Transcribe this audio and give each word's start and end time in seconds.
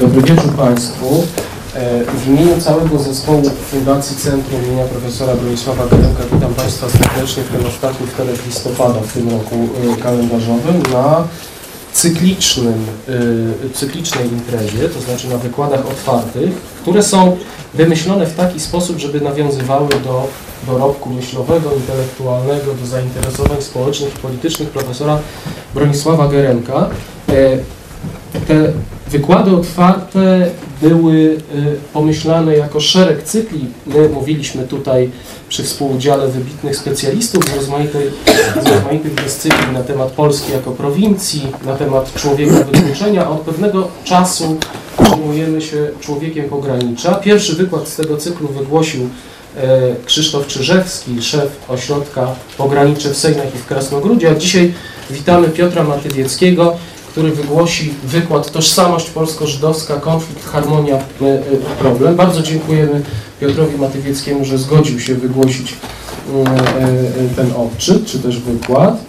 Dobry 0.00 0.22
wieczór 0.22 0.52
Państwu. 0.56 1.26
E, 1.74 2.04
w 2.04 2.28
imieniu 2.28 2.60
całego 2.60 2.98
zespołu 2.98 3.50
Fundacji 3.70 4.16
Centrum 4.16 4.64
imienia 4.64 4.84
profesora 4.84 5.34
Bronisława 5.34 5.86
Geremka 5.86 6.22
witam 6.32 6.54
Państwa 6.54 6.88
serdecznie 6.88 7.42
w 7.42 7.52
ten 7.52 7.66
ostatni 7.66 8.06
wtorek 8.06 8.46
listopada 8.46 9.00
w 9.00 9.12
tym 9.12 9.30
roku 9.30 9.54
e, 9.54 10.02
kalendarzowym 10.02 10.82
na 10.92 11.24
cyklicznym, 11.96 12.86
e, 13.08 13.74
cyklicznej 13.74 14.28
imprezie, 14.32 14.88
to 14.88 15.00
znaczy 15.00 15.28
na 15.28 15.38
wykładach 15.38 15.86
otwartych, 15.86 16.54
które 16.54 17.02
są 17.02 17.36
wymyślone 17.74 18.26
w 18.26 18.36
taki 18.36 18.60
sposób, 18.60 18.98
żeby 18.98 19.20
nawiązywały 19.20 19.88
do 19.88 20.28
dorobku 20.66 21.10
myślowego, 21.10 21.74
intelektualnego, 21.74 22.74
do 22.74 22.86
zainteresowań 22.86 23.62
społecznych 23.62 24.14
i 24.14 24.18
politycznych 24.18 24.68
profesora 24.70 25.18
Bronisława 25.74 26.28
Geremka. 26.28 26.90
Te 28.48 28.72
wykłady 29.10 29.56
otwarte 29.56 30.50
były 30.82 31.12
y, 31.14 31.38
pomyślane 31.92 32.56
jako 32.56 32.80
szereg 32.80 33.22
cykli. 33.22 33.64
My 33.86 34.08
mówiliśmy 34.08 34.62
tutaj 34.62 35.10
przy 35.48 35.64
współudziale 35.64 36.28
wybitnych 36.28 36.76
specjalistów 36.76 37.44
z 37.44 37.56
rozmaitych, 37.56 38.12
z 38.62 38.66
rozmaitych 38.66 39.14
dyscyplin 39.14 39.72
na 39.72 39.82
temat 39.82 40.10
Polski 40.10 40.52
jako 40.52 40.70
prowincji, 40.70 41.46
na 41.66 41.76
temat 41.76 42.14
człowieka 42.14 42.64
wykluczenia, 42.72 43.30
od 43.30 43.40
pewnego 43.40 43.88
czasu 44.04 44.56
zajmujemy 45.10 45.60
się 45.60 45.88
człowiekiem 46.00 46.48
pogranicza. 46.48 47.14
Pierwszy 47.14 47.54
wykład 47.54 47.88
z 47.88 47.96
tego 47.96 48.16
cyklu 48.16 48.48
wygłosił 48.48 49.08
e, 49.56 49.68
Krzysztof 50.04 50.46
Czyżewski, 50.46 51.22
szef 51.22 51.50
ośrodka 51.68 52.26
Pogranicze 52.58 53.10
w 53.10 53.16
Sejnach 53.16 53.54
i 53.54 53.58
w 53.58 53.66
Krasnogródzie, 53.66 54.30
a 54.30 54.34
dzisiaj 54.34 54.72
witamy 55.10 55.48
Piotra 55.48 55.84
Matywieckiego, 55.84 56.76
który 57.16 57.32
wygłosi 57.32 57.94
wykład 58.04 58.50
Tożsamość 58.52 59.10
polsko-żydowska, 59.10 59.96
konflikt, 59.96 60.44
harmonia, 60.44 60.94
e, 60.96 61.24
e, 61.24 61.40
problem. 61.78 62.16
Bardzo 62.16 62.42
dziękujemy 62.42 63.02
Piotrowi 63.40 63.78
Matywieckiemu, 63.78 64.44
że 64.44 64.58
zgodził 64.58 65.00
się 65.00 65.14
wygłosić 65.14 65.74
mm, 66.34 66.46
e, 66.46 67.34
ten 67.36 67.52
odczyt, 67.56 68.06
czy 68.06 68.18
też 68.18 68.40
wykład. 68.40 69.04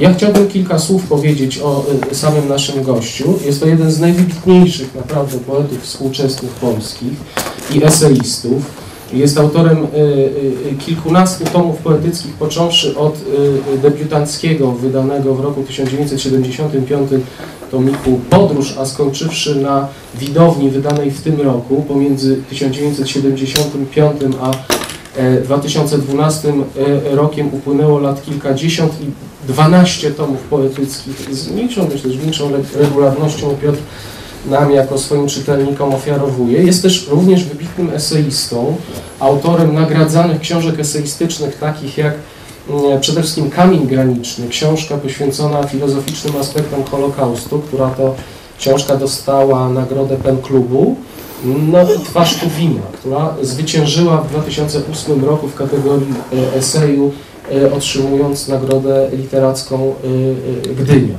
Ja 0.00 0.14
chciałbym 0.14 0.48
kilka 0.48 0.78
słów 0.78 1.06
powiedzieć 1.06 1.58
o 1.58 1.86
samym 2.12 2.48
naszym 2.48 2.82
gościu. 2.82 3.38
Jest 3.44 3.60
to 3.60 3.66
jeden 3.66 3.90
z 3.90 4.00
najwybitniejszych 4.00 4.94
naprawdę 4.94 5.38
poetów 5.38 5.82
współczesnych 5.82 6.50
polskich 6.50 7.12
i 7.74 7.84
eseistów. 7.84 8.62
Jest 9.12 9.38
autorem 9.38 9.86
kilkunastu 10.78 11.44
tomów 11.44 11.78
poetyckich, 11.78 12.32
począwszy 12.32 12.98
od 12.98 13.18
debiutanckiego, 13.82 14.72
wydanego 14.72 15.34
w 15.34 15.40
roku 15.40 15.62
1975 15.62 17.10
tomiku 17.70 18.20
Podróż, 18.30 18.74
a 18.78 18.86
skończywszy 18.86 19.54
na 19.54 19.88
widowni 20.20 20.70
wydanej 20.70 21.10
w 21.10 21.22
tym 21.22 21.40
roku, 21.40 21.84
pomiędzy 21.88 22.42
1975 22.50 24.12
a 24.40 24.50
2012 25.44 26.52
rokiem 27.10 27.54
upłynęło 27.54 27.98
lat 27.98 28.24
kilkadziesiąt 28.24 28.92
i 29.02 29.04
12 29.52 30.10
tomów 30.10 30.38
poetyckich 30.40 31.34
z 31.34 31.50
mniejszą, 31.50 31.88
myślę, 31.92 32.10
z 32.10 32.16
większą 32.16 32.50
regularnością 32.74 33.56
Piotr 33.62 33.78
nam 34.46 34.72
jako 34.72 34.98
swoim 34.98 35.28
czytelnikom 35.28 35.94
ofiarowuje. 35.94 36.62
Jest 36.62 36.82
też 36.82 37.08
również 37.08 37.44
wybitnym 37.44 37.90
eseistą, 37.90 38.76
autorem 39.20 39.74
nagradzanych 39.74 40.40
książek 40.40 40.80
eseistycznych 40.80 41.58
takich 41.58 41.98
jak 41.98 42.14
mm, 42.70 43.00
przede 43.00 43.20
wszystkim 43.20 43.50
Kamień 43.50 43.86
Graniczny, 43.86 44.48
książka 44.48 44.96
poświęcona 44.96 45.62
filozoficznym 45.62 46.36
aspektom 46.36 46.84
Holokaustu, 46.84 47.58
która 47.58 47.90
to 47.90 48.14
książka 48.58 48.96
dostała 48.96 49.68
nagrodę 49.68 50.16
PEN 50.16 50.42
Klubu, 50.42 50.96
no 51.44 51.82
i 51.82 51.98
Twarz 51.98 52.38
która 52.92 53.34
zwyciężyła 53.42 54.16
w 54.16 54.30
2008 54.30 55.24
roku 55.24 55.48
w 55.48 55.54
kategorii 55.54 56.14
e, 56.32 56.56
eseju, 56.56 57.12
e, 57.52 57.72
otrzymując 57.72 58.48
nagrodę 58.48 59.08
literacką 59.12 59.94
e, 60.68 60.74
Gdynia. 60.74 61.14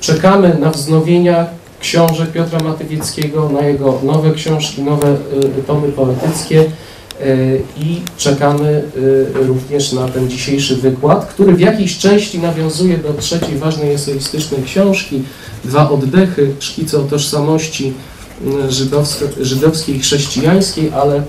Czekamy 0.00 0.56
na 0.60 0.70
wznowienia 0.70 1.46
książek 1.84 2.32
Piotra 2.32 2.60
Matywieckiego, 2.60 3.48
na 3.48 3.60
jego 3.60 4.00
nowe 4.02 4.32
książki, 4.32 4.82
nowe 4.82 5.16
y, 5.58 5.62
tomy 5.66 5.88
poetyckie 5.88 6.60
y, 6.60 7.62
i 7.76 8.00
czekamy 8.16 8.82
y, 8.96 9.46
również 9.46 9.92
na 9.92 10.08
ten 10.08 10.30
dzisiejszy 10.30 10.76
wykład, 10.76 11.26
który 11.26 11.54
w 11.54 11.60
jakiejś 11.60 11.98
części 11.98 12.38
nawiązuje 12.38 12.98
do 12.98 13.14
trzeciej 13.14 13.58
ważnej 13.58 13.92
eseistycznej 13.92 14.62
książki 14.62 15.22
Dwa 15.64 15.90
oddechy, 15.90 16.54
szkice 16.58 17.00
o 17.00 17.02
tożsamości 17.02 17.92
żydowskiej 19.40 19.96
i 19.96 20.00
chrześcijańskiej, 20.00 20.90
ale 20.92 21.22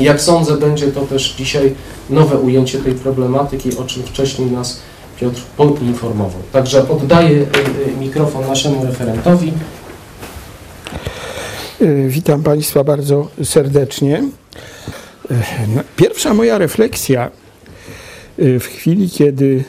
jak 0.00 0.20
sądzę 0.20 0.56
będzie 0.56 0.86
to 0.86 1.00
też 1.00 1.34
dzisiaj 1.38 1.74
nowe 2.10 2.38
ujęcie 2.38 2.78
tej 2.78 2.94
problematyki, 2.94 3.76
o 3.76 3.84
czym 3.84 4.02
wcześniej 4.02 4.50
nas 4.50 4.80
Piotr 5.20 5.40
poinformował. 5.56 6.42
Także 6.52 6.88
oddaję 6.88 7.30
y, 7.30 7.42
y, 7.90 7.96
mikrofon 8.00 8.46
naszemu 8.46 8.84
referentowi. 8.84 9.52
Y, 11.82 12.06
witam 12.08 12.42
Państwa 12.42 12.84
bardzo 12.84 13.28
serdecznie. 13.44 14.22
No, 15.76 15.82
pierwsza 15.96 16.34
moja 16.34 16.58
refleksja 16.58 17.30
w 18.38 18.64
chwili, 18.64 19.10
kiedy 19.10 19.64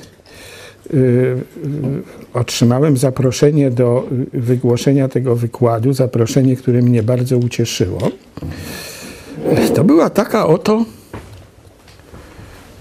otrzymałem 2.34 2.98
zaproszenie 2.98 3.72
do 3.72 4.08
wygłoszenia 4.34 5.08
tego 5.08 5.36
wykładu, 5.36 5.94
zaproszenie, 5.94 6.56
które 6.56 6.82
mnie 6.82 7.04
bardzo 7.04 7.38
ucieszyło, 7.38 8.00
to 9.76 9.84
była 9.84 10.10
taka 10.10 10.48
oto, 10.48 10.86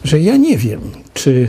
że 0.05 0.21
ja 0.21 0.37
nie 0.37 0.59
wiem, 0.59 0.81
czy 1.15 1.49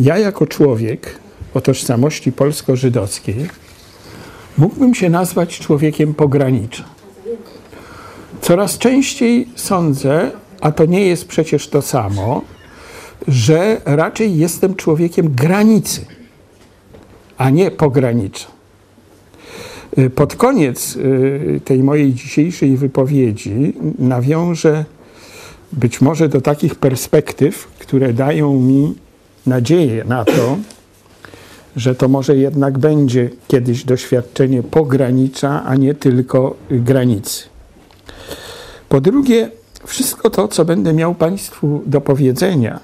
ja 0.00 0.18
jako 0.18 0.46
człowiek 0.46 1.18
o 1.54 1.60
tożsamości 1.60 2.32
polsko-żydowskiej 2.32 3.48
mógłbym 4.58 4.94
się 4.94 5.10
nazwać 5.10 5.58
człowiekiem 5.58 6.14
pogranicza. 6.14 6.84
Coraz 8.40 8.78
częściej 8.78 9.48
sądzę, 9.56 10.30
a 10.60 10.72
to 10.72 10.86
nie 10.86 11.06
jest 11.06 11.28
przecież 11.28 11.68
to 11.68 11.82
samo, 11.82 12.42
że 13.28 13.80
raczej 13.84 14.36
jestem 14.36 14.74
człowiekiem 14.74 15.34
granicy, 15.34 16.06
a 17.38 17.50
nie 17.50 17.70
pogranicza. 17.70 18.46
Pod 20.14 20.36
koniec 20.36 20.96
y, 20.96 21.60
tej 21.64 21.82
mojej 21.82 22.14
dzisiejszej 22.14 22.76
wypowiedzi 22.76 23.72
nawiążę 23.98 24.84
być 25.72 26.00
może 26.00 26.28
do 26.28 26.40
takich 26.40 26.74
perspektyw, 26.74 27.68
które 27.78 28.12
dają 28.12 28.60
mi 28.60 28.94
nadzieję 29.46 30.04
na 30.04 30.24
to, 30.24 30.56
że 31.76 31.94
to 31.94 32.08
może 32.08 32.36
jednak 32.36 32.78
będzie 32.78 33.30
kiedyś 33.48 33.84
doświadczenie 33.84 34.62
pogranicza, 34.62 35.64
a 35.64 35.76
nie 35.76 35.94
tylko 35.94 36.56
granicy. 36.70 37.42
Po 38.88 39.00
drugie, 39.00 39.50
wszystko 39.86 40.30
to, 40.30 40.48
co 40.48 40.64
będę 40.64 40.92
miał 40.92 41.14
Państwu 41.14 41.82
do 41.86 42.00
powiedzenia, 42.00 42.80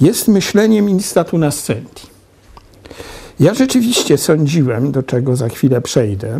jest 0.00 0.28
myśleniem 0.28 0.90
instatu 0.90 1.38
nascendi. 1.38 2.02
Ja 3.40 3.54
rzeczywiście 3.54 4.18
sądziłem, 4.18 4.92
do 4.92 5.02
czego 5.02 5.36
za 5.36 5.48
chwilę 5.48 5.80
przejdę, 5.80 6.38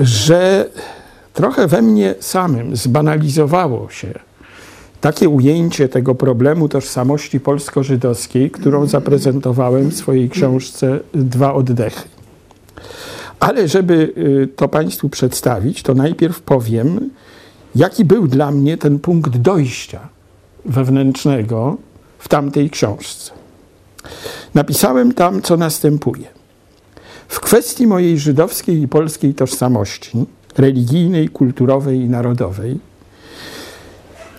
że 0.00 0.70
trochę 1.32 1.66
we 1.66 1.82
mnie 1.82 2.14
samym 2.20 2.76
zbanalizowało 2.76 3.90
się 3.90 4.18
takie 5.02 5.28
ujęcie 5.28 5.88
tego 5.88 6.14
problemu 6.14 6.68
tożsamości 6.68 7.40
polsko-żydowskiej, 7.40 8.50
którą 8.50 8.86
zaprezentowałem 8.86 9.90
w 9.90 9.96
swojej 9.96 10.30
książce 10.30 11.00
Dwa 11.14 11.54
oddechy. 11.54 12.08
Ale 13.40 13.68
żeby 13.68 14.12
y, 14.16 14.48
to 14.56 14.68
Państwu 14.68 15.08
przedstawić, 15.08 15.82
to 15.82 15.94
najpierw 15.94 16.40
powiem, 16.40 17.10
jaki 17.74 18.04
był 18.04 18.28
dla 18.28 18.50
mnie 18.50 18.76
ten 18.76 18.98
punkt 18.98 19.36
dojścia 19.36 20.08
wewnętrznego 20.64 21.76
w 22.18 22.28
tamtej 22.28 22.70
książce. 22.70 23.32
Napisałem 24.54 25.14
tam, 25.14 25.42
co 25.42 25.56
następuje. 25.56 26.26
W 27.28 27.40
kwestii 27.40 27.86
mojej 27.86 28.18
żydowskiej 28.18 28.82
i 28.82 28.88
polskiej 28.88 29.34
tożsamości, 29.34 30.26
religijnej, 30.58 31.28
kulturowej 31.28 32.00
i 32.00 32.08
narodowej, 32.08 32.91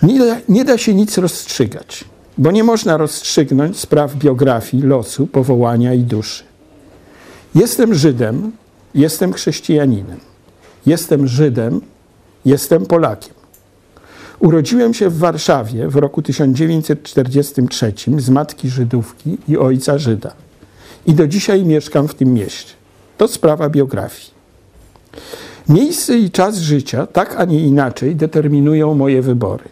nie 0.04 0.20
da, 0.20 0.38
nie 0.50 0.66
da 0.66 0.78
się 0.78 0.94
nic 0.94 1.18
rozstrzygać, 1.18 2.06
bo 2.38 2.52
nie 2.52 2.64
można 2.64 2.98
rozstrzygnąć 2.98 3.80
spraw 3.80 4.16
biografii, 4.16 4.84
losu, 4.84 5.28
powołania 5.28 5.94
i 5.94 6.00
duszy. 6.00 6.44
Jestem 7.56 7.96
Żydem, 7.96 8.52
jestem 8.96 9.34
chrześcijaninem. 9.34 10.20
Jestem 10.86 11.28
Żydem, 11.28 11.82
jestem 12.46 12.86
Polakiem. 12.86 13.34
Urodziłem 14.40 14.94
się 14.94 15.10
w 15.10 15.18
Warszawie 15.18 15.88
w 15.88 15.96
roku 15.96 16.22
1943 16.22 17.94
z 18.18 18.30
matki 18.30 18.70
Żydówki 18.70 19.38
i 19.48 19.58
ojca 19.58 19.98
Żyda. 19.98 20.34
I 21.06 21.14
do 21.14 21.28
dzisiaj 21.28 21.66
mieszkam 21.66 22.08
w 22.08 22.16
tym 22.16 22.34
mieście. 22.34 22.74
To 23.18 23.28
sprawa 23.28 23.70
biografii. 23.70 24.34
Miejsce 25.70 26.18
i 26.18 26.32
czas 26.32 26.58
życia, 26.58 27.08
tak 27.08 27.36
a 27.38 27.46
nie 27.46 27.60
inaczej, 27.60 28.16
determinują 28.16 28.94
moje 28.94 29.22
wybory. 29.22 29.64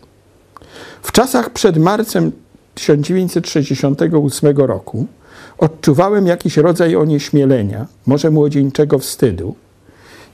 W 1.01 1.11
czasach 1.11 1.49
przed 1.49 1.77
marcem 1.77 2.31
1968 2.75 4.57
roku 4.57 5.07
odczuwałem 5.57 6.27
jakiś 6.27 6.57
rodzaj 6.57 6.95
onieśmielenia, 6.95 7.85
może 8.05 8.31
młodzieńczego 8.31 8.99
wstydu. 8.99 9.55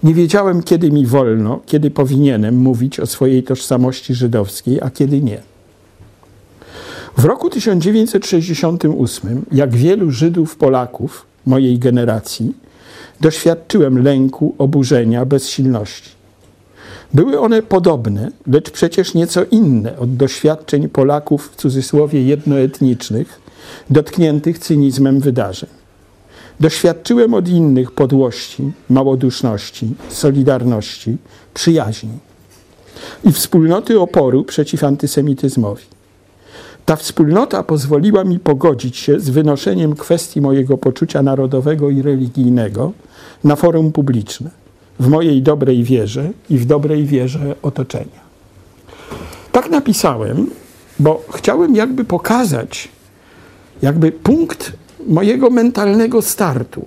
Nie 0.03 0.13
wiedziałem, 0.13 0.63
kiedy 0.63 0.91
mi 0.91 1.05
wolno, 1.05 1.59
kiedy 1.65 1.91
powinienem 1.91 2.57
mówić 2.57 2.99
o 2.99 3.05
swojej 3.05 3.43
tożsamości 3.43 4.13
żydowskiej, 4.13 4.81
a 4.81 4.89
kiedy 4.89 5.21
nie. 5.21 5.41
W 7.17 7.25
roku 7.25 7.49
1968, 7.49 9.45
jak 9.51 9.75
wielu 9.75 10.11
Żydów, 10.11 10.55
Polaków 10.55 11.25
mojej 11.45 11.79
generacji, 11.79 12.53
doświadczyłem 13.21 14.03
lęku, 14.03 14.55
oburzenia, 14.57 15.25
bezsilności. 15.25 16.16
Były 17.13 17.39
one 17.39 17.61
podobne, 17.61 18.31
lecz 18.47 18.71
przecież 18.71 19.13
nieco 19.13 19.43
inne 19.51 19.97
od 19.97 20.15
doświadczeń 20.15 20.89
Polaków 20.89 21.49
w 21.51 21.55
cudzysłowie 21.55 22.23
jednoetnicznych, 22.23 23.41
dotkniętych 23.89 24.59
cynizmem 24.59 25.19
wydarzeń. 25.19 25.69
Doświadczyłem 26.59 27.33
od 27.33 27.47
innych 27.47 27.91
podłości, 27.91 28.71
małoduszności, 28.89 29.93
solidarności, 30.09 31.17
przyjaźni 31.53 32.09
i 33.23 33.31
wspólnoty 33.31 33.99
oporu 33.99 34.43
przeciw 34.43 34.83
antysemityzmowi. 34.83 35.83
Ta 36.85 36.95
wspólnota 36.95 37.63
pozwoliła 37.63 38.23
mi 38.23 38.39
pogodzić 38.39 38.97
się 38.97 39.19
z 39.19 39.29
wynoszeniem 39.29 39.95
kwestii 39.95 40.41
mojego 40.41 40.77
poczucia 40.77 41.23
narodowego 41.23 41.89
i 41.89 42.01
religijnego 42.01 42.91
na 43.43 43.55
forum 43.55 43.91
publiczne, 43.91 44.49
w 44.99 45.07
mojej 45.07 45.41
dobrej 45.41 45.83
wierze 45.83 46.29
i 46.49 46.57
w 46.57 46.65
dobrej 46.65 47.05
wierze 47.05 47.55
otoczenia. 47.61 48.27
Tak 49.51 49.69
napisałem, 49.69 50.49
bo 50.99 51.23
chciałem 51.33 51.75
jakby 51.75 52.05
pokazać, 52.05 52.89
jakby 53.81 54.11
punkt 54.11 54.73
mojego 55.07 55.49
mentalnego 55.49 56.21
startu, 56.21 56.85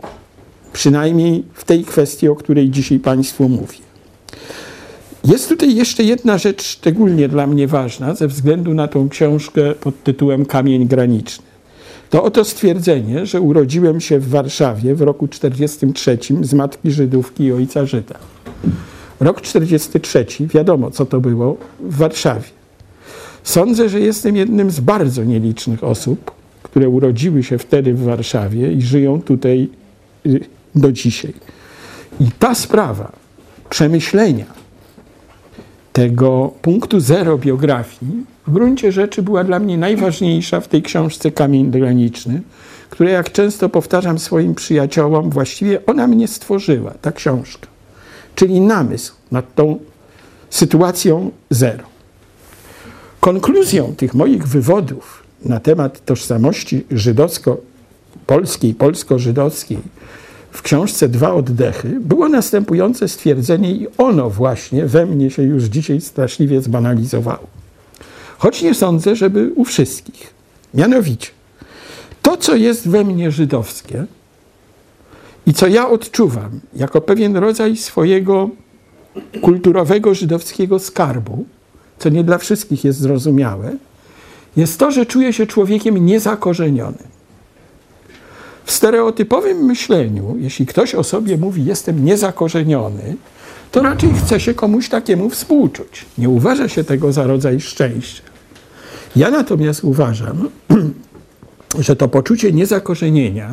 przynajmniej 0.72 1.44
w 1.54 1.64
tej 1.64 1.84
kwestii, 1.84 2.28
o 2.28 2.36
której 2.36 2.70
dzisiaj 2.70 2.98
Państwu 2.98 3.48
mówię. 3.48 3.78
Jest 5.24 5.48
tutaj 5.48 5.74
jeszcze 5.74 6.02
jedna 6.02 6.38
rzecz 6.38 6.62
szczególnie 6.62 7.28
dla 7.28 7.46
mnie 7.46 7.68
ważna, 7.68 8.14
ze 8.14 8.28
względu 8.28 8.74
na 8.74 8.88
tą 8.88 9.08
książkę 9.08 9.74
pod 9.74 10.02
tytułem 10.02 10.46
Kamień 10.46 10.86
graniczny. 10.88 11.49
To 12.10 12.22
oto 12.22 12.44
stwierdzenie, 12.44 13.26
że 13.26 13.40
urodziłem 13.40 14.00
się 14.00 14.18
w 14.18 14.28
Warszawie 14.28 14.94
w 14.94 15.00
roku 15.00 15.28
43 15.28 16.18
z 16.40 16.54
matki 16.54 16.90
Żydówki 16.90 17.44
i 17.44 17.52
ojca 17.52 17.86
Żyda. 17.86 18.18
Rok 19.20 19.40
43, 19.40 20.26
wiadomo 20.40 20.90
co 20.90 21.06
to 21.06 21.20
było 21.20 21.56
w 21.80 21.96
Warszawie. 21.96 22.48
Sądzę, 23.44 23.88
że 23.88 24.00
jestem 24.00 24.36
jednym 24.36 24.70
z 24.70 24.80
bardzo 24.80 25.24
nielicznych 25.24 25.84
osób, 25.84 26.30
które 26.62 26.88
urodziły 26.88 27.42
się 27.42 27.58
wtedy 27.58 27.94
w 27.94 28.02
Warszawie 28.04 28.72
i 28.72 28.82
żyją 28.82 29.22
tutaj 29.22 29.68
y, 30.26 30.40
do 30.74 30.92
dzisiaj. 30.92 31.32
I 32.20 32.24
ta 32.38 32.54
sprawa 32.54 33.12
przemyślenia 33.70 34.59
tego 35.92 36.52
punktu 36.62 37.00
zero 37.00 37.38
biografii 37.38 38.12
w 38.46 38.52
gruncie 38.52 38.92
rzeczy 38.92 39.22
była 39.22 39.44
dla 39.44 39.58
mnie 39.58 39.78
najważniejsza 39.78 40.60
w 40.60 40.68
tej 40.68 40.82
książce 40.82 41.30
Kamień 41.30 41.70
Graniczny, 41.70 42.42
które 42.90 43.10
jak 43.10 43.32
często 43.32 43.68
powtarzam 43.68 44.18
swoim 44.18 44.54
przyjaciołom, 44.54 45.30
właściwie 45.30 45.86
ona 45.86 46.06
mnie 46.06 46.28
stworzyła, 46.28 46.94
ta 47.00 47.12
książka. 47.12 47.66
Czyli 48.34 48.60
namysł 48.60 49.14
nad 49.30 49.54
tą 49.54 49.78
sytuacją 50.50 51.30
zero. 51.50 51.84
Konkluzją 53.20 53.94
tych 53.96 54.14
moich 54.14 54.48
wywodów 54.48 55.22
na 55.44 55.60
temat 55.60 56.04
tożsamości 56.04 56.86
żydowsko-polskiej, 56.90 58.74
polsko-żydowskiej 58.74 59.78
w 60.50 60.62
książce 60.62 61.08
Dwa 61.08 61.34
oddechy 61.34 62.00
było 62.00 62.28
następujące 62.28 63.08
stwierdzenie 63.08 63.72
i 63.72 63.86
ono 63.98 64.30
właśnie 64.30 64.86
we 64.86 65.06
mnie 65.06 65.30
się 65.30 65.42
już 65.42 65.64
dzisiaj 65.64 66.00
straszliwie 66.00 66.62
zbanalizowało. 66.62 67.46
Choć 68.38 68.62
nie 68.62 68.74
sądzę, 68.74 69.16
żeby 69.16 69.52
u 69.56 69.64
wszystkich. 69.64 70.34
Mianowicie, 70.74 71.28
to, 72.22 72.36
co 72.36 72.56
jest 72.56 72.88
we 72.88 73.04
mnie 73.04 73.30
żydowskie 73.30 74.06
i 75.46 75.54
co 75.54 75.66
ja 75.66 75.88
odczuwam 75.88 76.60
jako 76.76 77.00
pewien 77.00 77.36
rodzaj 77.36 77.76
swojego 77.76 78.50
kulturowego 79.42 80.14
żydowskiego 80.14 80.78
skarbu, 80.78 81.44
co 81.98 82.08
nie 82.08 82.24
dla 82.24 82.38
wszystkich 82.38 82.84
jest 82.84 82.98
zrozumiałe, 82.98 83.76
jest 84.56 84.78
to, 84.78 84.90
że 84.90 85.06
czuję 85.06 85.32
się 85.32 85.46
człowiekiem 85.46 86.06
niezakorzenionym. 86.06 87.19
W 88.70 88.72
stereotypowym 88.72 89.64
myśleniu, 89.64 90.36
jeśli 90.38 90.66
ktoś 90.66 90.94
o 90.94 91.04
sobie 91.04 91.36
mówi, 91.36 91.64
jestem 91.64 92.04
niezakorzeniony, 92.04 93.16
to 93.72 93.82
raczej 93.82 94.10
chce 94.14 94.40
się 94.40 94.54
komuś 94.54 94.88
takiemu 94.88 95.30
współczuć. 95.30 96.06
Nie 96.18 96.28
uważa 96.28 96.68
się 96.68 96.84
tego 96.84 97.12
za 97.12 97.26
rodzaj 97.26 97.60
szczęścia. 97.60 98.22
Ja 99.16 99.30
natomiast 99.30 99.84
uważam, 99.84 100.48
że 101.86 101.96
to 101.96 102.08
poczucie 102.08 102.52
niezakorzenienia 102.52 103.50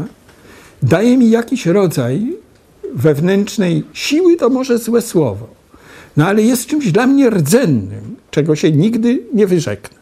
daje 0.84 1.18
mi 1.18 1.30
jakiś 1.30 1.66
rodzaj 1.66 2.34
wewnętrznej 2.94 3.84
siły, 3.94 4.38
to 4.38 4.50
może 4.50 4.78
złe 4.78 5.02
słowo, 5.02 5.48
no 6.18 6.28
ale 6.28 6.42
jest 6.42 6.66
czymś 6.66 6.92
dla 6.92 7.08
mnie 7.08 7.30
rdzennym, 7.30 8.16
czego 8.32 8.56
się 8.56 8.72
nigdy 8.72 9.24
nie 9.34 9.48
wyrzeknę. 9.48 9.97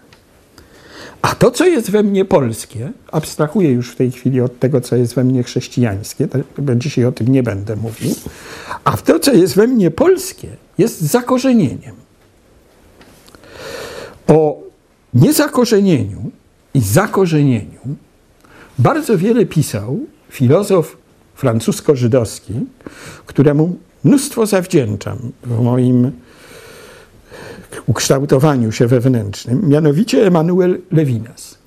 A 1.25 1.35
to, 1.35 1.51
co 1.51 1.65
jest 1.65 1.91
we 1.91 2.03
mnie 2.03 2.25
polskie, 2.25 2.91
abstrahuję 3.11 3.71
już 3.71 3.91
w 3.91 3.95
tej 3.95 4.11
chwili 4.11 4.41
od 4.41 4.59
tego, 4.59 4.81
co 4.81 4.95
jest 4.95 5.15
we 5.15 5.23
mnie 5.23 5.43
chrześcijańskie, 5.43 6.27
bo 6.57 6.75
dzisiaj 6.75 7.05
o 7.05 7.11
tym 7.11 7.27
nie 7.27 7.43
będę 7.43 7.75
mówił, 7.75 8.15
a 8.83 8.97
to, 8.97 9.19
co 9.19 9.33
jest 9.33 9.55
we 9.55 9.67
mnie 9.67 9.91
polskie, 9.91 10.47
jest 10.77 11.01
zakorzenieniem. 11.01 11.95
O 14.27 14.61
niezakorzenieniu 15.13 16.31
i 16.73 16.81
zakorzenieniu 16.81 17.95
bardzo 18.79 19.17
wiele 19.17 19.45
pisał 19.45 19.99
filozof 20.29 20.97
francusko-żydowski, 21.35 22.53
któremu 23.25 23.77
mnóstwo 24.03 24.45
zawdzięczam 24.45 25.17
w 25.43 25.59
moim 25.59 26.11
ukształtowaniu 27.85 28.71
się 28.71 28.87
wewnętrznym, 28.87 29.69
mianowicie 29.69 30.27
Emanuel 30.27 30.81
Levinas. 30.91 31.57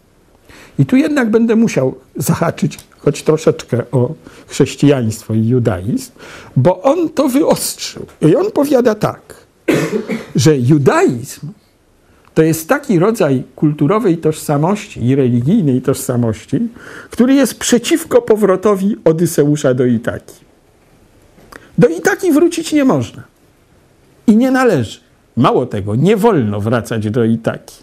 I 0.78 0.86
tu 0.86 0.96
jednak 0.96 1.30
będę 1.30 1.56
musiał 1.56 1.94
zahaczyć 2.16 2.78
choć 2.98 3.22
troszeczkę 3.22 3.90
o 3.90 4.14
chrześcijaństwo 4.46 5.34
i 5.34 5.48
judaizm, 5.48 6.10
bo 6.56 6.82
on 6.82 7.08
to 7.08 7.28
wyostrzył. 7.28 8.06
I 8.20 8.36
on 8.36 8.50
powiada 8.50 8.94
tak, 8.94 9.34
że 10.36 10.58
judaizm 10.58 11.48
to 12.34 12.42
jest 12.42 12.68
taki 12.68 12.98
rodzaj 12.98 13.42
kulturowej 13.56 14.18
tożsamości 14.18 15.06
i 15.06 15.14
religijnej 15.14 15.82
tożsamości, 15.82 16.68
który 17.10 17.34
jest 17.34 17.58
przeciwko 17.58 18.22
powrotowi 18.22 18.96
Odyseusza 19.04 19.74
do 19.74 19.86
Itaki. 19.86 20.34
Do 21.78 21.88
Itaki 21.88 22.32
wrócić 22.32 22.72
nie 22.72 22.84
można 22.84 23.22
i 24.26 24.36
nie 24.36 24.50
należy. 24.50 25.00
Mało 25.38 25.66
tego, 25.66 25.94
nie 25.94 26.16
wolno 26.16 26.60
wracać 26.60 27.10
do 27.10 27.24
Itaki. 27.24 27.76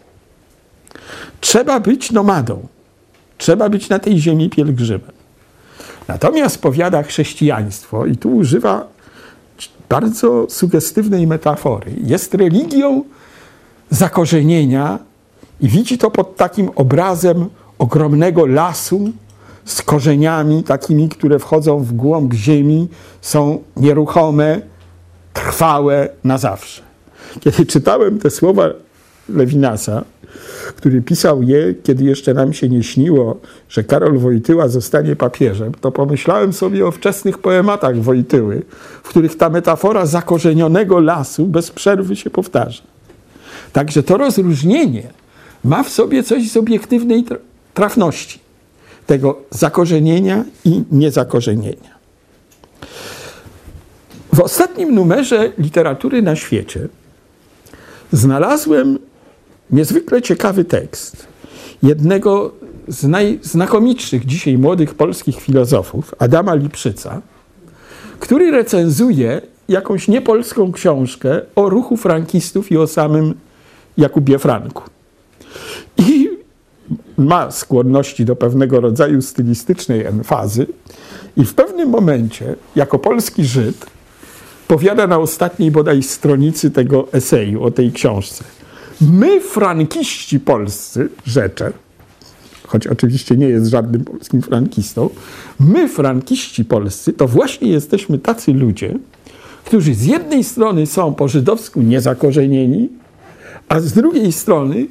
Trzeba 1.42 1.80
być 1.80 2.12
nomadą. 2.12 2.68
Trzeba 3.38 3.70
być 3.70 3.90
na 3.90 4.00
tej 4.00 4.20
ziemi 4.20 4.50
pielgrzymem. 4.50 5.12
Natomiast 6.08 6.62
powiada 6.62 7.04
chrześcijaństwo, 7.04 8.06
i 8.06 8.18
tu 8.18 8.36
używa 8.36 8.88
bardzo 9.90 10.46
sugestywnej 10.50 11.28
metafory, 11.28 11.92
jest 12.04 12.34
religią 12.34 13.04
zakorzenienia 13.90 15.00
i 15.62 15.70
widzi 15.70 15.98
to 15.98 16.12
pod 16.12 16.36
takim 16.36 16.70
obrazem 16.76 17.50
ogromnego 17.80 18.46
lasu 18.46 19.12
z 19.66 19.82
korzeniami 19.82 20.64
takimi, 20.64 21.10
które 21.10 21.40
wchodzą 21.40 21.80
w 21.80 21.94
głąb 21.94 22.34
ziemi, 22.34 22.88
są 23.22 23.64
nieruchome, 23.78 24.62
trwałe 25.34 26.10
na 26.24 26.38
zawsze. 26.38 26.85
Kiedy 27.40 27.66
czytałem 27.66 28.20
te 28.20 28.30
słowa 28.30 28.70
Lewinasa, 29.30 30.04
który 30.76 31.02
pisał 31.02 31.44
je, 31.44 31.74
kiedy 31.84 32.04
jeszcze 32.04 32.34
nam 32.34 32.54
się 32.54 32.70
nie 32.70 32.84
śniło, 32.84 33.40
że 33.70 33.84
Karol 33.84 34.18
Wojtyła 34.18 34.68
zostanie 34.68 35.16
papieżem, 35.16 35.72
to 35.82 35.92
pomyślałem 35.92 36.54
sobie 36.54 36.88
o 36.88 36.92
wczesnych 36.92 37.38
poematach 37.38 37.98
Wojtyły, 37.98 38.62
w 39.04 39.10
których 39.10 39.38
ta 39.38 39.50
metafora 39.50 40.06
zakorzenionego 40.06 41.00
lasu 41.00 41.46
bez 41.46 41.72
przerwy 41.72 42.16
się 42.16 42.30
powtarza. 42.30 42.84
Także 43.74 44.04
to 44.04 44.18
rozróżnienie 44.18 45.04
ma 45.64 45.84
w 45.84 45.90
sobie 45.90 46.24
coś 46.24 46.52
z 46.52 46.58
obiektywnej 46.58 47.26
trafności 47.74 48.40
tego 49.08 49.42
zakorzenienia 49.50 50.44
i 50.66 50.84
niezakorzenienia. 50.92 51.96
W 54.34 54.40
ostatnim 54.40 54.96
numerze 54.96 55.52
literatury 55.58 56.22
na 56.22 56.36
świecie 56.36 56.88
znalazłem 58.12 59.00
niezwykle 59.72 60.22
ciekawy 60.22 60.66
tekst 60.66 61.28
jednego 61.84 62.52
z 62.88 63.04
najznakomitszych 63.04 64.26
dzisiaj 64.26 64.58
młodych 64.58 64.96
polskich 64.96 65.42
filozofów, 65.42 66.16
Adama 66.20 66.56
Lipszyca, 66.56 67.22
który 68.20 68.52
recenzuje 68.52 69.42
jakąś 69.70 70.08
niepolską 70.08 70.72
książkę 70.72 71.42
o 71.56 71.70
ruchu 71.70 71.98
frankistów 71.98 72.72
i 72.72 72.78
o 72.78 72.88
samym 72.88 73.34
Jakubie 73.98 74.40
Franku. 74.40 74.84
I 75.98 76.30
ma 77.18 77.52
skłonności 77.52 78.26
do 78.26 78.36
pewnego 78.36 78.80
rodzaju 78.80 79.22
stylistycznej 79.22 80.06
emfazy 80.06 80.68
i 81.38 81.46
w 81.46 81.54
pewnym 81.54 81.90
momencie, 81.90 82.56
jako 82.76 83.00
polski 83.00 83.46
Żyd, 83.46 83.86
powiada 84.68 85.08
na 85.08 85.18
ostatniej 85.18 85.72
bodaj 85.72 86.04
stronicy 86.04 86.72
tego 86.72 87.08
eseju 87.12 87.64
o 87.64 87.72
tej 87.72 87.92
książce. 87.92 88.44
My, 89.02 89.42
frankiści 89.42 90.40
polscy, 90.40 91.10
rzecze, 91.26 91.72
choć 92.68 92.88
oczywiście 92.88 93.38
nie 93.38 93.48
jest 93.48 93.68
żadnym 93.68 94.04
polskim 94.04 94.42
frankistą, 94.42 95.10
my, 95.60 95.90
frankiści 95.90 96.66
polscy, 96.66 97.14
to 97.14 97.28
właśnie 97.28 97.70
jesteśmy 97.70 98.20
tacy 98.20 98.54
ludzie, 98.54 98.98
którzy 99.66 99.94
z 99.94 100.06
jednej 100.06 100.44
strony 100.44 100.86
są 100.86 101.14
po 101.14 101.28
żydowsku 101.28 101.82
niezakorzenieni, 101.82 102.90
a 103.70 103.80
z 103.80 103.94
drugiej 103.94 104.32
strony 104.32 104.88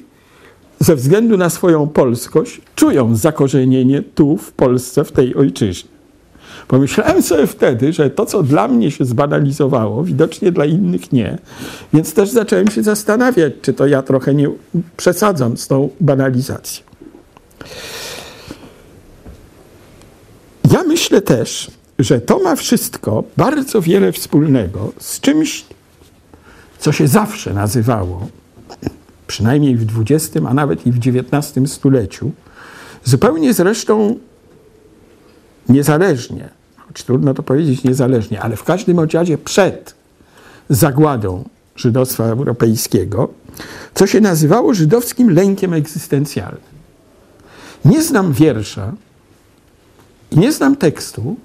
ze 0.81 0.97
względu 0.97 1.37
na 1.37 1.51
swoją 1.51 1.87
polskość 1.87 2.61
czują 2.75 3.17
zakorzenienie 3.17 4.03
tu 4.03 4.37
w 4.37 4.53
Polsce, 4.53 5.05
w 5.05 5.13
tej 5.13 5.35
ojczyźnie. 5.35 5.94
Pomyślałem 6.69 7.23
sobie 7.23 7.47
wtedy, 7.47 7.93
że 7.93 8.11
to, 8.11 8.27
co 8.27 8.43
dla 8.43 8.69
mnie 8.69 8.91
się 8.91 9.05
zbanalizowało, 9.05 10.05
widocznie 10.05 10.53
dla 10.53 10.65
innych 10.65 11.13
nie. 11.13 11.39
Więc 11.93 12.15
też 12.15 12.31
zacząłem 12.31 12.71
się 12.71 12.83
zastanawiać, 12.83 13.53
czy 13.63 13.73
to 13.73 13.87
ja 13.87 14.03
trochę 14.03 14.35
nie 14.35 14.51
przesadzam 14.97 15.57
z 15.57 15.69
tą 15.69 15.89
banalizacją. 16.01 16.85
Ja 20.73 20.85
myślę 20.85 21.23
też, 21.23 21.71
że 21.99 22.21
to 22.21 22.39
ma 22.39 22.57
wszystko 22.57 23.25
bardzo 23.37 23.81
wiele 23.81 24.13
wspólnego 24.13 24.93
z 24.99 25.21
czymś, 25.21 25.65
co 26.79 26.93
się 26.93 27.09
zawsze 27.09 27.55
nazywało, 27.55 28.29
przynajmniej 29.27 29.77
w 29.77 30.01
XX, 30.01 30.37
a 30.49 30.55
nawet 30.55 30.87
i 30.87 30.93
w 30.93 30.97
XIX 30.97 31.73
stuleciu, 31.73 32.31
zupełnie 33.05 33.55
zresztą 33.55 34.19
niezależnie, 35.69 36.49
choć 36.77 37.03
trudno 37.03 37.35
to 37.35 37.43
powiedzieć 37.43 37.85
niezależnie, 37.85 38.43
ale 38.43 38.57
w 38.57 38.65
każdym 38.65 39.01
razie 39.01 39.39
przed 39.39 39.95
zagładą 40.69 41.45
żydostwa 41.77 42.25
europejskiego, 42.25 43.29
co 43.95 44.07
się 44.07 44.21
nazywało 44.21 44.75
żydowskim 44.75 45.31
lękiem 45.31 45.73
egzystencjalnym. 45.73 46.75
Nie 47.85 48.03
znam 48.03 48.33
wiersza, 48.33 48.93
nie 50.33 50.53
znam 50.53 50.77
tekstu, 50.77 51.37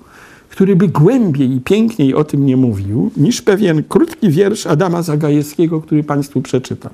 który 0.49 0.75
by 0.75 0.87
głębiej 0.87 1.51
i 1.51 1.61
piękniej 1.61 2.15
o 2.15 2.23
tym 2.23 2.45
nie 2.45 2.57
mówił, 2.57 3.11
niż 3.17 3.41
pewien 3.41 3.83
krótki 3.83 4.29
wiersz 4.29 4.67
Adama 4.67 5.01
Zagajewskiego, 5.01 5.81
który 5.81 6.03
Państwu 6.03 6.41
przeczytam. 6.41 6.91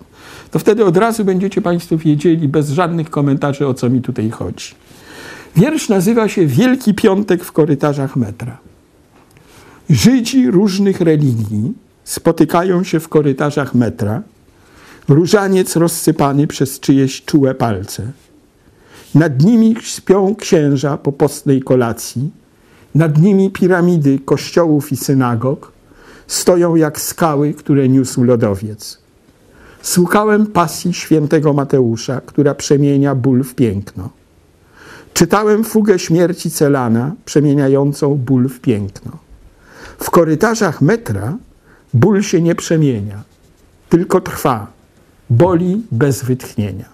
To 0.51 0.60
wtedy 0.60 0.86
od 0.86 0.98
razu 0.98 1.25
będziecie 1.25 1.62
Państwo 1.62 1.98
wiedzieli 1.98 2.48
bez 2.48 2.70
żadnych 2.70 3.10
komentarzy, 3.10 3.67
o 3.67 3.74
co 3.74 3.89
mi 3.89 4.01
tutaj 4.01 4.29
chodzi. 4.29 4.65
Wiersz 5.56 5.90
nazywa 5.90 6.30
się 6.30 6.48
Wielki 6.48 6.94
Piątek 6.94 7.44
w 7.44 7.52
korytarzach 7.52 8.16
metra. 8.16 8.58
Żydzi 9.90 10.52
różnych 10.52 11.02
religii 11.02 11.74
spotykają 12.04 12.84
się 12.84 13.00
w 13.00 13.10
korytarzach 13.10 13.76
metra, 13.76 14.22
różaniec 15.08 15.76
rozsypany 15.76 16.48
przez 16.48 16.80
czyjeś 16.80 17.26
czułe 17.26 17.56
palce. 17.56 18.12
Nad 19.16 19.44
nimi 19.44 19.76
śpią 19.82 20.36
księża 20.36 20.98
po 20.98 21.12
postnej 21.12 21.62
kolacji, 21.62 22.32
nad 22.96 23.22
nimi 23.22 23.50
piramidy 23.50 24.20
kościołów 24.20 24.92
i 24.92 24.98
synagog 24.98 25.72
stoją 26.28 26.76
jak 26.76 27.02
skały, 27.02 27.54
które 27.54 27.90
niósł 27.90 28.24
lodowiec. 28.24 29.00
Słuchałem 29.82 30.48
pasji 30.48 30.94
świętego 30.94 31.54
Mateusza, 31.54 32.22
która 32.22 32.56
przemienia 32.56 33.16
ból 33.16 33.44
w 33.44 33.56
piękno. 33.56 34.10
Czytałem 35.16 35.64
fugę 35.64 36.00
śmierci 36.00 36.52
Celana, 36.52 37.16
przemieniającą 37.26 38.16
ból 38.16 38.50
w 38.50 38.60
piękno. 38.60 39.12
W 40.00 40.10
korytarzach 40.10 40.82
metra 40.82 41.38
ból 41.94 42.22
się 42.22 42.42
nie 42.42 42.56
przemienia, 42.56 43.24
tylko 43.90 44.22
trwa, 44.22 44.68
boli 45.30 45.82
bez 45.92 46.24
wytchnienia. 46.24 46.86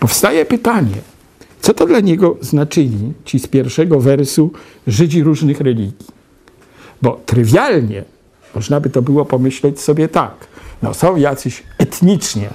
Powstaje 0.00 0.46
pytanie, 0.46 0.96
co 1.60 1.74
to 1.74 1.86
dla 1.86 2.00
niego 2.00 2.36
znaczyli 2.40 3.12
ci 3.24 3.38
z 3.38 3.46
pierwszego 3.46 4.00
wersu 4.00 4.52
Żydzi 4.86 5.22
różnych 5.22 5.60
religii? 5.60 6.06
Bo 7.02 7.20
trywialnie 7.26 8.04
można 8.54 8.80
by 8.80 8.90
to 8.90 9.02
było 9.02 9.24
pomyśleć 9.24 9.80
sobie 9.80 10.08
tak. 10.08 10.34
No 10.82 10.94
są 10.94 11.16
jacyś 11.16 11.62
etnicznie 11.78 12.50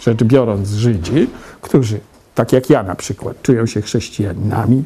rzecz 0.00 0.24
biorąc 0.24 0.68
Żydzi, 0.68 1.28
którzy 1.60 2.00
tak 2.34 2.52
jak 2.52 2.70
ja 2.70 2.82
na 2.82 2.94
przykład, 2.94 3.42
czują 3.42 3.66
się 3.66 3.82
chrześcijanami. 3.82 4.84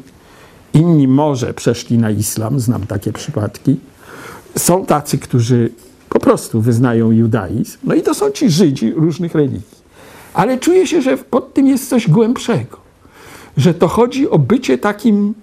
Inni 0.73 1.07
może 1.07 1.53
przeszli 1.53 1.97
na 1.97 2.11
islam, 2.11 2.59
znam 2.59 2.87
takie 2.87 3.13
przypadki. 3.13 3.79
Są 4.57 4.85
tacy, 4.85 5.17
którzy 5.17 5.69
po 6.09 6.19
prostu 6.19 6.61
wyznają 6.61 7.11
judaizm. 7.11 7.77
No 7.83 7.95
i 7.95 8.01
to 8.01 8.13
są 8.13 8.31
ci 8.31 8.49
Żydzi 8.49 8.91
różnych 8.91 9.35
religii. 9.35 9.75
Ale 10.33 10.57
czuję 10.57 10.87
się, 10.87 11.01
że 11.01 11.17
pod 11.17 11.53
tym 11.53 11.67
jest 11.67 11.89
coś 11.89 12.09
głębszego. 12.09 12.77
Że 13.57 13.73
to 13.73 13.87
chodzi 13.87 14.29
o 14.29 14.39
bycie 14.39 14.77
takim, 14.77 15.33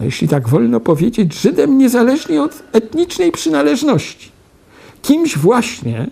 no 0.00 0.04
jeśli 0.04 0.28
tak 0.28 0.48
wolno 0.48 0.80
powiedzieć, 0.80 1.34
Żydem 1.34 1.78
niezależnie 1.78 2.42
od 2.42 2.62
etnicznej 2.72 3.32
przynależności. 3.32 4.30
Kimś 5.02 5.38
właśnie, 5.38 6.06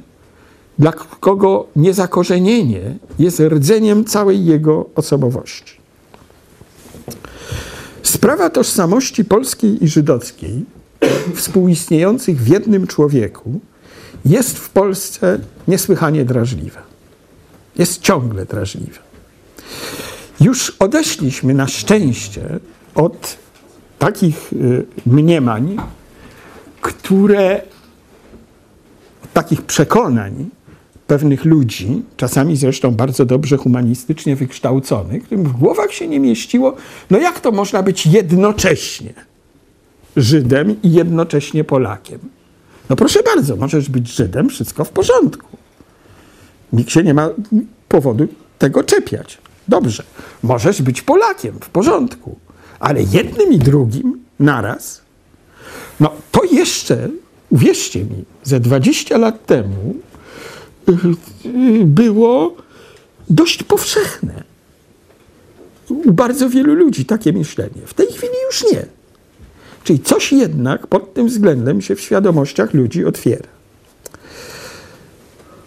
dla 0.80 0.92
kogo 1.20 1.66
niezakorzenienie 1.76 2.96
jest 3.18 3.40
rdzeniem 3.40 4.04
całej 4.04 4.44
jego 4.44 4.86
osobowości. 4.94 5.80
Sprawa 8.02 8.50
tożsamości 8.50 9.24
polskiej 9.24 9.84
i 9.84 9.88
żydowskiej, 9.88 10.64
współistniejących 11.36 12.42
w 12.42 12.48
jednym 12.48 12.86
człowieku, 12.86 13.60
jest 14.24 14.58
w 14.58 14.70
Polsce 14.70 15.38
niesłychanie 15.68 16.24
drażliwa. 16.24 16.82
Jest 17.78 18.00
ciągle 18.00 18.46
drażliwa. 18.46 18.98
Już 20.40 20.70
odeszliśmy 20.78 21.54
na 21.54 21.68
szczęście 21.68 22.58
od 22.94 23.36
takich 23.98 24.52
y, 24.52 24.86
mniemań, 25.06 25.76
które, 26.80 27.62
takich 29.34 29.62
przekonań, 29.62 30.50
pewnych 31.10 31.44
ludzi, 31.44 32.02
czasami 32.16 32.56
zresztą 32.56 32.90
bardzo 32.90 33.24
dobrze 33.24 33.56
humanistycznie 33.56 34.36
wykształconych, 34.36 35.22
którym 35.24 35.44
w 35.44 35.52
głowach 35.52 35.92
się 35.92 36.08
nie 36.08 36.20
mieściło, 36.20 36.76
no 37.10 37.18
jak 37.18 37.40
to 37.40 37.52
można 37.52 37.82
być 37.82 38.06
jednocześnie 38.06 39.14
Żydem 40.16 40.82
i 40.82 40.92
jednocześnie 40.92 41.64
Polakiem? 41.64 42.18
No 42.90 42.96
proszę 42.96 43.20
bardzo, 43.34 43.56
możesz 43.56 43.88
być 43.88 44.08
Żydem, 44.08 44.48
wszystko 44.48 44.84
w 44.84 44.90
porządku. 44.90 45.56
Nikt 46.72 46.90
się 46.90 47.02
nie 47.02 47.14
ma 47.14 47.28
powodu 47.88 48.28
tego 48.58 48.84
czepiać. 48.84 49.38
Dobrze, 49.68 50.02
możesz 50.42 50.82
być 50.82 51.02
Polakiem, 51.02 51.54
w 51.60 51.68
porządku, 51.68 52.36
ale 52.80 53.02
jednym 53.02 53.52
i 53.52 53.58
drugim 53.58 54.20
naraz, 54.38 55.02
no 56.00 56.12
to 56.32 56.44
jeszcze, 56.44 57.08
uwierzcie 57.50 58.00
mi, 58.00 58.24
ze 58.42 58.60
20 58.60 59.18
lat 59.18 59.46
temu 59.46 59.94
było 61.84 62.56
dość 63.30 63.62
powszechne. 63.62 64.44
U 65.88 66.12
bardzo 66.12 66.50
wielu 66.50 66.74
ludzi 66.74 67.04
takie 67.04 67.32
myślenie. 67.32 67.82
W 67.86 67.94
tej 67.94 68.06
chwili 68.06 68.32
już 68.46 68.72
nie. 68.72 68.86
Czyli 69.84 70.00
coś 70.00 70.32
jednak 70.32 70.86
pod 70.86 71.14
tym 71.14 71.28
względem 71.28 71.80
się 71.80 71.94
w 71.94 72.00
świadomościach 72.00 72.74
ludzi 72.74 73.04
otwiera. 73.04 73.48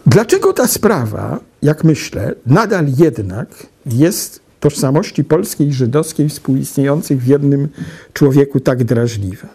Dlaczego 0.05 0.53
ta 0.53 0.67
sprawa, 0.67 1.39
jak 1.61 1.83
myślę, 1.83 2.35
nadal 2.45 2.85
jednak 2.97 3.67
jest 3.85 4.39
tożsamości 4.59 5.23
polskiej 5.23 5.67
i 5.67 5.73
żydowskiej 5.73 6.29
współistniejących 6.29 7.21
w 7.21 7.27
jednym 7.27 7.69
człowieku 8.13 8.59
tak 8.59 8.83
drażliwa? 8.83 9.47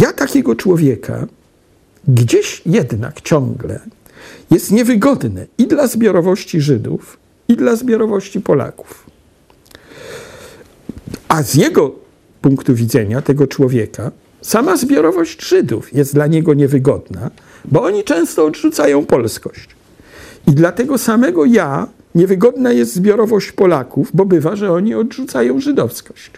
Ja 0.00 0.12
takiego 0.12 0.56
człowieka 0.56 1.26
gdzieś 2.08 2.62
jednak 2.66 3.20
ciągle 3.20 3.80
jest 4.50 4.70
niewygodne 4.70 5.46
i 5.58 5.66
dla 5.66 5.86
zbiorowości 5.86 6.60
Żydów, 6.60 7.18
i 7.48 7.56
dla 7.56 7.76
zbiorowości 7.76 8.40
Polaków. 8.40 9.06
A 11.28 11.42
z 11.42 11.54
jego 11.54 11.94
punktu 12.42 12.74
widzenia, 12.74 13.22
tego 13.22 13.46
człowieka, 13.46 14.10
sama 14.42 14.76
zbiorowość 14.76 15.44
Żydów 15.44 15.92
jest 15.92 16.14
dla 16.14 16.26
niego 16.26 16.54
niewygodna, 16.54 17.30
bo 17.64 17.82
oni 17.82 18.04
często 18.04 18.44
odrzucają 18.44 19.06
polskość. 19.06 19.68
I 20.48 20.52
dla 20.52 20.72
tego 20.72 20.98
samego 20.98 21.44
ja 21.44 21.86
niewygodna 22.14 22.72
jest 22.72 22.94
zbiorowość 22.94 23.52
Polaków, 23.52 24.10
bo 24.14 24.24
bywa, 24.24 24.56
że 24.56 24.72
oni 24.72 24.94
odrzucają 24.94 25.60
żydowskość. 25.60 26.30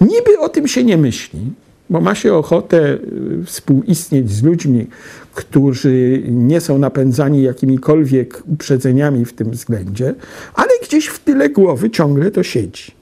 Niby 0.00 0.38
o 0.38 0.48
tym 0.48 0.68
się 0.68 0.84
nie 0.84 0.96
myśli, 0.96 1.40
bo 1.90 2.00
ma 2.00 2.14
się 2.14 2.34
ochotę 2.34 2.98
y, 3.40 3.44
współistnieć 3.44 4.30
z 4.30 4.42
ludźmi, 4.42 4.86
którzy 5.34 6.22
nie 6.28 6.60
są 6.60 6.78
napędzani 6.78 7.42
jakimikolwiek 7.42 8.42
uprzedzeniami 8.46 9.24
w 9.24 9.32
tym 9.32 9.50
względzie, 9.50 10.14
ale 10.54 10.70
gdzieś 10.82 11.06
w 11.06 11.18
tyle 11.18 11.48
głowy 11.48 11.90
ciągle 11.90 12.30
to 12.30 12.42
siedzi. 12.42 12.92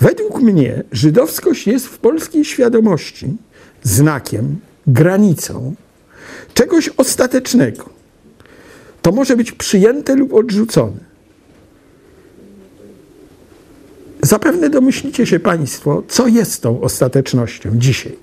Według 0.00 0.42
mnie 0.42 0.82
żydowskość 0.92 1.66
jest 1.66 1.86
w 1.86 1.98
polskiej 1.98 2.44
świadomości 2.44 3.36
znakiem, 3.82 4.56
granicą 4.86 5.74
czegoś 6.54 6.90
ostatecznego. 6.96 7.90
To 9.02 9.12
może 9.12 9.36
być 9.36 9.52
przyjęte 9.52 10.16
lub 10.16 10.34
odrzucone. 10.34 11.09
Zapewne 14.22 14.70
domyślicie 14.70 15.26
się 15.26 15.40
Państwo, 15.40 16.02
co 16.08 16.28
jest 16.28 16.62
tą 16.62 16.80
ostatecznością 16.80 17.70
dzisiaj. 17.74 18.16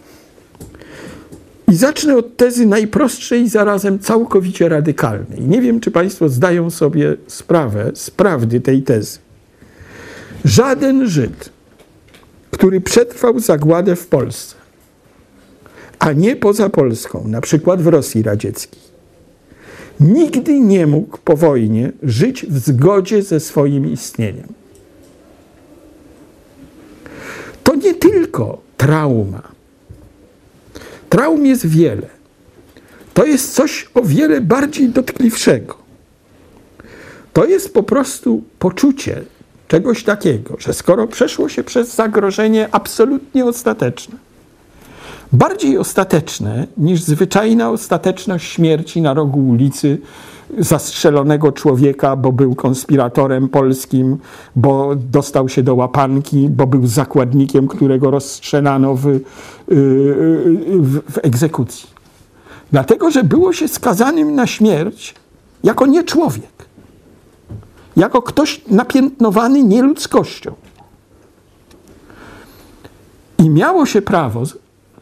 I 1.67 1.75
zacznę 1.75 2.17
od 2.17 2.37
tezy 2.37 2.65
najprostszej 2.65 3.41
i 3.41 3.49
zarazem 3.49 3.99
całkowicie 3.99 4.69
radykalnej. 4.69 5.41
Nie 5.41 5.61
wiem, 5.61 5.79
czy 5.79 5.91
Państwo 5.91 6.29
zdają 6.29 6.69
sobie 6.69 7.15
sprawę 7.27 7.91
z 7.93 8.11
prawdy 8.11 8.61
tej 8.61 8.83
tezy. 8.83 9.19
Żaden 10.45 11.07
Żyd, 11.07 11.49
który 12.51 12.81
przetrwał 12.81 13.39
zagładę 13.39 13.95
w 13.95 14.07
Polsce, 14.07 14.55
a 15.99 16.13
nie 16.13 16.35
poza 16.35 16.69
Polską, 16.69 17.27
na 17.27 17.41
przykład 17.41 17.81
w 17.81 17.87
Rosji 17.87 18.23
Radzieckiej, 18.23 18.81
nigdy 19.99 20.59
nie 20.59 20.87
mógł 20.87 21.17
po 21.17 21.37
wojnie 21.37 21.91
żyć 22.03 22.45
w 22.45 22.57
zgodzie 22.57 23.23
ze 23.23 23.39
swoim 23.39 23.91
istnieniem. 23.93 24.47
To 27.63 27.66
nie 27.83 27.93
tylko 27.93 28.61
trauma. 28.77 29.41
Traum 31.09 31.45
jest 31.45 31.67
wiele. 31.67 32.07
To 33.13 33.25
jest 33.25 33.53
coś 33.53 33.89
o 33.93 34.01
wiele 34.01 34.41
bardziej 34.41 34.89
dotkliwszego. 34.89 35.77
To 37.33 37.45
jest 37.45 37.73
po 37.73 37.83
prostu 37.83 38.43
poczucie 38.59 39.21
czegoś 39.67 40.03
takiego, 40.03 40.55
że 40.59 40.73
skoro 40.73 41.07
przeszło 41.07 41.49
się 41.49 41.63
przez 41.63 41.95
zagrożenie 41.95 42.69
absolutnie 42.71 43.45
ostateczne, 43.45 44.15
bardziej 45.31 45.77
ostateczne 45.77 46.67
niż 46.77 47.01
zwyczajna 47.01 47.69
ostateczność 47.69 48.51
śmierci 48.51 49.01
na 49.01 49.13
rogu 49.13 49.49
ulicy 49.49 49.97
zastrzelonego 50.57 51.51
człowieka, 51.51 52.15
bo 52.15 52.31
był 52.31 52.55
konspiratorem 52.55 53.49
polskim, 53.49 54.17
bo 54.55 54.95
dostał 54.95 55.49
się 55.49 55.63
do 55.63 55.75
łapanki, 55.75 56.49
bo 56.49 56.67
był 56.67 56.87
zakładnikiem, 56.87 57.67
którego 57.67 58.11
rozstrzelano 58.11 58.95
w, 58.95 59.07
y, 59.07 59.21
w, 60.79 61.01
w 61.11 61.17
egzekucji. 61.23 61.89
Dlatego, 62.71 63.11
że 63.11 63.23
było 63.23 63.53
się 63.53 63.67
skazanym 63.67 64.35
na 64.35 64.47
śmierć 64.47 65.15
jako 65.63 65.85
nie 65.85 66.03
człowiek, 66.03 66.65
jako 67.97 68.21
ktoś 68.21 68.61
napiętnowany 68.67 69.63
nieludzkością. 69.63 70.53
I 73.37 73.49
miało 73.49 73.85
się 73.85 74.01
prawo 74.01 74.43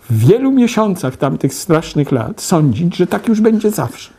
w 0.09 0.17
wielu 0.27 0.51
miesiącach 0.51 1.17
tamtych 1.17 1.53
strasznych 1.53 2.11
lat 2.11 2.41
sądzić, 2.41 2.95
że 2.95 3.07
tak 3.07 3.27
już 3.27 3.41
będzie 3.41 3.71
zawsze 3.71 4.14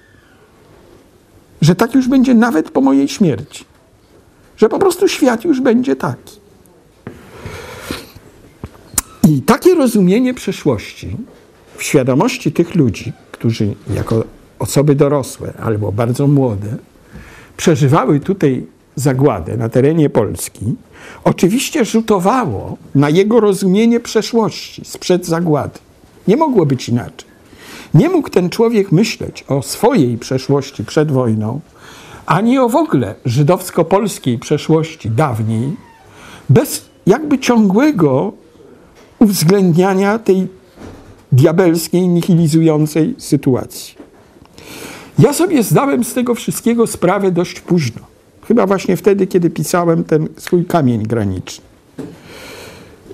że 1.60 1.74
tak 1.74 1.94
już 1.94 2.08
będzie 2.08 2.34
nawet 2.34 2.70
po 2.70 2.80
mojej 2.80 3.08
śmierci. 3.08 3.64
Że 4.56 4.68
po 4.68 4.78
prostu 4.78 5.08
świat 5.08 5.44
już 5.44 5.60
będzie 5.60 5.96
taki. 5.96 6.40
I 9.28 9.42
takie 9.42 9.74
rozumienie 9.74 10.34
przeszłości 10.34 11.16
w 11.76 11.82
świadomości 11.82 12.52
tych 12.52 12.74
ludzi, 12.74 13.12
którzy 13.32 13.74
jako 13.94 14.24
osoby 14.58 14.94
dorosłe 14.94 15.52
albo 15.62 15.92
bardzo 15.92 16.26
młode 16.26 16.76
przeżywały 17.56 18.20
tutaj 18.20 18.66
zagładę 18.96 19.56
na 19.56 19.68
terenie 19.68 20.10
Polski, 20.10 20.74
oczywiście 21.24 21.84
rzutowało 21.84 22.76
na 22.94 23.10
jego 23.10 23.40
rozumienie 23.40 24.00
przeszłości 24.00 24.84
sprzed 24.84 25.26
zagłady. 25.26 25.78
Nie 26.28 26.36
mogło 26.36 26.66
być 26.66 26.88
inaczej. 26.88 27.35
Nie 27.94 28.08
mógł 28.08 28.30
ten 28.30 28.50
człowiek 28.50 28.92
myśleć 28.92 29.44
o 29.48 29.62
swojej 29.62 30.18
przeszłości 30.18 30.84
przed 30.84 31.12
wojną, 31.12 31.60
ani 32.26 32.58
o 32.58 32.68
w 32.68 32.76
ogóle 32.76 33.14
żydowsko-polskiej 33.24 34.38
przeszłości 34.38 35.10
dawniej, 35.10 35.76
bez 36.48 36.84
jakby 37.06 37.38
ciągłego 37.38 38.32
uwzględniania 39.18 40.18
tej 40.18 40.48
diabelskiej, 41.32 42.08
nihilizującej 42.08 43.14
sytuacji. 43.18 43.94
Ja 45.18 45.32
sobie 45.32 45.62
zdałem 45.62 46.04
z 46.04 46.14
tego 46.14 46.34
wszystkiego 46.34 46.86
sprawę 46.86 47.30
dość 47.30 47.60
późno. 47.60 48.02
Chyba 48.48 48.66
właśnie 48.66 48.96
wtedy, 48.96 49.26
kiedy 49.26 49.50
pisałem 49.50 50.04
ten 50.04 50.28
swój 50.36 50.64
kamień 50.64 51.02
graniczny. 51.02 51.64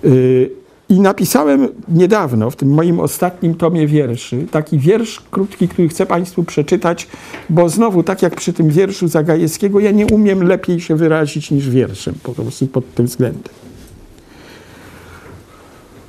Yy, 0.05 0.62
i 0.93 1.01
napisałem 1.01 1.69
niedawno, 1.89 2.51
w 2.51 2.57
tym 2.57 2.71
moim 2.75 3.01
ostatnim 3.01 3.55
tomie 3.55 3.87
wierszy, 3.87 4.47
taki 4.51 4.79
wiersz 4.79 5.21
krótki, 5.31 5.69
który 5.69 5.89
chcę 5.89 6.07
Państwu 6.07 6.45
przeczytać, 6.45 7.09
bo 7.51 7.69
znowu, 7.69 8.03
tak 8.03 8.23
jak 8.23 8.37
przy 8.37 8.53
tym 8.53 8.69
wierszu 8.69 9.09
Zagajewskiego, 9.09 9.81
ja 9.81 9.91
nie 9.91 10.07
umiem 10.07 10.43
lepiej 10.43 10.81
się 10.81 10.97
wyrazić 10.97 11.51
niż 11.51 11.71
wierszem, 11.71 12.15
po 12.23 12.33
prostu 12.33 12.67
pod 12.67 12.95
tym 12.95 13.07
względem. 13.07 13.53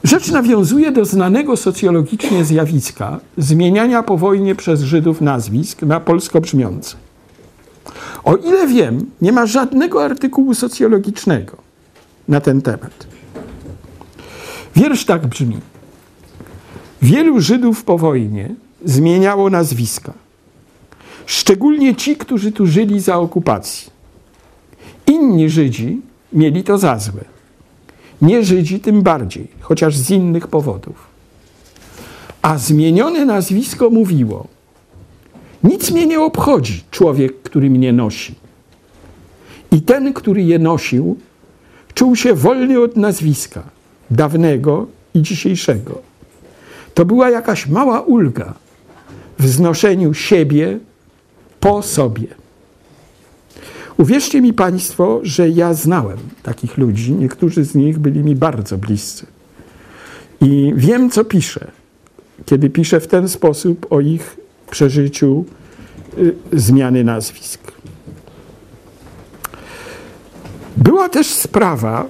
Rzecz 0.03 0.31
nawiązuje 0.31 0.91
do 0.91 1.05
znanego 1.05 1.57
socjologicznie 1.57 2.45
zjawiska 2.45 3.19
zmieniania 3.37 4.03
po 4.03 4.17
wojnie 4.17 4.55
przez 4.55 4.81
Żydów 4.81 5.21
nazwisk 5.21 5.81
na 5.81 5.99
polsko 5.99 6.41
brzmiące. 6.41 6.95
O 8.23 8.35
ile 8.35 8.67
wiem, 8.67 9.05
nie 9.21 9.31
ma 9.31 9.45
żadnego 9.45 10.03
artykułu 10.03 10.53
socjologicznego 10.53 11.57
na 12.27 12.41
ten 12.41 12.61
temat. 12.61 13.12
Wiersz 14.75 15.05
tak 15.05 15.27
brzmi. 15.27 15.57
Wielu 17.01 17.41
Żydów 17.41 17.83
po 17.83 17.97
wojnie 17.97 18.55
zmieniało 18.85 19.49
nazwiska. 19.49 20.13
Szczególnie 21.25 21.95
ci, 21.95 22.15
którzy 22.15 22.51
tu 22.51 22.67
żyli 22.67 22.99
za 22.99 23.17
okupacji. 23.17 23.91
Inni 25.07 25.49
Żydzi 25.49 26.01
mieli 26.33 26.63
to 26.63 26.77
za 26.77 26.99
złe. 26.99 27.25
Nie 28.21 28.43
Żydzi 28.43 28.79
tym 28.79 29.01
bardziej, 29.01 29.47
chociaż 29.61 29.97
z 29.97 30.11
innych 30.11 30.47
powodów. 30.47 31.07
A 32.41 32.57
zmienione 32.57 33.25
nazwisko 33.25 33.89
mówiło: 33.89 34.47
Nic 35.63 35.91
mnie 35.91 36.05
nie 36.05 36.21
obchodzi 36.21 36.83
człowiek, 36.91 37.41
który 37.41 37.69
mnie 37.69 37.93
nosi. 37.93 38.35
I 39.71 39.81
ten, 39.81 40.13
który 40.13 40.43
je 40.43 40.59
nosił, 40.59 41.17
czuł 41.93 42.15
się 42.15 42.33
wolny 42.33 42.81
od 42.81 42.97
nazwiska 42.97 43.63
dawnego 44.13 44.87
i 45.13 45.21
dzisiejszego. 45.21 46.01
To 46.93 47.05
była 47.05 47.29
jakaś 47.29 47.67
mała 47.67 48.01
ulga 48.01 48.53
w 49.39 49.47
znoszeniu 49.47 50.13
siebie 50.13 50.79
po 51.59 51.81
sobie. 51.81 52.27
Uwierzcie 53.97 54.41
mi 54.41 54.53
Państwo, 54.53 55.19
że 55.23 55.49
ja 55.49 55.73
znałem 55.73 56.17
takich 56.43 56.77
ludzi, 56.77 57.11
niektórzy 57.11 57.63
z 57.63 57.75
nich 57.75 57.99
byli 57.99 58.19
mi 58.19 58.35
bardzo 58.35 58.77
bliscy. 58.77 59.25
I 60.41 60.73
wiem, 60.75 61.09
co 61.09 61.25
piszę, 61.25 61.71
kiedy 62.45 62.69
piszę 62.69 62.99
w 62.99 63.07
ten 63.07 63.29
sposób 63.29 63.87
o 63.89 63.99
ich 63.99 64.37
przeżyciu 64.71 65.45
y, 66.17 66.35
zmiany 66.53 67.03
nazwisk. 67.03 67.71
Była 70.77 71.09
też 71.09 71.27
sprawa, 71.27 72.05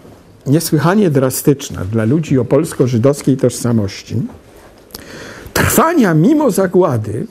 niesłychanie 0.47 1.10
drastyczna 1.10 1.86
dla 1.86 2.06
ludzi 2.06 2.39
o 2.39 2.45
polsko-żydowskiej 2.45 3.38
tożsamości, 3.38 4.21
trwania 5.53 6.13
mimo 6.13 6.51
zagłady 6.51 7.27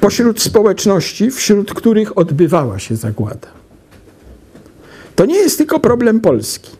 pośród 0.00 0.42
społeczności, 0.42 1.30
wśród 1.30 1.74
których 1.74 2.18
odbywała 2.18 2.78
się 2.78 2.96
zagłada. 2.96 3.48
To 5.16 5.26
nie 5.26 5.36
jest 5.36 5.58
tylko 5.58 5.80
problem 5.80 6.20
Polski. 6.20 6.70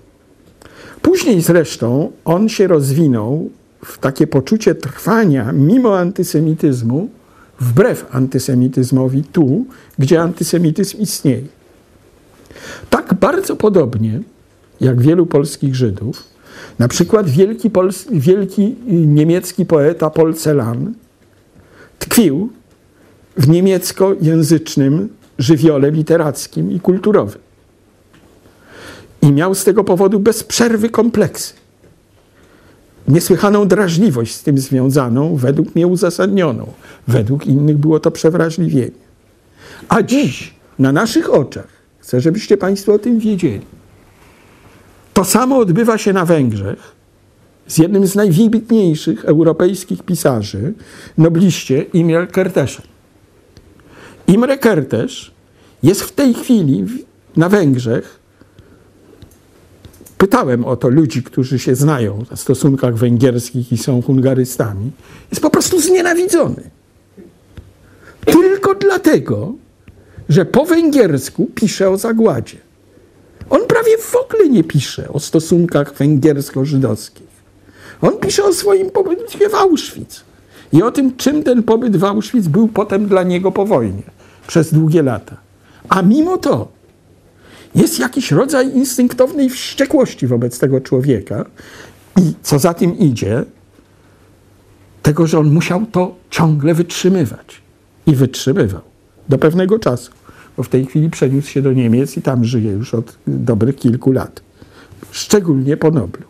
Później 1.02 1.40
zresztą 1.40 2.12
on 2.24 2.48
się 2.48 2.66
rozwinął 2.66 3.50
w 3.84 3.98
takie 3.98 4.26
poczucie 4.26 4.74
trwania 4.74 5.52
mimo 5.52 5.98
antysemityzmu, 5.98 7.08
wbrew 7.60 8.06
antysemityzmowi 8.10 9.24
tu, 9.24 9.64
gdzie 9.98 10.22
antysemityzm 10.22 10.98
istnieje. 10.98 11.63
Tak 12.90 13.14
bardzo 13.14 13.57
podobnie 13.57 14.20
jak 14.81 15.03
wielu 15.03 15.27
polskich 15.27 15.74
Żydów, 15.74 16.24
na 16.79 16.88
przykład 16.88 17.31
wielki, 17.31 17.70
pols- 17.70 18.07
wielki 18.12 18.77
niemiecki 18.87 19.66
poeta 19.66 20.11
Paul 20.11 20.35
Celan 20.35 20.94
tkwił 21.98 22.50
w 23.37 23.48
niemieckojęzycznym 23.48 25.09
żywiole 25.38 25.90
literackim 25.90 26.72
i 26.72 26.81
kulturowym. 26.81 27.40
I 29.22 29.33
miał 29.33 29.55
z 29.55 29.64
tego 29.64 29.85
powodu 29.85 30.20
bez 30.20 30.44
przerwy 30.44 30.90
kompleksy. 30.90 31.55
Niesłychaną 33.09 33.68
drażliwość 33.68 34.35
z 34.35 34.42
tym 34.42 34.59
związaną, 34.59 35.37
według 35.37 35.74
mnie 35.74 35.87
uzasadnioną. 35.87 36.72
Według 37.09 37.46
innych 37.46 37.79
było 37.79 38.00
to 38.00 38.11
przewrażliwienie. 38.11 39.05
A 39.88 40.03
dziś, 40.03 40.55
na 40.79 40.92
naszych 40.92 41.35
oczach, 41.35 41.68
chcę, 42.04 42.20
żebyście 42.20 42.56
Państwo 42.56 42.92
o 42.92 42.98
tym 42.98 43.18
wiedzieli, 43.18 43.66
to 45.14 45.24
samo 45.24 45.58
odbywa 45.58 45.98
się 45.98 46.12
na 46.12 46.24
Węgrzech 46.24 46.92
z 47.66 47.78
jednym 47.78 48.06
z 48.06 48.14
najwybitniejszych 48.14 49.24
europejskich 49.24 50.02
pisarzy, 50.02 50.74
nobliście 51.18 51.82
Imre 51.82 52.26
Kertészem. 52.26 52.86
Imre 54.26 54.58
Kertész 54.58 55.32
jest 55.82 56.02
w 56.02 56.12
tej 56.12 56.34
chwili 56.34 56.84
na 57.36 57.48
Węgrzech. 57.48 58.18
Pytałem 60.18 60.64
o 60.64 60.76
to 60.76 60.88
ludzi, 60.88 61.22
którzy 61.22 61.58
się 61.58 61.74
znają 61.74 62.24
na 62.30 62.36
stosunkach 62.36 62.96
węgierskich 62.96 63.72
i 63.72 63.78
są 63.78 64.02
hungarystami. 64.02 64.90
Jest 65.30 65.42
po 65.42 65.50
prostu 65.50 65.80
znienawidzony. 65.80 66.70
Tylko 68.24 68.74
dlatego, 68.74 69.54
że 70.28 70.44
po 70.44 70.64
węgiersku 70.64 71.46
pisze 71.54 71.90
o 71.90 71.96
zagładzie. 71.96 72.56
On 73.50 73.66
prawie 73.66 73.98
w 73.98 74.16
ogóle 74.16 74.48
nie 74.48 74.64
pisze 74.64 75.08
o 75.08 75.20
stosunkach 75.20 75.94
węgiersko-żydowskich. 75.94 77.34
On 78.02 78.18
pisze 78.18 78.44
o 78.44 78.52
swoim 78.52 78.90
pobycie 78.90 79.48
w 79.48 79.54
Auschwitz 79.54 80.24
i 80.72 80.82
o 80.82 80.90
tym, 80.90 81.16
czym 81.16 81.42
ten 81.42 81.62
pobyt 81.62 81.96
w 81.96 82.04
Auschwitz 82.04 82.48
był 82.48 82.68
potem 82.68 83.06
dla 83.06 83.22
niego 83.22 83.52
po 83.52 83.66
wojnie 83.66 84.02
przez 84.46 84.74
długie 84.74 85.02
lata. 85.02 85.37
A 85.88 86.02
mimo 86.02 86.38
to 86.38 86.68
jest 87.74 87.98
jakiś 87.98 88.32
rodzaj 88.32 88.76
instynktownej 88.76 89.50
wściekłości 89.50 90.26
wobec 90.26 90.58
tego 90.58 90.80
człowieka 90.80 91.44
i 92.20 92.32
co 92.42 92.58
za 92.58 92.74
tym 92.74 92.98
idzie, 92.98 93.44
tego, 95.02 95.26
że 95.26 95.38
on 95.38 95.52
musiał 95.52 95.87
to 95.92 96.14
ciągle 96.30 96.74
wytrzymywać. 96.74 97.62
I 98.06 98.16
wytrzymywał 98.16 98.93
do 99.28 99.38
pewnego 99.38 99.78
czasu, 99.78 100.10
bo 100.56 100.62
w 100.62 100.68
tej 100.68 100.87
chwili 100.87 101.10
przeniósł 101.10 101.48
się 101.48 101.62
do 101.62 101.72
Niemiec 101.72 102.16
i 102.16 102.22
tam 102.22 102.44
żyje 102.44 102.70
już 102.70 102.94
od 102.94 103.18
dobrych 103.26 103.76
kilku 103.76 104.12
lat. 104.12 104.40
Szczególnie 105.10 105.76
po 105.76 105.90
Noblu. 105.90 106.22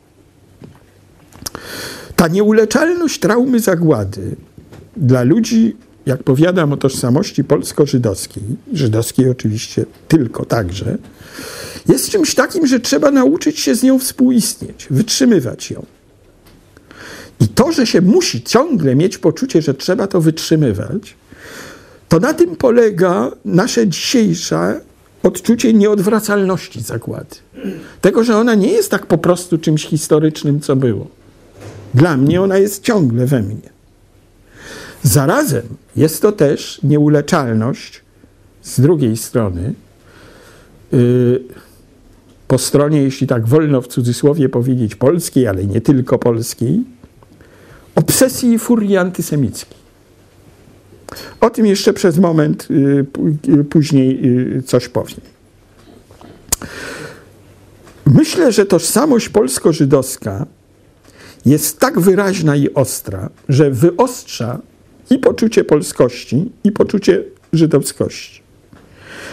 Ta 2.16 2.28
nieuleczalność 2.28 3.20
traumy 3.20 3.61
zagłady 3.61 4.37
dla 4.96 5.22
ludzi, 5.22 5.76
jak 6.07 6.22
powiadam 6.22 6.72
o 6.72 6.76
tożsamości 6.76 7.44
polsko-żydowskiej, 7.44 8.42
żydowskiej 8.72 9.30
oczywiście 9.30 9.87
tylko 10.09 10.44
także, 10.44 10.98
jest 11.88 12.11
czymś 12.11 12.35
takim, 12.35 12.66
że 12.66 12.80
trzeba 12.80 13.11
nauczyć 13.11 13.61
się 13.61 13.74
z 13.74 13.83
nią 13.83 13.98
współistnieć, 13.98 14.87
wytrzymywać 14.90 15.70
ją. 15.70 15.87
I 17.40 17.48
to, 17.48 17.72
że 17.72 17.87
się 17.87 18.00
musi 18.00 18.42
ciągle 18.42 18.96
mieć 18.96 19.18
poczucie, 19.18 19.62
że 19.62 19.74
trzeba 19.74 20.07
to 20.07 20.20
wytrzymywać, 20.20 21.14
to 22.14 22.20
na 22.20 22.35
tym 22.35 22.57
polega 22.57 23.31
nasze 23.44 23.88
dzisiejsze 23.88 24.81
odczucie 25.22 25.72
nieodwracalności 25.72 26.81
zagłady. 26.81 27.37
Tego, 28.00 28.24
że 28.24 28.37
ona 28.37 28.55
nie 28.55 28.72
jest 28.72 28.90
tak 28.90 29.07
po 29.07 29.18
prostu 29.18 29.59
czymś 29.59 29.87
historycznym, 29.87 30.61
co 30.61 30.77
było. 30.77 31.07
Dla 31.94 32.16
mnie 32.16 32.42
ona 32.42 32.59
jest 32.59 32.83
ciągle 32.83 33.27
we 33.27 33.42
mnie. 33.42 33.70
Zarazem 35.03 35.62
jest 35.96 36.22
to 36.22 36.33
też 36.33 36.81
nieuleczalność 36.83 38.03
z 38.62 38.81
drugiej 38.81 39.16
strony, 39.16 39.74
yy, 40.92 41.44
po 42.48 42.59
stronie, 42.59 43.03
jeśli 43.03 43.27
tak 43.27 43.46
wolno 43.46 43.81
w 43.81 43.88
cudzysłowie 43.88 44.48
powiedzieć, 44.48 44.94
polskiej, 44.94 45.46
ale 45.46 45.64
nie 45.64 45.81
tylko 45.81 46.18
polskiej, 46.18 46.85
obsesji 47.94 48.53
i 48.53 48.59
furii 48.59 48.96
antysemickiej. 48.96 49.84
O 51.40 51.50
tym 51.50 51.66
jeszcze 51.66 51.92
przez 51.92 52.18
moment 52.18 52.68
yy, 52.70 53.64
później 53.64 54.22
yy, 54.22 54.62
coś 54.62 54.88
powiem. 54.88 55.20
Myślę, 58.07 58.53
że 58.53 58.66
tożsamość 58.66 59.29
polsko-żydowska 59.29 60.46
jest 61.46 61.79
tak 61.79 62.00
wyraźna 62.00 62.57
i 62.57 62.74
ostra, 62.74 63.31
że 63.48 63.70
wyostrza 63.70 64.61
i 65.11 65.18
poczucie 65.18 65.64
polskości, 65.64 66.53
i 66.64 66.72
poczucie 66.72 67.24
żydowskości. 67.53 68.42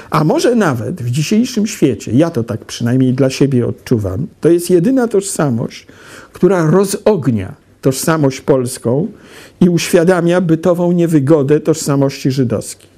A 0.10 0.24
może 0.24 0.56
nawet 0.56 1.02
w 1.02 1.10
dzisiejszym 1.10 1.67
świecie, 1.67 2.12
ja 2.12 2.30
to 2.30 2.44
tak 2.44 2.65
przynajmniej 2.65 3.13
dla 3.13 3.30
siebie 3.30 3.67
odczuwam, 3.67 4.28
to 4.41 4.50
jest 4.50 4.70
jedyna 4.70 5.08
tożsamość, 5.08 5.88
która 6.34 6.72
rozognia 6.72 7.56
tożsamość 7.82 8.41
polską 8.41 9.08
i 9.62 9.70
uświadamia 9.70 10.41
bytową 10.41 10.91
niewygodę 10.91 11.60
tożsamości 11.60 12.32
żydowskiej. 12.32 12.89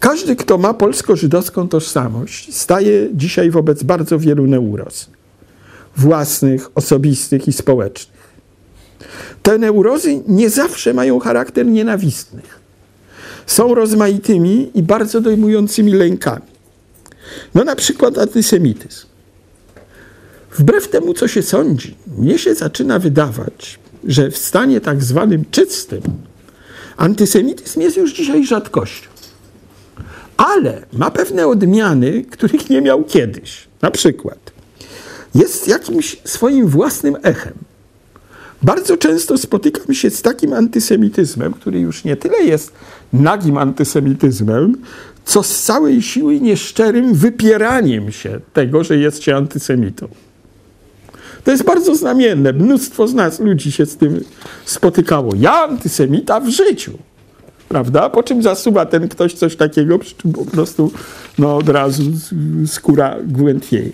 Każdy, 0.00 0.36
kto 0.36 0.58
ma 0.58 0.74
polsko-żydowską 0.74 1.68
tożsamość, 1.68 2.54
staje 2.54 3.08
dzisiaj 3.14 3.50
wobec 3.50 3.82
bardzo 3.82 4.18
wielu 4.18 4.46
neuroz 4.46 5.10
własnych, 5.96 6.70
osobistych 6.74 7.48
i 7.48 7.52
społecznych. 7.52 8.20
Te 9.42 9.58
neurozy 9.58 10.22
nie 10.28 10.50
zawsze 10.50 10.94
mają 10.94 11.18
charakter 11.18 11.66
nienawistny. 11.66 12.42
Są 13.46 13.74
rozmaitymi 13.74 14.70
i 14.74 14.82
bardzo 14.82 15.20
dojmującymi 15.20 15.92
lękami. 15.92 16.50
No 17.54 17.64
na 17.64 17.76
przykład 17.76 18.18
antysemityzm. 18.18 19.09
Wbrew 20.58 20.88
temu, 20.88 21.14
co 21.14 21.28
się 21.28 21.42
sądzi, 21.42 21.96
mnie 22.18 22.38
się 22.38 22.54
zaczyna 22.54 22.98
wydawać, 22.98 23.78
że 24.04 24.30
w 24.30 24.38
stanie 24.38 24.80
tak 24.80 25.02
zwanym 25.02 25.44
czystym 25.50 26.00
antysemityzm 26.96 27.80
jest 27.80 27.96
już 27.96 28.14
dzisiaj 28.14 28.46
rzadkością. 28.46 29.08
Ale 30.36 30.86
ma 30.92 31.10
pewne 31.10 31.46
odmiany, 31.46 32.24
których 32.30 32.70
nie 32.70 32.80
miał 32.80 33.04
kiedyś. 33.04 33.68
Na 33.82 33.90
przykład 33.90 34.52
jest 35.34 35.68
jakimś 35.68 36.16
swoim 36.24 36.66
własnym 36.66 37.16
echem. 37.22 37.54
Bardzo 38.62 38.96
często 38.96 39.38
spotykam 39.38 39.94
się 39.94 40.10
z 40.10 40.22
takim 40.22 40.52
antysemityzmem, 40.52 41.52
który 41.52 41.80
już 41.80 42.04
nie 42.04 42.16
tyle 42.16 42.38
jest 42.38 42.72
nagim 43.12 43.58
antysemityzmem, 43.58 44.76
co 45.24 45.42
z 45.42 45.62
całej 45.62 46.02
siły 46.02 46.40
nieszczerym 46.40 47.14
wypieraniem 47.14 48.12
się 48.12 48.40
tego, 48.52 48.84
że 48.84 48.96
jest 48.96 49.22
się 49.22 49.36
antysemitą. 49.36 50.08
To 51.44 51.50
jest 51.50 51.64
bardzo 51.64 51.94
znamienne. 51.94 52.52
Mnóstwo 52.52 53.08
z 53.08 53.14
nas, 53.14 53.40
ludzi 53.40 53.72
się 53.72 53.86
z 53.86 53.96
tym 53.96 54.24
spotykało. 54.64 55.32
Ja 55.36 55.52
antysemita 55.52 56.40
w 56.40 56.48
życiu. 56.48 56.92
Prawda? 57.68 58.10
Po 58.10 58.22
czym 58.22 58.42
zasuwa 58.42 58.86
ten 58.86 59.08
ktoś 59.08 59.34
coś 59.34 59.56
takiego, 59.56 59.98
przy 59.98 60.14
czym 60.14 60.32
po 60.32 60.44
prostu 60.44 60.92
no, 61.38 61.56
od 61.56 61.68
razu 61.68 62.02
skóra 62.66 63.16
głętnieje. 63.26 63.92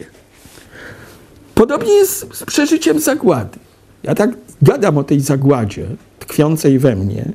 Podobnie 1.55 1.93
jest 1.93 2.35
z 2.35 2.45
przeżyciem 2.45 3.01
zagłady. 3.01 3.59
Ja 4.03 4.15
tak 4.15 4.31
gadam 4.63 4.99
o 4.99 5.05
tej 5.05 5.21
zagładzie 5.21 5.87
tkwiącej 6.19 6.79
we 6.79 6.97
mnie, 6.97 7.33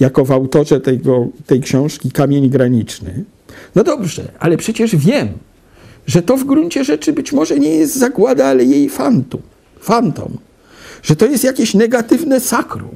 jako 0.00 0.24
w 0.24 0.32
autorze 0.32 0.80
tego, 0.80 1.28
tej 1.46 1.60
książki 1.60 2.10
Kamień 2.10 2.50
Graniczny. 2.50 3.24
No 3.74 3.84
dobrze, 3.84 4.22
ale 4.38 4.56
przecież 4.56 4.96
wiem, 4.96 5.28
że 6.06 6.22
to 6.22 6.36
w 6.36 6.44
gruncie 6.44 6.84
rzeczy 6.84 7.12
być 7.12 7.32
może 7.32 7.58
nie 7.58 7.70
jest 7.70 7.94
zagłada, 7.94 8.46
ale 8.46 8.64
jej 8.64 8.88
fantum, 8.88 9.42
fantom. 9.80 10.38
Że 11.02 11.16
to 11.16 11.26
jest 11.26 11.44
jakieś 11.44 11.74
negatywne 11.74 12.40
sakrum. 12.40 12.94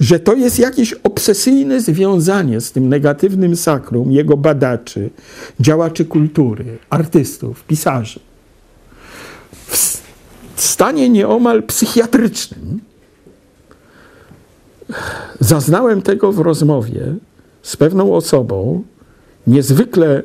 Że 0.00 0.20
to 0.20 0.34
jest 0.34 0.58
jakieś 0.58 0.92
obsesyjne 0.92 1.80
związanie 1.80 2.60
z 2.60 2.72
tym 2.72 2.88
negatywnym 2.88 3.56
sakrum 3.56 4.12
jego 4.12 4.36
badaczy, 4.36 5.10
działaczy 5.60 6.04
kultury, 6.04 6.78
artystów, 6.90 7.64
pisarzy 7.64 8.20
w 10.58 10.62
stanie 10.62 11.08
nieomal 11.08 11.62
psychiatrycznym. 11.62 12.80
Zaznałem 15.40 16.02
tego 16.02 16.32
w 16.32 16.38
rozmowie 16.38 17.14
z 17.62 17.76
pewną 17.76 18.14
osobą 18.14 18.82
niezwykle 19.46 20.22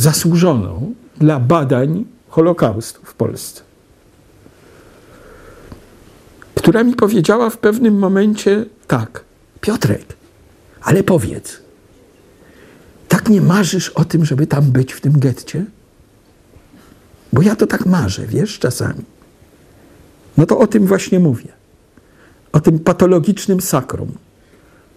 zasłużoną 0.00 0.94
dla 1.18 1.40
badań 1.40 2.04
Holokaustu 2.28 3.00
w 3.04 3.14
Polsce. 3.14 3.70
która 6.60 6.84
mi 6.84 6.94
powiedziała 6.94 7.50
w 7.50 7.58
pewnym 7.58 7.98
momencie 7.98 8.64
tak, 8.86 9.24
Piotrek, 9.60 10.16
ale 10.82 11.02
powiedz, 11.02 11.60
tak 13.08 13.28
nie 13.28 13.40
marzysz 13.40 13.88
o 13.88 14.04
tym, 14.04 14.24
żeby 14.24 14.46
tam 14.46 14.64
być 14.64 14.92
w 14.92 15.00
tym 15.00 15.18
getcie? 15.18 15.64
Bo 17.32 17.42
ja 17.42 17.56
to 17.56 17.66
tak 17.66 17.86
marzę, 17.86 18.26
wiesz, 18.26 18.58
czasami. 18.58 19.04
No 20.36 20.46
to 20.46 20.58
o 20.58 20.66
tym 20.66 20.86
właśnie 20.86 21.20
mówię. 21.20 21.48
O 22.52 22.60
tym 22.60 22.78
patologicznym 22.78 23.60
sakrum. 23.60 24.12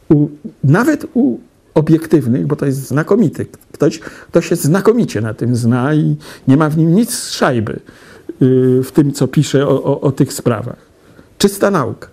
U, 0.09 0.27
nawet 0.63 1.05
u 1.13 1.39
obiektywnych, 1.73 2.47
bo 2.47 2.55
to 2.55 2.65
jest 2.65 2.87
znakomity. 2.87 3.45
Ktoś, 3.71 3.99
kto 3.99 4.41
się 4.41 4.55
znakomicie 4.55 5.21
na 5.21 5.33
tym 5.33 5.55
zna 5.55 5.93
i 5.93 6.15
nie 6.47 6.57
ma 6.57 6.69
w 6.69 6.77
nim 6.77 6.95
nic 6.95 7.13
z 7.13 7.31
szajby 7.31 7.79
yy, 8.39 8.83
w 8.83 8.91
tym, 8.91 9.13
co 9.13 9.27
pisze 9.27 9.67
o, 9.67 9.83
o, 9.83 10.01
o 10.01 10.11
tych 10.11 10.33
sprawach. 10.33 10.77
Czysta 11.37 11.71
nauka. 11.71 12.07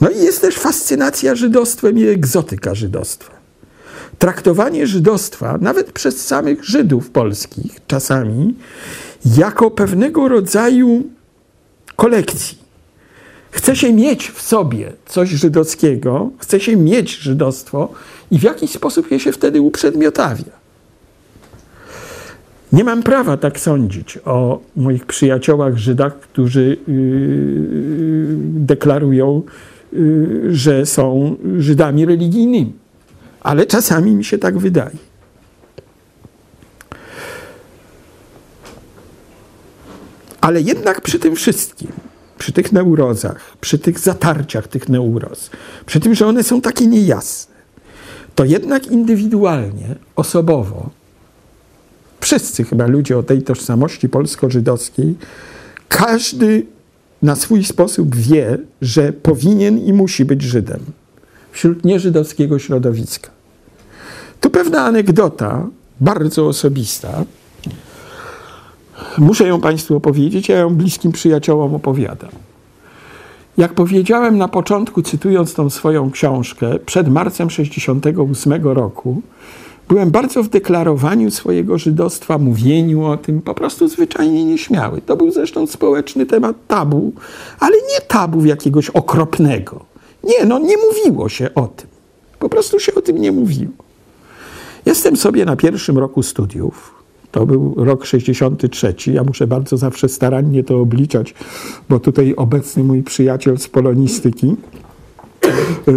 No 0.00 0.10
i 0.10 0.18
jest 0.18 0.40
też 0.40 0.54
fascynacja 0.54 1.34
żydostwem 1.34 1.98
i 1.98 2.04
egzotyka 2.04 2.74
żydostwa. 2.74 3.36
Traktowanie 4.18 4.86
żydostwa, 4.86 5.58
nawet 5.60 5.92
przez 5.92 6.26
samych 6.26 6.64
Żydów 6.64 7.10
polskich 7.10 7.80
czasami, 7.86 8.54
jako 9.36 9.70
pewnego 9.70 10.28
rodzaju 10.28 11.04
kolekcji. 11.96 12.65
Chce 13.50 13.76
się 13.76 13.92
mieć 13.92 14.30
w 14.30 14.42
sobie 14.42 14.92
coś 15.06 15.28
żydowskiego, 15.28 16.30
chce 16.38 16.60
się 16.60 16.76
mieć 16.76 17.16
żydostwo 17.16 17.92
i 18.30 18.38
w 18.38 18.42
jakiś 18.42 18.70
sposób 18.70 19.10
je 19.10 19.20
się 19.20 19.32
wtedy 19.32 19.60
uprzedmiotawia. 19.60 20.66
Nie 22.72 22.84
mam 22.84 23.02
prawa 23.02 23.36
tak 23.36 23.60
sądzić 23.60 24.18
o 24.24 24.60
moich 24.76 25.06
przyjaciołach 25.06 25.76
Żydach, 25.76 26.20
którzy 26.20 26.76
yy, 26.88 26.96
deklarują, 28.66 29.42
yy, 29.92 30.54
że 30.54 30.86
są 30.86 31.36
Żydami 31.58 32.06
religijnymi. 32.06 32.72
Ale 33.40 33.66
czasami 33.66 34.14
mi 34.14 34.24
się 34.24 34.38
tak 34.38 34.58
wydaje. 34.58 34.96
Ale 40.40 40.60
jednak 40.60 41.00
przy 41.00 41.18
tym 41.18 41.36
wszystkim, 41.36 41.88
przy 42.38 42.52
tych 42.52 42.72
neurozach, 42.72 43.56
przy 43.60 43.78
tych 43.78 43.98
zatarciach 43.98 44.68
tych 44.68 44.88
neuroz, 44.88 45.50
przy 45.86 46.00
tym, 46.00 46.14
że 46.14 46.26
one 46.26 46.42
są 46.42 46.60
takie 46.60 46.86
niejasne, 46.86 47.54
to 48.34 48.44
jednak 48.44 48.86
indywidualnie, 48.86 49.94
osobowo, 50.16 50.90
wszyscy 52.20 52.64
chyba 52.64 52.86
ludzie 52.86 53.18
o 53.18 53.22
tej 53.22 53.42
tożsamości 53.42 54.08
polsko-żydowskiej, 54.08 55.14
każdy 55.88 56.66
na 57.22 57.36
swój 57.36 57.64
sposób 57.64 58.16
wie, 58.16 58.58
że 58.82 59.12
powinien 59.12 59.78
i 59.78 59.92
musi 59.92 60.24
być 60.24 60.42
Żydem 60.42 60.80
wśród 61.56 61.84
nieżydowskiego 61.84 62.58
środowiska. 62.58 63.30
Tu 64.40 64.50
pewna 64.50 64.84
anegdota, 64.84 65.66
bardzo 66.00 66.46
osobista. 66.46 67.24
Muszę 69.18 69.48
ją 69.48 69.60
Państwu 69.60 69.96
opowiedzieć, 69.96 70.48
ja 70.48 70.58
ją 70.58 70.74
bliskim 70.74 71.12
przyjaciołom 71.12 71.74
opowiadam. 71.74 72.30
Jak 73.58 73.74
powiedziałem 73.74 74.38
na 74.38 74.48
początku, 74.48 75.02
cytując 75.02 75.54
tą 75.54 75.70
swoją 75.70 76.10
książkę, 76.10 76.78
przed 76.86 77.08
marcem 77.08 77.50
68 77.50 78.64
roku, 78.64 79.22
byłem 79.88 80.10
bardzo 80.10 80.42
w 80.42 80.48
deklarowaniu 80.48 81.30
swojego 81.30 81.78
żydostwa, 81.78 82.38
mówieniu 82.38 83.04
o 83.04 83.16
tym, 83.16 83.42
po 83.42 83.54
prostu 83.54 83.88
zwyczajnie 83.88 84.44
nieśmiały. 84.44 85.00
To 85.00 85.16
był 85.16 85.30
zresztą 85.30 85.66
społeczny 85.66 86.26
temat 86.26 86.56
tabu, 86.68 87.12
ale 87.60 87.76
nie 87.76 88.00
tabu 88.08 88.44
jakiegoś 88.44 88.90
okropnego. 88.90 89.84
Nie, 90.24 90.44
no 90.46 90.58
nie 90.58 90.76
mówiło 90.76 91.28
się 91.28 91.54
o 91.54 91.66
tym. 91.66 91.88
Po 92.38 92.48
prostu 92.48 92.80
się 92.80 92.94
o 92.94 93.02
tym 93.02 93.18
nie 93.18 93.32
mówiło. 93.32 93.72
Jestem 94.86 95.16
sobie 95.16 95.44
na 95.44 95.56
pierwszym 95.56 95.98
roku 95.98 96.22
studiów. 96.22 96.94
To 97.36 97.46
był 97.46 97.74
rok 97.76 98.06
63. 98.06 98.94
Ja 99.12 99.24
muszę 99.24 99.46
bardzo 99.46 99.76
zawsze 99.76 100.08
starannie 100.08 100.64
to 100.64 100.80
obliczać, 100.80 101.34
bo 101.88 102.00
tutaj 102.00 102.34
obecny 102.36 102.84
mój 102.84 103.02
przyjaciel 103.02 103.58
z 103.58 103.68
polonistyki, 103.68 104.56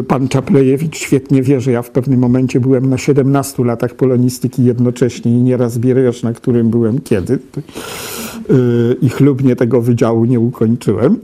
pan 0.08 0.28
Czaplejewicz 0.28 0.97
świetnie 0.97 1.41
wie, 1.41 1.62
że 1.62 1.71
ja 1.71 1.82
w 1.82 1.89
pewnym 1.89 2.19
momencie 2.19 2.60
byłem 2.60 2.89
na 2.89 2.97
17 2.97 3.65
latach 3.65 3.93
polonistyki 3.93 4.63
jednocześnie 4.63 5.32
i 5.32 5.41
nieraz 5.43 5.78
bierzesz, 5.78 6.23
na 6.23 6.34
którym 6.34 6.69
byłem 6.69 7.02
kiedy. 7.02 7.39
I 9.02 9.10
chlubnie 9.10 9.56
tego 9.56 9.82
wydziału 9.82 10.25
nie 10.25 10.39
ukończyłem. 10.39 11.19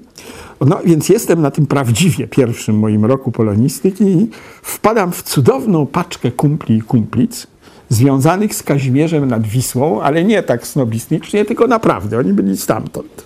No 0.65 0.79
więc 0.85 1.09
jestem 1.09 1.41
na 1.41 1.51
tym 1.51 1.67
prawdziwie 1.67 2.27
pierwszym 2.27 2.79
moim 2.79 3.05
roku 3.05 3.31
polonistyki 3.31 4.03
i 4.03 4.29
wpadam 4.61 5.11
w 5.11 5.23
cudowną 5.23 5.85
paczkę 5.85 6.31
kumpli 6.31 6.77
i 6.77 6.81
kumplic, 6.81 7.47
związanych 7.89 8.55
z 8.55 8.63
Kazimierzem 8.63 9.27
nad 9.27 9.47
Wisłą, 9.47 10.01
ale 10.01 10.23
nie 10.23 10.43
tak 10.43 10.67
snobistycznie, 10.67 11.45
tylko 11.45 11.67
naprawdę, 11.67 12.17
oni 12.17 12.33
byli 12.33 12.57
stamtąd. 12.57 13.25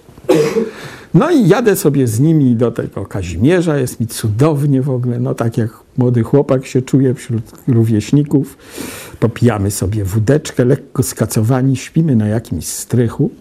No 1.14 1.32
i 1.32 1.48
jadę 1.48 1.76
sobie 1.76 2.08
z 2.08 2.20
nimi 2.20 2.56
do 2.56 2.72
tego 2.72 3.06
Kazimierza, 3.06 3.78
jest 3.78 4.00
mi 4.00 4.08
cudownie 4.08 4.82
w 4.82 4.90
ogóle, 4.90 5.20
no 5.20 5.36
tak 5.36 5.58
jak 5.58 5.70
młody 5.98 6.24
chłopak 6.24 6.66
się 6.66 6.82
czuje 6.82 7.14
wśród 7.14 7.44
rówieśników. 7.68 8.58
Popijamy 9.20 9.72
sobie 9.72 10.04
wódeczkę, 10.06 10.66
lekko 10.66 11.04
skacowani, 11.04 11.76
śpimy 11.76 12.16
na 12.16 12.28
jakimś 12.28 12.66
strychu. 12.68 13.32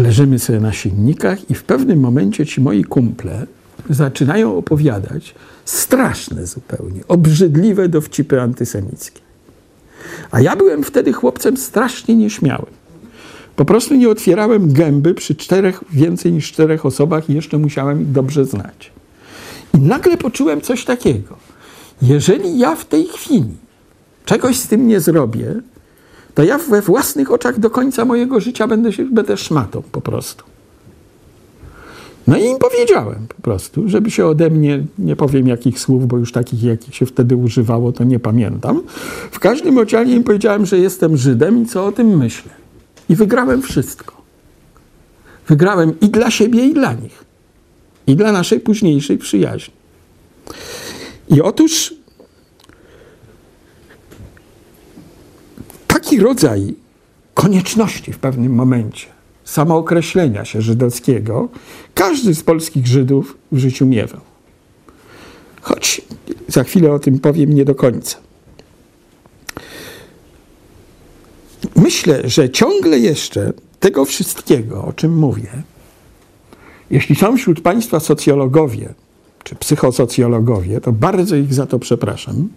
Leżymy 0.00 0.38
sobie 0.38 0.60
na 0.60 0.72
silnikach 0.72 1.50
i 1.50 1.54
w 1.54 1.64
pewnym 1.64 2.00
momencie 2.00 2.46
ci 2.46 2.60
moi 2.60 2.84
kumple 2.84 3.46
zaczynają 3.90 4.56
opowiadać 4.56 5.34
straszne 5.64 6.46
zupełnie, 6.46 7.00
obrzydliwe 7.08 7.88
dowcipy 7.88 8.40
antysemickie. 8.40 9.23
A 10.30 10.40
ja 10.40 10.56
byłem 10.56 10.84
wtedy 10.84 11.12
chłopcem 11.12 11.56
strasznie 11.56 12.16
nieśmiałym. 12.16 12.84
Po 13.56 13.64
prostu 13.64 13.94
nie 13.94 14.08
otwierałem 14.08 14.72
gęby 14.72 15.14
przy 15.14 15.34
czterech, 15.34 15.84
więcej 15.92 16.32
niż 16.32 16.52
czterech 16.52 16.86
osobach 16.86 17.30
i 17.30 17.34
jeszcze 17.34 17.58
musiałem 17.58 18.02
ich 18.02 18.12
dobrze 18.12 18.44
znać. 18.44 18.92
I 19.74 19.78
nagle 19.78 20.16
poczułem 20.16 20.60
coś 20.60 20.84
takiego. 20.84 21.36
Jeżeli 22.02 22.58
ja 22.58 22.76
w 22.76 22.84
tej 22.84 23.06
chwili 23.06 23.54
czegoś 24.24 24.58
z 24.58 24.68
tym 24.68 24.88
nie 24.88 25.00
zrobię, 25.00 25.54
to 26.34 26.42
ja 26.42 26.58
we 26.58 26.82
własnych 26.82 27.32
oczach 27.32 27.58
do 27.58 27.70
końca 27.70 28.04
mojego 28.04 28.40
życia 28.40 28.66
będę, 28.66 28.92
się, 28.92 29.04
będę 29.04 29.36
szmatą 29.36 29.82
po 29.92 30.00
prostu. 30.00 30.44
No 32.26 32.36
i 32.36 32.44
im 32.44 32.58
powiedziałem 32.58 33.26
po 33.28 33.42
prostu, 33.42 33.88
żeby 33.88 34.10
się 34.10 34.26
ode 34.26 34.50
mnie, 34.50 34.84
nie 34.98 35.16
powiem 35.16 35.48
jakich 35.48 35.80
słów, 35.80 36.06
bo 36.06 36.18
już 36.18 36.32
takich, 36.32 36.62
jakich 36.62 36.94
się 36.94 37.06
wtedy 37.06 37.36
używało, 37.36 37.92
to 37.92 38.04
nie 38.04 38.18
pamiętam. 38.18 38.82
W 39.30 39.38
każdym 39.38 39.78
razie 39.78 40.14
im 40.14 40.24
powiedziałem, 40.24 40.66
że 40.66 40.78
jestem 40.78 41.16
Żydem 41.16 41.62
i 41.62 41.66
co 41.66 41.86
o 41.86 41.92
tym 41.92 42.18
myślę. 42.18 42.52
I 43.08 43.16
wygrałem 43.16 43.62
wszystko. 43.62 44.14
Wygrałem 45.48 46.00
i 46.00 46.08
dla 46.08 46.30
siebie, 46.30 46.66
i 46.66 46.74
dla 46.74 46.92
nich. 46.92 47.24
I 48.06 48.16
dla 48.16 48.32
naszej 48.32 48.60
późniejszej 48.60 49.18
przyjaźni. 49.18 49.74
I 51.28 51.42
otóż 51.42 51.94
taki 55.86 56.20
rodzaj 56.20 56.74
konieczności 57.34 58.12
w 58.12 58.18
pewnym 58.18 58.54
momencie 58.54 59.06
samookreślenia 59.44 60.44
się 60.44 60.62
żydowskiego 60.62 61.48
każdy 61.94 62.34
z 62.34 62.42
polskich 62.42 62.86
Żydów 62.86 63.38
w 63.52 63.58
życiu 63.58 63.86
miewał. 63.86 64.20
Choć 65.60 66.00
za 66.48 66.64
chwilę 66.64 66.92
o 66.92 66.98
tym 66.98 67.18
powiem 67.18 67.52
nie 67.52 67.64
do 67.64 67.74
końca. 67.74 68.16
Myślę, 71.76 72.20
że 72.24 72.50
ciągle 72.50 72.98
jeszcze 72.98 73.52
tego 73.80 74.04
wszystkiego, 74.04 74.84
o 74.84 74.92
czym 74.92 75.18
mówię, 75.18 75.62
jeśli 76.90 77.16
są 77.16 77.36
wśród 77.36 77.60
Państwa 77.60 78.00
socjologowie 78.00 78.94
czy 79.44 79.54
psychosocjologowie, 79.54 80.80
to 80.80 80.92
bardzo 80.92 81.36
ich 81.36 81.54
za 81.54 81.66
to 81.66 81.78
przepraszam. 81.78 82.48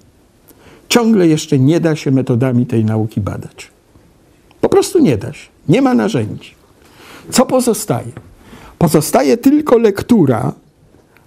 Ciągle 0.89 1.27
jeszcze 1.27 1.59
nie 1.59 1.79
da 1.79 1.95
się 1.95 2.11
metodami 2.11 2.65
tej 2.65 2.85
nauki 2.85 3.21
badać. 3.21 3.71
Po 4.61 4.69
prostu 4.69 4.99
nie 4.99 5.17
da 5.17 5.33
się. 5.33 5.49
Nie 5.69 5.81
ma 5.81 5.93
narzędzi. 5.93 6.56
Co 7.31 7.45
pozostaje? 7.45 8.11
Pozostaje 8.77 9.37
tylko 9.37 9.77
lektura 9.77 10.53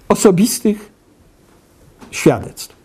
osobistych 0.09 0.93
świadectw. 2.11 2.77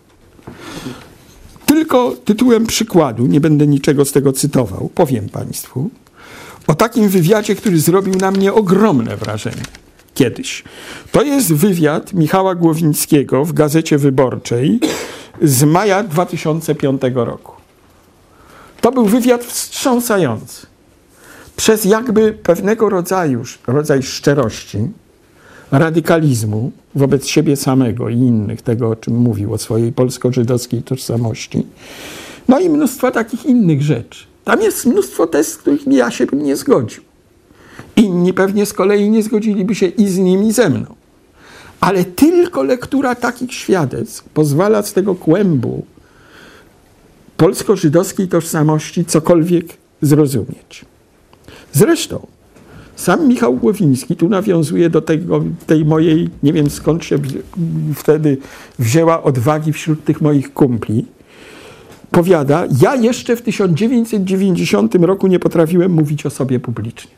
Tylko 1.65 2.15
tytułem 2.25 2.65
przykładu, 2.67 3.25
nie 3.25 3.41
będę 3.41 3.67
niczego 3.67 4.06
z 4.06 4.12
tego 4.12 4.34
cytował, 4.34 4.89
powiem 4.95 5.30
Państwu 5.30 5.89
o 6.67 6.75
takim 6.75 7.10
wywiadzie, 7.10 7.56
który 7.56 7.80
zrobił 7.80 8.15
na 8.15 8.32
mnie 8.32 8.54
ogromne 8.54 9.17
wrażenie 9.17 9.63
kiedyś. 10.13 10.63
To 11.12 11.23
jest 11.23 11.54
wywiad 11.54 12.13
Michała 12.13 12.56
Głowińskiego 12.56 13.45
w 13.45 13.54
Gazecie 13.54 13.97
Wyborczej 13.97 14.80
z 15.41 15.63
maja 15.63 16.04
2005 16.04 17.01
roku. 17.15 17.51
To 18.82 18.91
był 18.91 19.06
wywiad 19.06 19.43
wstrząsający. 19.43 20.67
Przez 21.56 21.86
jakby 21.86 22.34
pewnego 22.34 22.89
rodzaju 22.89 23.44
rodzaj 23.68 24.04
szczerości, 24.04 24.78
radykalizmu 25.72 26.72
wobec 26.96 27.28
siebie 27.28 27.56
samego 27.56 28.10
i 28.10 28.18
innych, 28.18 28.62
tego 28.62 28.89
o 28.89 28.96
czym 28.96 29.15
mówił, 29.15 29.54
o 29.54 29.58
swojej 29.58 29.91
polsko-żydowskiej 29.91 30.84
tożsamości. 30.84 31.65
No 32.48 32.60
i 32.60 32.70
mnóstwo 32.70 33.12
takich 33.12 33.46
innych 33.46 33.82
rzeczy. 33.82 34.26
Tam 34.44 34.62
jest 34.62 34.86
mnóstwo 34.86 35.28
test, 35.28 35.52
z 35.52 35.58
których 35.58 35.88
ja 35.88 36.12
się 36.12 36.26
bym 36.26 36.44
nie 36.44 36.56
zgodził. 36.56 37.04
Inni 37.96 38.34
pewnie 38.34 38.65
z 38.65 38.74
kolei 38.74 39.10
nie 39.10 39.24
zgodziliby 39.24 39.76
się 39.76 39.86
i 39.86 40.08
z 40.08 40.18
nim, 40.18 40.44
i 40.44 40.52
ze 40.52 40.70
mną. 40.70 40.96
Ale 41.80 42.06
tylko 42.06 42.63
lektura 42.63 43.15
takich 43.15 43.54
świadectw 43.54 44.24
pozwala 44.30 44.84
z 44.84 44.94
tego 44.94 45.15
kłębu 45.15 45.86
polsko-żydowskiej 47.38 48.28
tożsamości 48.28 49.06
cokolwiek 49.06 49.65
zrozumieć. 50.02 50.86
Zresztą 51.76 52.28
sam 52.96 53.28
Michał 53.28 53.56
Głowiński 53.56 54.16
tu 54.16 54.30
nawiązuje 54.30 54.90
do 54.90 55.02
tego, 55.02 55.44
tej 55.68 55.86
mojej, 55.86 56.30
nie 56.44 56.54
wiem 56.54 56.70
skąd 56.70 57.06
się 57.06 57.20
wtedy 57.96 58.38
wzięła 58.80 59.24
odwagi 59.24 59.74
wśród 59.74 60.06
tych 60.06 60.22
moich 60.22 60.54
kumpli. 60.54 61.06
Powiada, 62.12 62.68
ja 62.82 62.96
jeszcze 62.96 63.36
w 63.36 63.42
1990 63.42 64.96
roku 64.96 65.28
nie 65.28 65.40
potrafiłem 65.40 65.92
mówić 65.92 66.26
o 66.26 66.30
sobie 66.30 66.60
publicznie. 66.60 67.12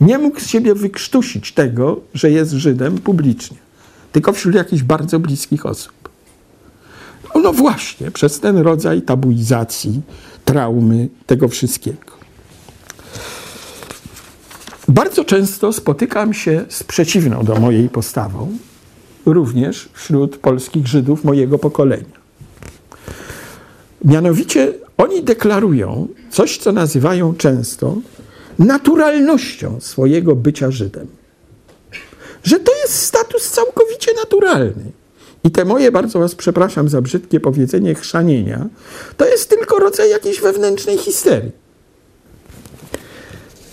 Nie 0.00 0.18
mógł 0.18 0.40
z 0.40 0.46
siebie 0.46 0.74
wykrztusić 0.74 1.52
tego, 1.52 2.00
że 2.14 2.30
jest 2.30 2.52
Żydem 2.52 2.98
publicznie, 2.98 3.56
tylko 4.12 4.32
wśród 4.32 4.54
jakichś 4.54 4.82
bardzo 4.82 5.18
bliskich 5.18 5.66
osób. 5.66 5.92
No 7.42 7.52
właśnie, 7.52 8.10
przez 8.10 8.40
ten 8.40 8.56
rodzaj 8.56 9.02
tabuizacji, 9.02 10.00
traumy, 10.44 11.08
tego 11.26 11.48
wszystkiego. 11.48 12.15
Bardzo 14.88 15.24
często 15.24 15.72
spotykam 15.72 16.34
się 16.34 16.64
z 16.68 16.82
przeciwną 16.82 17.44
do 17.44 17.56
mojej 17.56 17.88
postawą, 17.88 18.58
również 19.26 19.88
wśród 19.92 20.36
polskich 20.36 20.86
Żydów 20.86 21.24
mojego 21.24 21.58
pokolenia. 21.58 22.26
Mianowicie 24.04 24.72
oni 24.96 25.22
deklarują 25.22 26.08
coś, 26.30 26.58
co 26.58 26.72
nazywają 26.72 27.34
często 27.34 27.96
naturalnością 28.58 29.80
swojego 29.80 30.36
bycia 30.36 30.70
Żydem. 30.70 31.06
Że 32.44 32.60
to 32.60 32.72
jest 32.82 32.94
status 32.94 33.50
całkowicie 33.50 34.12
naturalny. 34.14 34.92
I 35.44 35.50
te 35.50 35.64
moje, 35.64 35.92
bardzo 35.92 36.18
was 36.18 36.34
przepraszam 36.34 36.88
za 36.88 37.02
brzydkie 37.02 37.40
powiedzenie, 37.40 37.94
chrzanienia, 37.94 38.66
to 39.16 39.26
jest 39.26 39.50
tylko 39.50 39.78
rodzaj 39.78 40.10
jakiejś 40.10 40.40
wewnętrznej 40.40 40.98
histerii. 40.98 41.65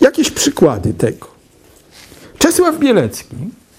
Jakieś 0.04 0.32
przykłady 0.32 0.94
tego. 0.94 1.28
Czesław 2.38 2.80
Bielecki, 2.80 3.36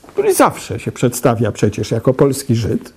który 0.07 0.35
zawsze 0.35 0.81
się 0.81 0.93
przedstawia 0.93 1.53
przecież 1.53 1.91
jako 1.91 2.15
polski 2.15 2.55
Żyd, 2.55 2.93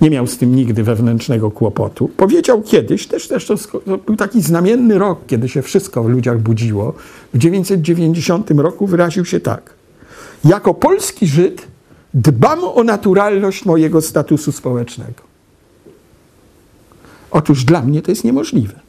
nie 0.00 0.10
miał 0.10 0.26
z 0.26 0.38
tym 0.38 0.56
nigdy 0.56 0.82
wewnętrznego 0.82 1.50
kłopotu. 1.50 2.08
Powiedział 2.08 2.62
kiedyś, 2.62 3.06
też, 3.06 3.28
też 3.28 3.46
to, 3.46 3.56
to 3.56 3.98
był 3.98 4.16
taki 4.16 4.42
znamienny 4.42 4.98
rok, 4.98 5.18
kiedy 5.26 5.48
się 5.48 5.62
wszystko 5.62 6.02
w 6.02 6.08
ludziach 6.08 6.38
budziło. 6.38 6.92
W 7.34 7.38
1990 7.38 8.50
roku 8.50 8.86
wyraził 8.86 9.24
się 9.24 9.40
tak. 9.40 9.74
Jako 10.44 10.74
polski 10.74 11.26
Żyd 11.26 11.66
dbam 12.14 12.64
o 12.64 12.84
naturalność 12.84 13.64
mojego 13.64 14.02
statusu 14.02 14.52
społecznego. 14.52 15.22
Otóż 17.30 17.64
dla 17.64 17.82
mnie 17.82 18.02
to 18.02 18.10
jest 18.10 18.24
niemożliwe. 18.24 18.85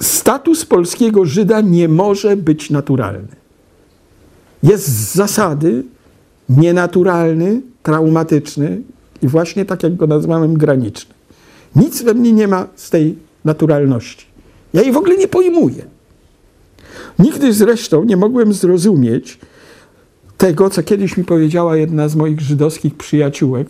Status 0.00 0.64
polskiego 0.64 1.24
Żyda 1.24 1.60
nie 1.60 1.88
może 1.88 2.36
być 2.36 2.70
naturalny. 2.70 3.28
Jest 4.62 4.88
z 4.88 5.14
zasady 5.14 5.84
nienaturalny, 6.48 7.62
traumatyczny 7.82 8.82
i 9.22 9.28
właśnie 9.28 9.64
tak 9.64 9.82
jak 9.82 9.96
go 9.96 10.06
nazwałem 10.06 10.54
graniczny. 10.54 11.14
Nic 11.76 12.02
we 12.02 12.14
mnie 12.14 12.32
nie 12.32 12.48
ma 12.48 12.66
z 12.76 12.90
tej 12.90 13.16
naturalności. 13.44 14.26
Ja 14.74 14.82
jej 14.82 14.92
w 14.92 14.96
ogóle 14.96 15.16
nie 15.16 15.28
pojmuję. 15.28 15.86
Nigdy 17.18 17.52
zresztą 17.52 18.04
nie 18.04 18.16
mogłem 18.16 18.52
zrozumieć 18.52 19.38
tego, 20.36 20.70
co 20.70 20.82
kiedyś 20.82 21.16
mi 21.16 21.24
powiedziała 21.24 21.76
jedna 21.76 22.08
z 22.08 22.16
moich 22.16 22.40
żydowskich 22.40 22.94
przyjaciółek, 22.94 23.68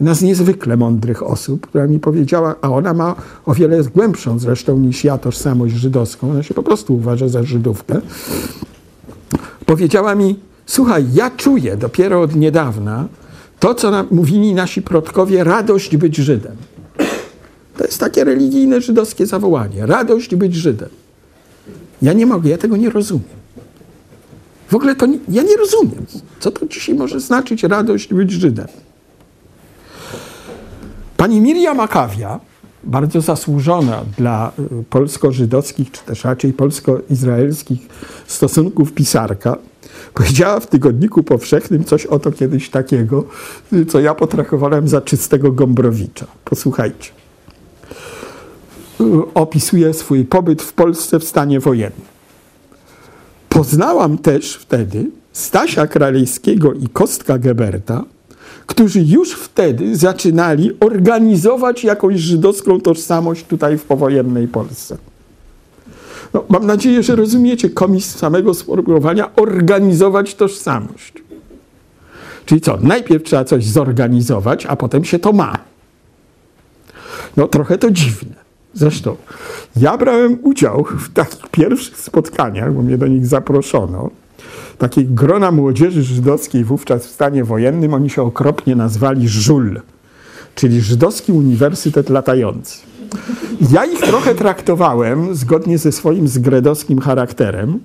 jedna 0.00 0.14
z 0.14 0.22
niezwykle 0.22 0.76
mądrych 0.76 1.22
osób, 1.22 1.66
która 1.66 1.86
mi 1.86 2.00
powiedziała, 2.00 2.54
a 2.62 2.70
ona 2.70 2.94
ma 2.94 3.14
o 3.46 3.54
wiele 3.54 3.84
głębszą 3.84 4.38
zresztą 4.38 4.78
niż 4.78 5.04
ja 5.04 5.18
tożsamość 5.18 5.74
żydowską, 5.74 6.30
ona 6.30 6.42
się 6.42 6.54
po 6.54 6.62
prostu 6.62 6.94
uważa 6.94 7.28
za 7.28 7.42
Żydówkę. 7.42 8.00
Powiedziała 9.66 10.14
mi, 10.14 10.38
słuchaj, 10.66 11.04
ja 11.14 11.30
czuję 11.30 11.76
dopiero 11.76 12.20
od 12.20 12.36
niedawna 12.36 13.08
to, 13.60 13.74
co 13.74 13.90
nam 13.90 14.06
mówili 14.10 14.54
nasi 14.54 14.82
przodkowie, 14.82 15.44
radość 15.44 15.96
być 15.96 16.16
Żydem. 16.16 16.56
To 17.76 17.84
jest 17.84 18.00
takie 18.00 18.24
religijne 18.24 18.80
żydowskie 18.80 19.26
zawołanie. 19.26 19.86
Radość 19.86 20.34
być 20.34 20.54
Żydem. 20.54 20.88
Ja 22.02 22.12
nie 22.12 22.26
mogę, 22.26 22.50
ja 22.50 22.58
tego 22.58 22.76
nie 22.76 22.90
rozumiem. 22.90 23.36
W 24.68 24.74
ogóle 24.74 24.94
to 24.94 25.06
nie, 25.06 25.18
ja 25.28 25.42
nie 25.42 25.56
rozumiem, 25.56 26.06
co 26.40 26.50
to 26.50 26.66
dzisiaj 26.66 26.94
może 26.94 27.20
znaczyć 27.20 27.62
radość 27.62 28.14
być 28.14 28.32
Żydem. 28.32 28.66
Pani 31.26 31.40
Miriam 31.40 31.80
Akawia, 31.80 32.40
bardzo 32.84 33.20
zasłużona 33.20 34.02
dla 34.18 34.52
y, 34.80 34.84
polsko-żydowskich, 34.90 35.90
czy 35.90 36.02
też 36.02 36.24
raczej 36.24 36.52
polsko-izraelskich 36.52 37.88
stosunków 38.26 38.92
pisarka, 38.92 39.56
powiedziała 40.14 40.60
w 40.60 40.66
Tygodniku 40.66 41.22
Powszechnym 41.22 41.84
coś 41.84 42.06
o 42.06 42.18
to 42.18 42.32
kiedyś 42.32 42.70
takiego, 42.70 43.24
y, 43.72 43.86
co 43.86 44.00
ja 44.00 44.14
potraktowałem 44.14 44.88
za 44.88 45.00
czystego 45.00 45.52
Gombrowicza. 45.52 46.26
Posłuchajcie. 46.44 47.10
Y, 49.00 49.04
opisuje 49.34 49.94
swój 49.94 50.24
pobyt 50.24 50.62
w 50.62 50.72
Polsce 50.72 51.18
w 51.18 51.24
stanie 51.24 51.60
wojennym. 51.60 52.06
Poznałam 53.48 54.18
też 54.18 54.56
wtedy 54.56 55.10
Stasia 55.32 55.86
Kralejskiego 55.86 56.72
i 56.72 56.88
Kostka 56.88 57.38
Geberta, 57.38 58.04
którzy 58.66 59.00
już 59.00 59.32
wtedy 59.32 59.96
zaczynali 59.96 60.70
organizować 60.80 61.84
jakąś 61.84 62.16
żydowską 62.20 62.80
tożsamość 62.80 63.44
tutaj 63.44 63.78
w 63.78 63.84
powojennej 63.84 64.48
Polsce. 64.48 64.96
No, 66.34 66.44
mam 66.48 66.66
nadzieję, 66.66 67.02
że 67.02 67.16
rozumiecie 67.16 67.70
komisz 67.70 68.04
samego 68.04 68.54
sformułowania 68.54 69.36
organizować 69.36 70.34
tożsamość. 70.34 71.12
Czyli 72.46 72.60
co? 72.60 72.78
Najpierw 72.82 73.24
trzeba 73.24 73.44
coś 73.44 73.64
zorganizować, 73.66 74.66
a 74.66 74.76
potem 74.76 75.04
się 75.04 75.18
to 75.18 75.32
ma. 75.32 75.58
No 77.36 77.48
trochę 77.48 77.78
to 77.78 77.90
dziwne. 77.90 78.34
Zresztą 78.74 79.16
ja 79.76 79.98
brałem 79.98 80.38
udział 80.42 80.84
w 80.98 81.12
takich 81.12 81.48
pierwszych 81.48 81.98
spotkaniach, 81.98 82.72
bo 82.72 82.82
mnie 82.82 82.98
do 82.98 83.06
nich 83.06 83.26
zaproszono. 83.26 84.10
Takiej 84.78 85.06
grona 85.06 85.50
młodzieży 85.50 86.02
żydowskiej 86.02 86.64
wówczas 86.64 87.06
w 87.06 87.10
stanie 87.10 87.44
wojennym, 87.44 87.94
oni 87.94 88.10
się 88.10 88.22
okropnie 88.22 88.76
nazwali 88.76 89.28
żul, 89.28 89.80
czyli 90.54 90.80
Żydowski 90.80 91.32
Uniwersytet 91.32 92.10
Latający. 92.10 92.78
Ja 93.70 93.84
ich 93.84 94.00
trochę 94.00 94.34
traktowałem, 94.34 95.34
zgodnie 95.34 95.78
ze 95.78 95.92
swoim 95.92 96.28
zgredowskim 96.28 96.98
charakterem, 96.98 97.80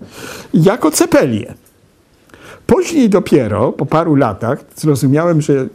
jako 0.53 0.91
cepelie. 0.91 1.53
Później 2.67 3.09
dopiero, 3.09 3.71
po 3.71 3.85
paru 3.85 4.15
latach, 4.15 4.63
zrozumiałem, 4.75 5.41
że 5.41 5.67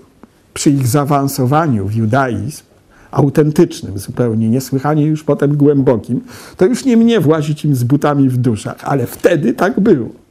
przy 0.54 0.70
ich 0.70 0.86
zaawansowaniu 0.86 1.86
w 1.86 1.94
judaizm 1.94 2.62
autentycznym 3.10 3.98
zupełnie, 3.98 4.48
niesłychanie 4.48 5.06
już 5.06 5.24
potem 5.24 5.56
głębokim, 5.56 6.20
to 6.56 6.66
już 6.66 6.84
nie 6.84 6.96
mnie 6.96 7.20
włazić 7.20 7.64
im 7.64 7.74
z 7.74 7.84
butami 7.84 8.28
w 8.28 8.36
duszach, 8.36 8.76
ale 8.82 9.06
wtedy 9.06 9.54
tak 9.54 9.80
było. 9.80 10.25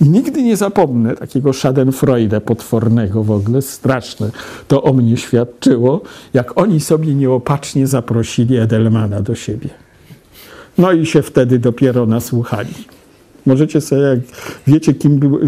I 0.00 0.08
nigdy 0.08 0.42
nie 0.42 0.56
zapomnę 0.56 1.16
takiego 1.16 1.52
schadenfreude 1.52 2.40
potwornego 2.40 3.24
w 3.24 3.30
ogóle, 3.30 3.62
straszne 3.62 4.30
to 4.68 4.82
o 4.82 4.92
mnie 4.92 5.16
świadczyło, 5.16 6.00
jak 6.34 6.58
oni 6.58 6.80
sobie 6.80 7.14
nieopatrznie 7.14 7.86
zaprosili 7.86 8.56
Edelmana 8.56 9.22
do 9.22 9.34
siebie. 9.34 9.68
No 10.78 10.92
i 10.92 11.06
się 11.06 11.22
wtedy 11.22 11.58
dopiero 11.58 12.06
nasłuchali. 12.06 12.74
Możecie 13.46 13.80
sobie, 13.80 14.02
jak 14.02 14.18
wiecie, 14.66 14.94
kim 14.94 15.18
był 15.18 15.40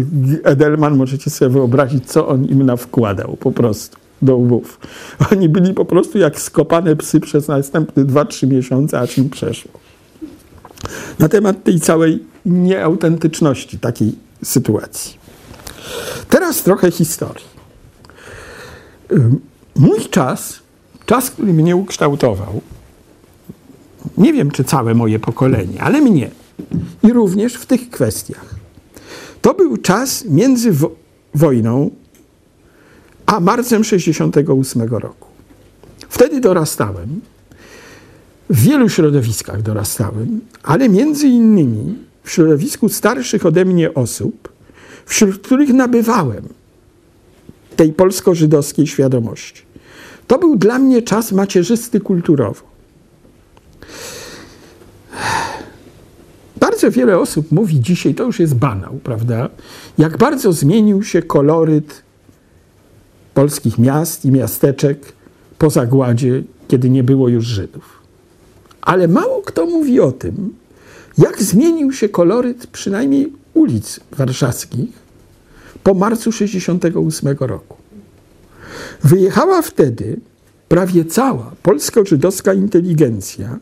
Edelman, 0.43 0.97
możecie 0.97 1.29
sobie 1.29 1.51
wyobrazić, 1.51 2.05
co 2.05 2.27
on 2.27 2.45
im 2.45 2.63
nawkładał 2.63 3.37
po 3.39 3.51
prostu 3.51 3.97
do 4.21 4.37
łbów. 4.37 4.79
Oni 5.31 5.49
byli 5.49 5.73
po 5.73 5.85
prostu 5.85 6.17
jak 6.17 6.39
skopane 6.39 6.95
psy 6.95 7.19
przez 7.19 7.47
następne 7.47 8.05
2-3 8.05 8.47
miesiące, 8.47 8.99
aż 8.99 9.17
im 9.17 9.29
przeszło. 9.29 9.71
Na 11.19 11.29
temat 11.29 11.63
tej 11.63 11.79
całej 11.79 12.23
nieautentyczności 12.45 13.79
takiej 13.79 14.28
sytuacji. 14.43 15.17
Teraz 16.29 16.63
trochę 16.63 16.91
historii. 16.91 17.45
Mój 19.75 19.99
czas, 19.99 20.59
czas, 21.05 21.31
który 21.31 21.53
mnie 21.53 21.75
ukształtował, 21.75 22.61
nie 24.17 24.33
wiem 24.33 24.51
czy 24.51 24.63
całe 24.63 24.93
moje 24.93 25.19
pokolenie, 25.19 25.81
ale 25.81 26.01
mnie, 26.01 26.31
i 27.03 27.13
również 27.13 27.53
w 27.53 27.65
tych 27.65 27.89
kwestiach. 27.89 28.55
To 29.41 29.53
był 29.53 29.77
czas 29.77 30.25
między 30.25 30.71
wo 30.71 30.91
wojną 31.35 31.91
a 33.25 33.39
marcem 33.39 33.83
68 33.83 34.81
roku. 34.81 35.27
Wtedy 36.09 36.39
dorastałem. 36.39 37.21
W 38.49 38.61
wielu 38.61 38.89
środowiskach 38.89 39.61
dorastałem, 39.61 40.41
ale 40.63 40.89
między 40.89 41.27
innymi 41.27 41.95
w 42.23 42.31
środowisku 42.31 42.89
starszych 42.89 43.45
ode 43.45 43.65
mnie 43.65 43.93
osób, 43.93 44.49
wśród 45.05 45.37
których 45.37 45.69
nabywałem 45.69 46.43
tej 47.75 47.93
polsko-żydowskiej 47.93 48.87
świadomości. 48.87 49.61
To 50.27 50.37
był 50.37 50.55
dla 50.55 50.79
mnie 50.79 51.01
czas 51.01 51.31
macierzysty 51.31 51.99
kulturowo. 51.99 52.69
Bardzo 56.59 56.91
wiele 56.91 57.19
osób 57.19 57.51
mówi 57.51 57.79
dzisiaj, 57.79 58.15
to 58.15 58.23
już 58.23 58.39
jest 58.39 58.55
banał, 58.55 58.99
prawda? 59.03 59.49
Jak 59.97 60.17
bardzo 60.17 60.53
zmienił 60.53 61.03
się 61.03 61.21
koloryt 61.21 62.01
polskich 63.33 63.77
miast 63.77 64.25
i 64.25 64.31
miasteczek 64.31 65.13
po 65.57 65.69
zagładzie, 65.69 66.43
kiedy 66.67 66.89
nie 66.89 67.03
było 67.03 67.29
już 67.29 67.45
Żydów. 67.45 67.99
Ale 68.81 69.07
mało 69.07 69.41
kto 69.41 69.65
mówi 69.65 69.99
o 69.99 70.11
tym, 70.11 70.53
jak 71.19 71.43
zmienił 71.43 71.93
się 71.93 72.09
koloryt 72.09 72.67
przynajmniej 72.67 73.33
ulic 73.53 73.99
warszawskich 74.11 74.89
po 75.83 75.93
marcu 75.93 76.31
68 76.31 77.37
roku. 77.39 77.77
Wyjechała 79.03 79.61
wtedy 79.61 80.19
prawie 80.67 81.05
cała 81.05 81.51
polsko-żydowska 81.63 82.53
inteligencja, 82.53 83.57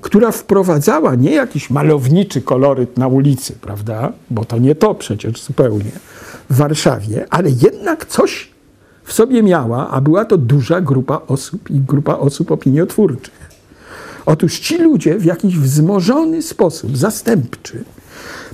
która 0.00 0.32
wprowadzała 0.32 1.14
nie 1.14 1.30
jakiś 1.30 1.70
malowniczy 1.70 2.42
koloryt 2.42 2.98
na 2.98 3.08
ulicy, 3.08 3.52
prawda, 3.60 4.12
bo 4.30 4.44
to 4.44 4.58
nie 4.58 4.74
to 4.74 4.94
przecież 4.94 5.42
zupełnie 5.42 5.90
w 6.50 6.56
Warszawie, 6.56 7.26
ale 7.30 7.50
jednak 7.50 8.06
coś 8.06 8.50
w 9.04 9.12
sobie 9.12 9.42
miała, 9.42 9.90
a 9.90 10.00
była 10.00 10.24
to 10.24 10.38
duża 10.38 10.80
grupa 10.80 11.20
osób 11.26 11.70
i 11.70 11.80
grupa 11.80 12.14
osób 12.14 12.50
opiniotwórczych. 12.50 13.53
Otóż 14.26 14.58
ci 14.58 14.78
ludzie 14.78 15.18
w 15.18 15.24
jakiś 15.24 15.58
wzmożony 15.58 16.42
sposób, 16.42 16.96
zastępczy, 16.96 17.84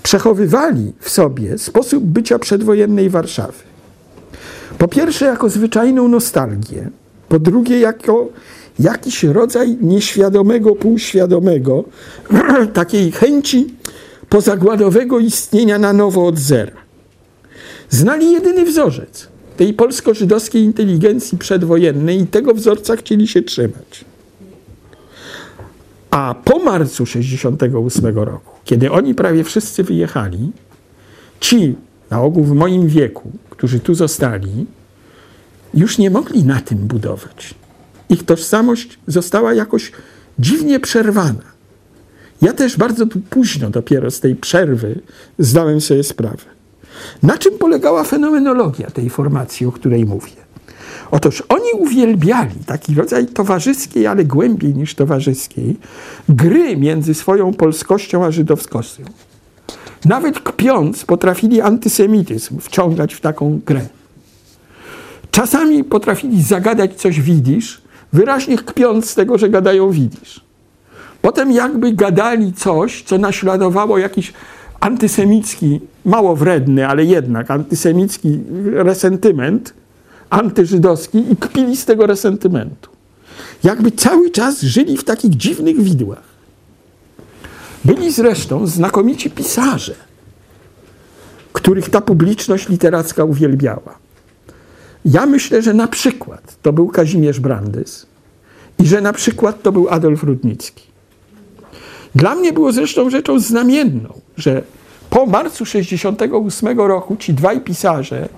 przechowywali 0.03 0.93
w 1.01 1.11
sobie 1.11 1.59
sposób 1.59 2.05
bycia 2.05 2.39
przedwojennej 2.39 3.11
Warszawy. 3.11 3.63
Po 4.79 4.89
pierwsze, 4.89 5.25
jako 5.25 5.49
zwyczajną 5.49 6.09
nostalgię, 6.09 6.91
po 7.29 7.39
drugie, 7.39 7.81
jako 7.81 8.29
jakiś 8.79 9.25
rodzaj 9.25 9.77
nieświadomego, 9.81 10.75
półświadomego, 10.75 11.85
takiej 12.73 13.13
chęci 13.13 13.75
pozagładowego 14.29 15.19
istnienia 15.19 15.79
na 15.79 15.93
nowo 15.93 16.27
od 16.27 16.39
zera. 16.39 16.73
Znali 17.91 18.33
jedyny 18.33 18.65
wzorzec 18.65 19.29
tej 19.57 19.75
polsko-żydowskiej 19.75 20.63
inteligencji 20.63 21.39
przedwojennej 21.39 22.21
i 22.21 22.27
tego 22.27 22.55
wzorca 22.55 22.97
chcieli 22.97 23.29
się 23.29 23.43
trzymać. 23.43 24.05
A 26.11 26.35
po 26.45 26.59
marcu 26.59 27.07
68 27.07 28.19
roku, 28.19 28.55
kiedy 28.65 28.91
oni 28.91 29.15
prawie 29.15 29.45
wszyscy 29.45 29.85
wyjechali, 29.85 30.53
ci 31.41 31.77
na 32.11 32.23
ogół 32.23 32.45
w 32.45 32.55
moim 32.55 32.89
wieku, 32.89 33.33
którzy 33.51 33.81
tu 33.81 33.95
zostali, 33.95 34.67
już 35.75 35.99
nie 35.99 36.11
mogli 36.11 36.45
na 36.45 36.61
tym 36.61 36.79
budować. 36.79 37.55
Ich 38.09 38.25
tożsamość 38.25 38.99
została 39.07 39.55
jakoś 39.55 39.93
dziwnie 40.39 40.81
przerwana. 40.81 41.51
Ja 42.43 42.53
też 42.53 42.77
bardzo 42.77 43.07
tu 43.07 43.21
późno 43.21 43.71
dopiero 43.71 44.11
z 44.11 44.21
tej 44.21 44.37
przerwy 44.37 45.01
zdałem 45.39 45.81
sobie 45.81 46.05
sprawę. 46.05 46.45
Na 47.23 47.39
czym 47.39 47.59
polegała 47.59 48.05
fenomenologia 48.05 48.91
tej 48.91 49.11
formacji, 49.11 49.67
o 49.67 49.73
której 49.73 50.05
mówię? 50.05 50.40
Otóż 51.11 51.43
oni 51.49 51.73
uwielbiali 51.79 52.55
taki 52.67 52.95
rodzaj 52.95 53.27
towarzyskiej, 53.27 54.07
ale 54.07 54.25
głębiej 54.25 54.75
niż 54.75 54.95
towarzyskiej, 54.95 55.77
gry 56.29 56.77
między 56.77 57.15
swoją 57.15 57.55
polskością 57.55 58.25
a 58.25 58.31
żydowskością. 58.31 59.03
Nawet 60.05 60.41
kpiąc, 60.41 61.05
potrafili 61.05 61.61
antysemityzm 61.61 62.59
wciągać 62.59 63.15
w 63.15 63.21
taką 63.21 63.61
grę. 63.67 63.81
Czasami 65.31 65.85
potrafili 65.85 66.43
zagadać 66.43 66.95
coś 66.95 67.21
widzisz, 67.21 67.83
wyraźnie 68.13 68.59
kpiąc 68.59 69.11
z 69.11 69.15
tego, 69.15 69.39
że 69.39 69.49
gadają 69.49 69.91
widzisz. 69.91 70.41
Potem 71.23 71.53
jakby 71.53 71.93
gadali 71.93 72.53
coś, 72.53 73.03
co 73.03 73.19
naśladowało 73.19 73.99
jakiś 73.99 74.33
antysemicki, 74.81 75.81
mało 76.05 76.37
wredny, 76.37 76.89
ale 76.89 77.05
jednak 77.05 77.51
antysemicki 77.51 78.39
resentyment 78.73 79.75
antyżydowski 80.31 81.33
i 81.33 81.37
kpili 81.37 81.77
z 81.77 81.85
tego 81.85 82.07
resentymentu. 82.07 82.91
Jakby 83.65 83.91
cały 83.91 84.31
czas 84.31 84.61
żyli 84.61 84.97
w 84.97 85.05
takich 85.05 85.31
dziwnych 85.31 85.83
widłach. 85.83 86.31
Byli 87.85 88.13
zresztą 88.13 88.67
znakomici 88.67 89.31
pisarze, 89.31 89.95
których 91.53 91.91
ta 91.91 92.01
publiczność 92.01 92.69
literacka 92.69 93.25
uwielbiała. 93.25 93.99
Ja 95.05 95.27
myślę, 95.27 95.63
że 95.63 95.75
na 95.75 95.89
przykład 95.89 96.57
to 96.63 96.73
był 96.73 96.89
Kazimierz 96.89 97.41
Brandys 97.41 98.07
i 98.79 98.87
że 98.87 99.01
na 99.01 99.13
przykład 99.13 99.63
to 99.63 99.73
był 99.73 99.89
Adolf 99.89 100.23
Rudnicki. 100.23 100.85
Dla 102.15 102.35
mnie 102.35 102.53
było 102.53 102.73
zresztą 102.73 103.11
rzeczą 103.11 103.41
znamienną, 103.41 104.21
że 104.37 104.63
po 105.11 105.27
marcu 105.27 105.67
68 105.67 106.81
roku 106.81 107.17
ci 107.17 107.35
dwaj 107.35 107.61
pisarze 107.61 108.29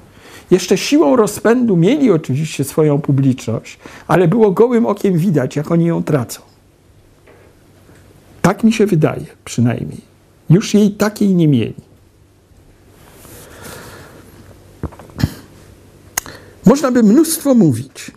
jeszcze 0.53 0.79
siłą 0.79 1.17
rozpędu 1.17 1.77
mieli 1.77 2.11
oczywiście 2.11 2.65
swoją 2.65 3.01
publiczność, 3.01 3.79
ale 4.09 4.29
było 4.29 4.51
gołym 4.51 4.87
okiem 4.87 5.19
widać, 5.19 5.57
jak 5.57 5.71
oni 5.71 5.85
ją 5.85 6.03
tracą. 6.03 6.43
Tak 8.43 8.65
mi 8.65 8.73
się 8.73 8.87
wydaje, 8.87 9.27
przynajmniej. 9.45 10.01
Już 10.51 10.75
jej 10.75 10.91
takiej 10.91 11.35
nie 11.35 11.49
mieli. 11.49 11.75
Można 16.67 16.93
by 16.93 17.03
mnóstwo 17.03 17.55
mówić 17.55 18.11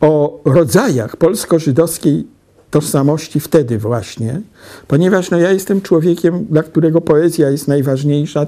o 0.00 0.40
rodzajach 0.44 1.16
polsko-żydowskiej 1.16 2.26
tożsamości 2.70 3.40
wtedy 3.40 3.78
właśnie, 3.78 4.40
ponieważ 4.88 5.30
no, 5.30 5.38
ja 5.38 5.52
jestem 5.52 5.80
człowiekiem, 5.80 6.44
dla 6.50 6.62
którego 6.62 7.00
poezja 7.00 7.50
jest 7.50 7.68
najważniejsza 7.68 8.46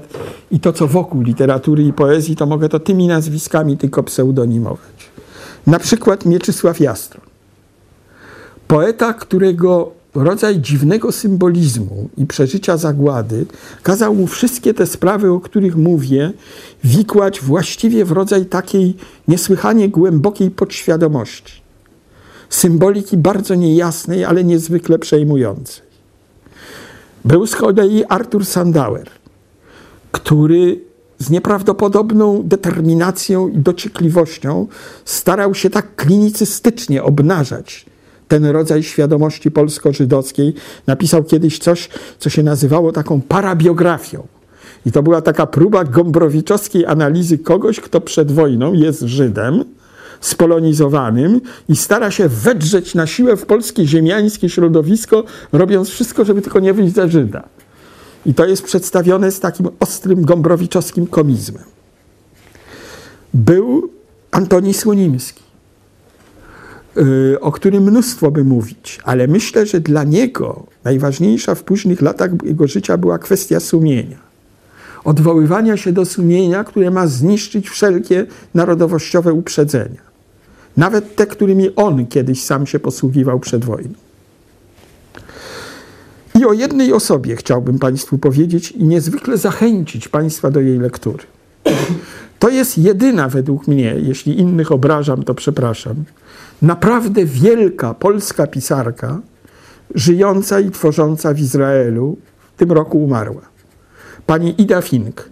i 0.51 0.59
to, 0.59 0.73
co 0.73 0.87
wokół 0.87 1.21
literatury 1.21 1.83
i 1.83 1.93
poezji, 1.93 2.35
to 2.35 2.45
mogę 2.45 2.69
to 2.69 2.79
tymi 2.79 3.07
nazwiskami 3.07 3.77
tylko 3.77 4.03
pseudonimować. 4.03 5.11
Na 5.67 5.79
przykład 5.79 6.25
Mieczysław 6.25 6.79
Jastron. 6.79 7.25
Poeta, 8.67 9.13
którego 9.13 9.91
rodzaj 10.15 10.59
dziwnego 10.59 11.11
symbolizmu 11.11 12.09
i 12.17 12.25
przeżycia 12.25 12.77
zagłady 12.77 13.45
kazał 13.83 14.15
mu 14.15 14.27
wszystkie 14.27 14.73
te 14.73 14.87
sprawy, 14.87 15.31
o 15.31 15.39
których 15.39 15.75
mówię, 15.75 16.33
wikłać 16.83 17.41
właściwie 17.41 18.05
w 18.05 18.11
rodzaj 18.11 18.45
takiej 18.45 18.95
niesłychanie 19.27 19.89
głębokiej 19.89 20.51
podświadomości. 20.51 21.60
Symboliki 22.51 23.17
bardzo 23.17 23.55
niejasnej, 23.55 24.25
ale 24.25 24.43
niezwykle 24.43 24.99
przejmującej. 24.99 25.83
Był 27.25 27.47
z 27.47 27.55
kolei 27.55 28.03
Artur 28.09 28.45
Sandauer, 28.45 29.09
który 30.11 30.79
z 31.19 31.29
nieprawdopodobną 31.29 32.43
determinacją 32.43 33.47
i 33.47 33.57
dociekliwością 33.57 34.67
starał 35.05 35.55
się 35.55 35.69
tak 35.69 35.95
klinicystycznie 35.95 37.03
obnażać 37.03 37.85
ten 38.27 38.45
rodzaj 38.45 38.83
świadomości 38.83 39.51
polsko-żydowskiej. 39.51 40.53
Napisał 40.87 41.23
kiedyś 41.23 41.59
coś, 41.59 41.89
co 42.19 42.29
się 42.29 42.43
nazywało 42.43 42.91
taką 42.91 43.21
parabiografią. 43.21 44.27
I 44.85 44.91
to 44.91 45.03
była 45.03 45.21
taka 45.21 45.47
próba 45.47 45.83
gombrowiczowskiej 45.83 46.85
analizy 46.85 47.37
kogoś, 47.37 47.79
kto 47.79 48.01
przed 48.01 48.31
wojną 48.31 48.73
jest 48.73 49.01
Żydem, 49.01 49.65
spolonizowanym 50.21 51.41
i 51.69 51.75
stara 51.75 52.11
się 52.11 52.27
wedrzeć 52.27 52.95
na 52.95 53.07
siłę 53.07 53.37
w 53.37 53.45
polskie 53.45 53.87
ziemiańskie 53.87 54.49
środowisko, 54.49 55.23
robiąc 55.51 55.89
wszystko, 55.89 56.25
żeby 56.25 56.41
tylko 56.41 56.59
nie 56.59 56.73
wyjść 56.73 56.95
za 56.95 57.07
Żyda. 57.07 57.43
I 58.25 58.33
to 58.33 58.45
jest 58.45 58.63
przedstawione 58.63 59.31
z 59.31 59.39
takim 59.39 59.67
ostrym 59.79 60.25
gombrowiczowskim 60.25 61.07
komizmem. 61.07 61.63
Był 63.33 63.89
Antoni 64.31 64.73
Słonimski, 64.73 65.43
y, 66.97 67.39
o 67.39 67.51
którym 67.51 67.83
mnóstwo 67.83 68.31
by 68.31 68.43
mówić, 68.43 68.99
ale 69.03 69.27
myślę, 69.27 69.65
że 69.65 69.79
dla 69.79 70.03
niego 70.03 70.67
najważniejsza 70.83 71.55
w 71.55 71.63
późnych 71.63 72.01
latach 72.01 72.31
jego 72.43 72.67
życia 72.67 72.97
była 72.97 73.19
kwestia 73.19 73.59
sumienia. 73.59 74.17
Odwoływania 75.03 75.77
się 75.77 75.91
do 75.91 76.05
sumienia, 76.05 76.63
które 76.63 76.91
ma 76.91 77.07
zniszczyć 77.07 77.69
wszelkie 77.69 78.25
narodowościowe 78.53 79.33
uprzedzenia. 79.33 80.10
Nawet 80.77 81.15
te, 81.15 81.27
którymi 81.27 81.75
on 81.75 82.07
kiedyś 82.07 82.43
sam 82.43 82.67
się 82.67 82.79
posługiwał 82.79 83.39
przed 83.39 83.65
wojną. 83.65 83.93
I 86.39 86.45
o 86.45 86.53
jednej 86.53 86.93
osobie 86.93 87.35
chciałbym 87.35 87.79
Państwu 87.79 88.17
powiedzieć 88.17 88.71
i 88.71 88.83
niezwykle 88.83 89.37
zachęcić 89.37 90.07
Państwa 90.07 90.51
do 90.51 90.59
jej 90.59 90.79
lektury. 90.79 91.23
To 92.39 92.49
jest 92.49 92.77
jedyna 92.77 93.29
według 93.29 93.67
mnie, 93.67 93.95
jeśli 93.97 94.39
innych 94.39 94.71
obrażam, 94.71 95.23
to 95.23 95.33
przepraszam, 95.33 95.95
naprawdę 96.61 97.25
wielka 97.25 97.93
polska 97.93 98.47
pisarka, 98.47 99.19
żyjąca 99.95 100.59
i 100.59 100.71
tworząca 100.71 101.33
w 101.33 101.39
Izraelu, 101.39 102.17
w 102.55 102.59
tym 102.59 102.71
roku 102.71 103.03
umarła. 103.03 103.41
Pani 104.25 104.61
Ida 104.61 104.81
Fink. 104.81 105.29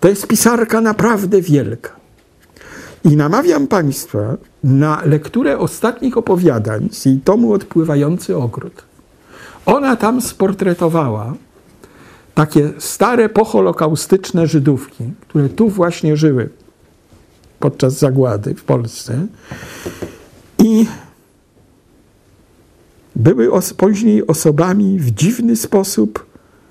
To 0.00 0.08
jest 0.08 0.26
pisarka 0.26 0.80
naprawdę 0.80 1.42
wielka. 1.42 1.99
I 3.04 3.16
namawiam 3.16 3.66
Państwa 3.66 4.36
na 4.64 5.02
lekturę 5.04 5.58
ostatnich 5.58 6.16
opowiadań 6.18 6.88
z 6.92 7.06
jej 7.06 7.20
tomu 7.20 7.52
Odpływający 7.52 8.36
Ogród. 8.36 8.82
Ona 9.66 9.96
tam 9.96 10.20
sportretowała 10.20 11.34
takie 12.34 12.72
stare 12.78 13.28
poholokaustyczne 13.28 14.46
Żydówki, 14.46 15.04
które 15.20 15.48
tu 15.48 15.68
właśnie 15.68 16.16
żyły 16.16 16.48
podczas 17.60 17.98
zagłady 17.98 18.54
w 18.54 18.64
Polsce 18.64 19.26
i 20.58 20.86
były 23.16 23.52
os 23.52 23.74
później 23.74 24.26
osobami 24.26 24.98
w 24.98 25.10
dziwny 25.10 25.56
sposób 25.56 26.26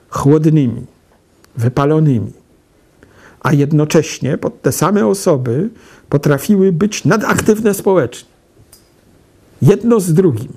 chłodnymi, 0.09 0.85
wypalonymi, 1.57 2.33
a 3.39 3.53
jednocześnie 3.53 4.37
te 4.61 4.71
same 4.71 5.07
osoby 5.07 5.69
potrafiły 6.09 6.71
być 6.71 7.05
nadaktywne 7.05 7.73
społecznie. 7.73 8.29
Jedno 9.61 9.99
z 9.99 10.13
drugim. 10.13 10.53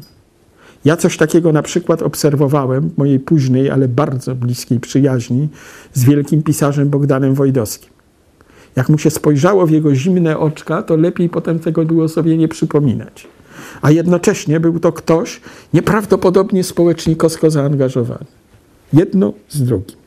Ja 0.85 0.97
coś 0.97 1.17
takiego 1.17 1.53
na 1.53 1.63
przykład 1.63 2.03
obserwowałem 2.03 2.91
w 2.91 2.99
mojej 2.99 3.21
późnej, 3.21 3.71
ale 3.71 3.89
bardzo 3.89 4.35
bliskiej 4.35 4.81
przyjaźni 4.81 5.49
z 5.93 6.05
wielkim 6.05 6.43
pisarzem 6.43 6.89
Bogdanem 6.89 7.35
Wojdowskim. 7.35 7.91
Jak 8.77 8.89
mu 8.89 8.99
się 8.99 9.11
spojrzało 9.11 9.67
w 9.67 9.71
jego 9.71 9.95
zimne 9.95 10.39
oczka, 10.39 10.83
to 10.83 10.97
lepiej 10.97 11.29
potem 11.29 11.59
tego 11.59 11.85
było 11.85 12.09
sobie 12.09 12.37
nie 12.37 12.49
przypominać. 12.49 13.27
A 13.83 13.91
jednocześnie 13.91 14.61
był 14.61 14.81
to 14.81 14.93
ktoś 14.93 15.41
nieprawdopodobnie 15.75 16.65
społecznikowsko 16.65 17.51
zaangażowany. 17.51 18.25
Jedno 18.93 19.33
z 19.49 19.63
drugim. 19.63 20.02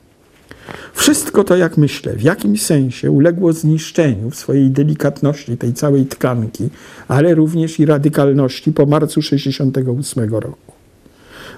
Wszystko 0.93 1.43
to, 1.43 1.57
jak 1.57 1.77
myślę, 1.77 2.13
w 2.13 2.21
jakimś 2.21 2.65
sensie 2.65 3.11
uległo 3.11 3.53
zniszczeniu 3.53 4.29
w 4.29 4.35
swojej 4.35 4.69
delikatności 4.69 5.57
tej 5.57 5.73
całej 5.73 6.05
tkanki, 6.05 6.69
ale 7.07 7.35
również 7.35 7.79
i 7.79 7.85
radykalności 7.85 8.71
po 8.73 8.85
marcu 8.85 9.21
68 9.21 10.33
roku. 10.33 10.73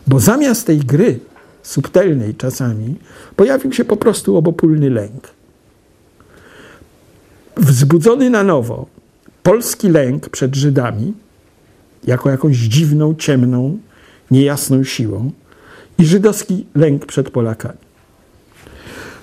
Bo 0.08 0.20
zamiast 0.20 0.68
tej 0.68 0.78
gry, 0.78 1.20
subtelnej 1.64 2.36
czasami, 2.36 2.96
pojawił 3.36 3.74
się 3.74 3.86
po 3.86 3.98
prostu 3.98 4.38
obopólny 4.38 4.90
lęk. 4.90 5.28
Wzbudzony 7.58 8.30
na 8.30 8.44
nowo 8.44 8.86
polski 9.44 9.90
lęk 9.90 10.30
przed 10.30 10.56
Żydami, 10.56 11.14
jako 12.04 12.30
jakąś 12.30 12.58
dziwną, 12.58 13.16
ciemną, 13.16 13.78
niejasną 14.32 14.84
siłą, 14.84 15.32
i 15.98 16.06
żydowski 16.06 16.66
lęk 16.76 17.06
przed 17.06 17.30
Polakami. 17.30 17.87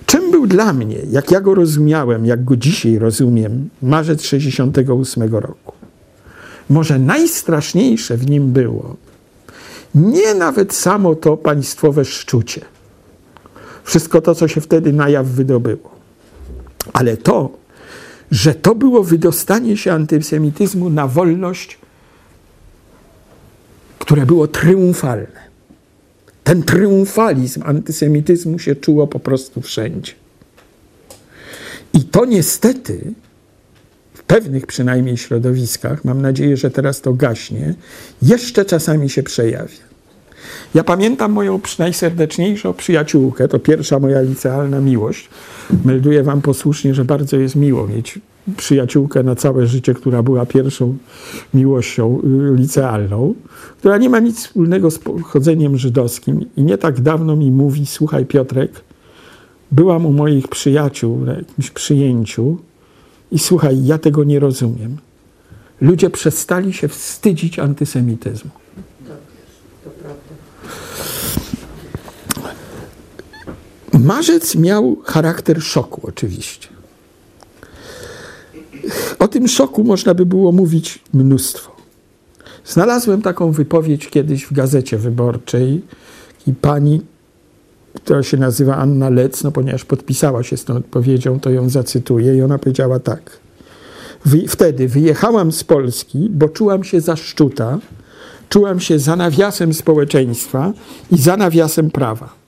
Czym 0.07 0.31
był 0.31 0.47
dla 0.47 0.73
mnie, 0.73 0.99
jak 1.11 1.31
ja 1.31 1.41
go 1.41 1.55
rozumiałem, 1.55 2.27
jak 2.27 2.45
go 2.45 2.57
dzisiaj 2.57 2.99
rozumiem, 2.99 3.69
marzec 3.83 4.23
68 4.23 5.35
roku? 5.35 5.73
Może 6.71 6.99
najstraszniejsze 6.99 8.17
w 8.17 8.31
nim 8.31 8.53
było 8.53 8.97
nie 9.95 10.35
nawet 10.35 10.75
samo 10.75 11.15
to 11.15 11.37
państwowe 11.37 12.05
szczucie, 12.05 12.61
wszystko 13.85 14.21
to, 14.21 14.35
co 14.35 14.49
się 14.49 14.61
wtedy 14.61 14.93
na 14.93 15.09
jaw 15.09 15.27
wydobyło, 15.27 15.91
ale 16.93 17.17
to, 17.17 17.51
że 18.31 18.55
to 18.55 18.75
było 18.75 19.05
wydostanie 19.05 19.77
się 19.77 19.93
antysemityzmu 19.93 20.91
na 20.91 21.07
wolność, 21.07 21.79
które 23.99 24.27
było 24.27 24.49
triumfalne. 24.49 25.44
Ten 26.45 26.63
triumfalizm 26.63 27.63
antysemityzmu 27.65 28.59
się 28.59 28.77
czuło 28.77 29.07
po 29.07 29.21
prostu 29.21 29.61
wszędzie. 29.61 30.13
I 31.93 32.01
to 32.01 32.25
niestety 32.25 33.13
w 34.15 34.23
pewnych 34.23 34.67
przynajmniej 34.67 35.17
środowiskach, 35.17 36.05
mam 36.05 36.23
nadzieję, 36.23 36.57
że 36.57 36.71
teraz 36.71 37.01
to 37.01 37.13
gaśnie, 37.13 37.75
jeszcze 38.23 38.65
czasami 38.65 39.11
się 39.11 39.23
przejawia. 39.23 39.94
Ja 40.75 40.85
pamiętam 40.85 41.33
moją 41.33 41.61
najserdeczniejszą 41.79 42.73
przyjaciółkę, 42.73 43.49
to 43.49 43.59
pierwsza 43.59 43.99
moja 43.99 44.21
licealna 44.21 44.81
miłość. 44.81 45.29
Melduję 45.85 46.23
wam 46.23 46.43
posłusznie, 46.43 46.95
że 46.95 47.05
bardzo 47.05 47.37
jest 47.37 47.57
miło 47.57 47.87
mieć 47.87 48.19
przyjaciółkę 48.57 49.23
na 49.23 49.35
całe 49.35 49.67
życie, 49.67 49.95
która 49.95 50.23
była 50.23 50.47
pierwszą 50.47 50.97
miłością 51.55 52.21
y, 52.25 52.57
licealną, 52.57 53.35
która 53.79 53.99
nie 53.99 54.11
ma 54.11 54.21
nic 54.21 54.39
wspólnego 54.39 54.91
z 54.91 54.99
pochodzeniem 54.99 55.79
żydowskim 55.79 56.45
i 56.57 56.63
nie 56.63 56.79
tak 56.79 57.01
dawno 57.01 57.37
mi 57.37 57.51
mówi, 57.51 57.87
słuchaj 57.87 58.27
Piotrek, 58.27 58.71
byłam 59.73 60.07
u 60.07 60.13
moich 60.13 60.49
przyjaciół 60.49 61.21
na 61.21 61.33
jakimś 61.33 61.71
przyjęciu 61.71 62.57
i 63.33 63.39
słuchaj, 63.39 63.85
ja 63.85 63.99
tego 63.99 64.25
nie 64.25 64.41
rozumiem. 64.41 64.97
Ludzie 65.81 66.11
przestali 66.11 66.73
się 66.73 66.89
wstydzić 66.89 67.59
antysemityzmu. 67.59 68.64
Marzec 73.99 74.55
miał 74.55 74.97
charakter 75.05 75.63
szoku, 75.63 76.01
oczywiście. 76.05 76.69
O 79.19 79.29
tym 79.29 79.49
szoku 79.49 79.85
można 79.85 80.15
by 80.15 80.27
było 80.27 80.53
mówić 80.53 80.99
mnóstwo. 81.15 81.77
Znalazłem 82.67 83.23
taką 83.23 83.53
wypowiedź 83.53 84.09
kiedyś 84.09 84.45
w 84.45 84.53
gazecie 84.53 84.99
wyborczej 84.99 85.83
i 86.47 86.53
pani, 86.53 87.01
która 87.95 88.23
się 88.23 88.37
nazywa 88.37 88.77
Anna 88.77 89.11
Lec, 89.11 89.45
no 89.45 89.53
ponieważ 89.53 89.85
podpisała 89.85 90.43
się 90.43 90.57
z 90.57 90.65
tą 90.65 90.77
odpowiedzią, 90.77 91.41
to 91.41 91.51
ją 91.51 91.69
zacytuję 91.69 92.37
i 92.37 92.43
ona 92.43 92.59
powiedziała 92.59 93.01
tak. 93.01 93.39
Wtedy 94.49 94.89
wyjechałam 94.89 95.53
z 95.53 95.65
Polski, 95.65 96.29
bo 96.31 96.49
czułam 96.49 96.85
się 96.85 97.01
zaszczuta, 97.01 97.79
czułam 98.49 98.81
się 98.81 98.99
za 98.99 99.17
nawiasem 99.17 99.75
społeczeństwa 99.75 100.73
i 101.11 101.19
za 101.19 101.37
nawiasem 101.37 101.91
prawa. 101.91 102.44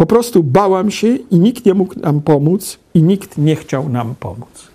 Po 0.00 0.06
prostu 0.06 0.42
bałam 0.42 0.90
się 0.90 1.08
i 1.08 1.38
nikt 1.38 1.66
nie 1.66 1.74
mógł 1.74 2.00
nam 2.00 2.20
pomóc 2.20 2.78
i 2.94 3.02
nikt 3.02 3.38
nie 3.38 3.56
chciał 3.56 3.88
nam 3.88 4.14
pomóc. 4.20 4.68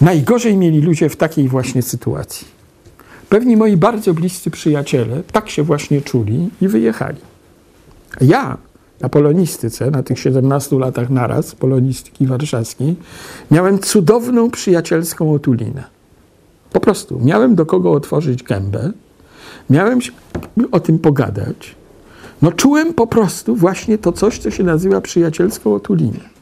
Najgorzej 0.00 0.56
mieli 0.56 0.80
ludzie 0.80 1.08
w 1.08 1.16
takiej 1.16 1.48
właśnie 1.48 1.82
sytuacji. 1.82 2.46
Pewni 3.28 3.56
moi 3.56 3.76
bardzo 3.76 4.14
bliscy 4.14 4.50
przyjaciele 4.50 5.22
tak 5.32 5.50
się 5.50 5.62
właśnie 5.62 6.02
czuli 6.02 6.50
i 6.60 6.68
wyjechali. 6.68 7.18
Ja 8.20 8.56
na 9.00 9.08
polonistyce, 9.08 9.90
na 9.90 10.02
tych 10.02 10.18
17 10.18 10.78
latach 10.78 11.10
naraz, 11.10 11.54
polonistyki 11.54 12.26
warszawskiej, 12.26 12.96
miałem 13.50 13.78
cudowną 13.78 14.50
przyjacielską 14.50 15.32
otulinę. 15.32 15.84
Po 16.72 16.80
prostu 16.80 17.20
miałem 17.24 17.54
do 17.54 17.66
kogo 17.66 17.92
otworzyć 17.92 18.42
gębę, 18.42 18.92
miałem 19.70 19.98
o 20.72 20.80
tym 20.80 20.98
pogadać. 20.98 21.76
No 22.42 22.52
czułem 22.52 22.94
po 22.94 23.06
prostu 23.06 23.56
właśnie 23.56 23.98
to 23.98 24.12
coś, 24.12 24.38
co 24.38 24.50
się 24.50 24.64
nazywa 24.64 25.00
przyjacielską 25.00 25.74
otulinę. 25.74 26.36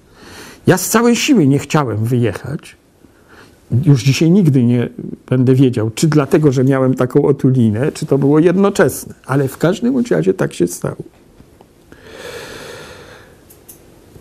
Ja 0.67 0.79
z 0.79 0.89
całej 0.89 1.17
siły 1.17 1.47
nie 1.47 1.59
chciałem 1.59 2.05
wyjechać, 2.05 2.77
już 3.87 4.03
dzisiaj 4.03 4.31
nigdy 4.31 4.63
nie 4.63 4.89
będę 5.29 5.55
wiedział, 5.55 5.91
czy 5.95 6.09
dlatego, 6.09 6.53
że 6.53 6.65
miałem 6.65 6.95
taką 6.95 7.23
otulinę, 7.23 7.93
czy 7.93 8.07
to 8.07 8.19
było 8.19 8.39
jednoczesne, 8.39 9.15
ale 9.27 9.49
w 9.49 9.59
każdym 9.59 10.05
razie 10.11 10.35
tak 10.35 10.55
się 10.55 10.67
stało. 10.67 10.97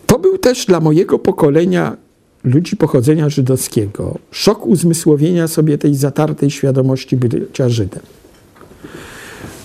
To 0.06 0.18
był 0.18 0.38
też 0.38 0.66
dla 0.66 0.80
mojego 0.80 1.18
pokolenia 1.18 1.96
ludzi 2.44 2.76
pochodzenia 2.76 3.28
żydowskiego 3.28 4.18
szok 4.30 4.66
uzmysłowienia 4.66 5.48
sobie 5.48 5.78
tej 5.78 5.94
zatartej 5.94 6.50
świadomości 6.50 7.16
bycia 7.16 7.68
Żydem. 7.68 8.02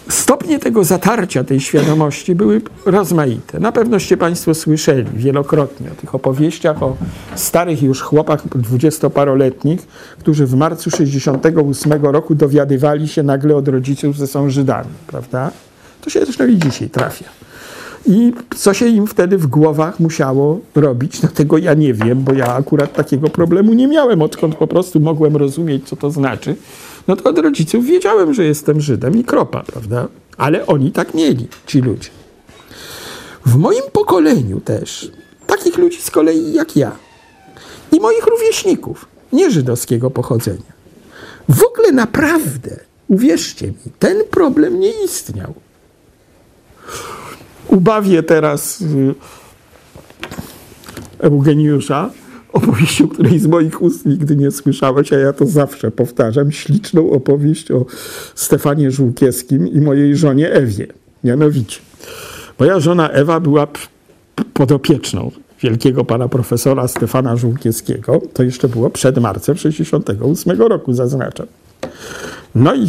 Stopnie 0.09 0.59
tego 0.59 0.83
zatarcia, 0.83 1.43
tej 1.43 1.59
świadomości 1.59 2.35
były 2.35 2.61
rozmaite. 2.85 3.59
Na 3.59 3.71
pewnoście 3.71 4.17
Państwo 4.17 4.53
słyszeli 4.53 5.05
wielokrotnie 5.13 5.91
o 5.91 5.95
tych 5.95 6.15
opowieściach 6.15 6.83
o 6.83 6.97
starych 7.35 7.83
już 7.83 8.01
chłopach 8.01 8.57
dwudziestoparoletnich, 8.57 9.87
którzy 10.19 10.45
w 10.45 10.55
marcu 10.55 10.91
68 10.91 12.05
roku 12.05 12.35
dowiadywali 12.35 13.07
się 13.07 13.23
nagle 13.23 13.55
od 13.55 13.67
rodziców, 13.67 14.15
że 14.15 14.27
są 14.27 14.49
Żydami, 14.49 14.89
prawda? 15.07 15.51
To 16.01 16.09
się 16.09 16.25
zresztą 16.25 16.47
i 16.47 16.57
dzisiaj 16.57 16.89
trafia. 16.89 17.25
I 18.09 18.33
co 18.55 18.73
się 18.73 18.87
im 18.87 19.07
wtedy 19.07 19.37
w 19.37 19.47
głowach 19.47 19.99
musiało 19.99 20.59
robić, 20.75 21.21
no 21.21 21.29
tego 21.29 21.57
ja 21.57 21.73
nie 21.73 21.93
wiem, 21.93 22.23
bo 22.23 22.33
ja 22.33 22.55
akurat 22.55 22.93
takiego 22.93 23.29
problemu 23.29 23.73
nie 23.73 23.87
miałem, 23.87 24.21
odkąd 24.21 24.55
po 24.55 24.67
prostu 24.67 24.99
mogłem 24.99 25.35
rozumieć, 25.35 25.89
co 25.89 25.95
to 25.95 26.11
znaczy 26.11 26.55
no 27.07 27.15
to 27.15 27.29
od 27.29 27.39
rodziców 27.39 27.85
wiedziałem, 27.85 28.33
że 28.33 28.45
jestem 28.45 28.81
Żydem 28.81 29.17
i 29.17 29.23
kropa, 29.23 29.63
prawda? 29.63 30.07
ale 30.37 30.65
oni 30.65 30.91
tak 30.91 31.13
mieli, 31.13 31.47
ci 31.65 31.81
ludzie. 31.81 32.09
W 33.45 33.55
moim 33.55 33.83
pokoleniu 33.91 34.61
też, 34.61 35.11
takich 35.47 35.77
ludzi 35.77 36.01
z 36.01 36.11
kolei 36.11 36.53
jak 36.53 36.75
ja 36.75 36.91
i 37.91 37.99
moich 37.99 38.25
rówieśników, 38.25 39.05
nie 39.33 39.51
żydowskiego 39.51 40.09
pochodzenia, 40.09 40.73
w 41.49 41.63
ogóle 41.63 41.91
naprawdę, 41.91 42.79
uwierzcie 43.07 43.67
mi, 43.67 43.91
ten 43.99 44.17
problem 44.31 44.79
nie 44.79 45.03
istniał. 45.05 45.53
Ubawię 47.69 48.23
teraz 48.23 48.81
y, 48.81 49.15
Eugeniusza 51.19 52.09
opowieścią, 52.53 53.07
której 53.07 53.39
z 53.39 53.47
moich 53.47 53.81
ust 53.81 54.05
nigdy 54.05 54.35
nie 54.35 54.51
słyszałeś, 54.51 55.13
a 55.13 55.17
ja 55.17 55.33
to 55.33 55.45
zawsze 55.45 55.91
powtarzam, 55.91 56.51
śliczną 56.51 57.11
opowieść 57.11 57.71
o 57.71 57.85
Stefanie 58.35 58.91
Żółkiewskim 58.91 59.67
i 59.67 59.81
mojej 59.81 60.15
żonie 60.15 60.51
Ewie. 60.51 60.87
Mianowicie, 61.23 61.79
moja 62.59 62.79
żona 62.79 63.09
Ewa 63.09 63.39
była 63.39 63.67
podopieczną 64.53 65.31
wielkiego 65.61 66.05
pana 66.05 66.27
profesora 66.27 66.87
Stefana 66.87 67.35
Żółkiewskiego. 67.35 68.21
To 68.33 68.43
jeszcze 68.43 68.67
było 68.67 68.89
przed 68.89 69.17
marcem 69.17 69.57
68 69.57 70.61
roku, 70.61 70.93
zaznaczam. 70.93 71.47
No 72.55 72.75
i 72.75 72.87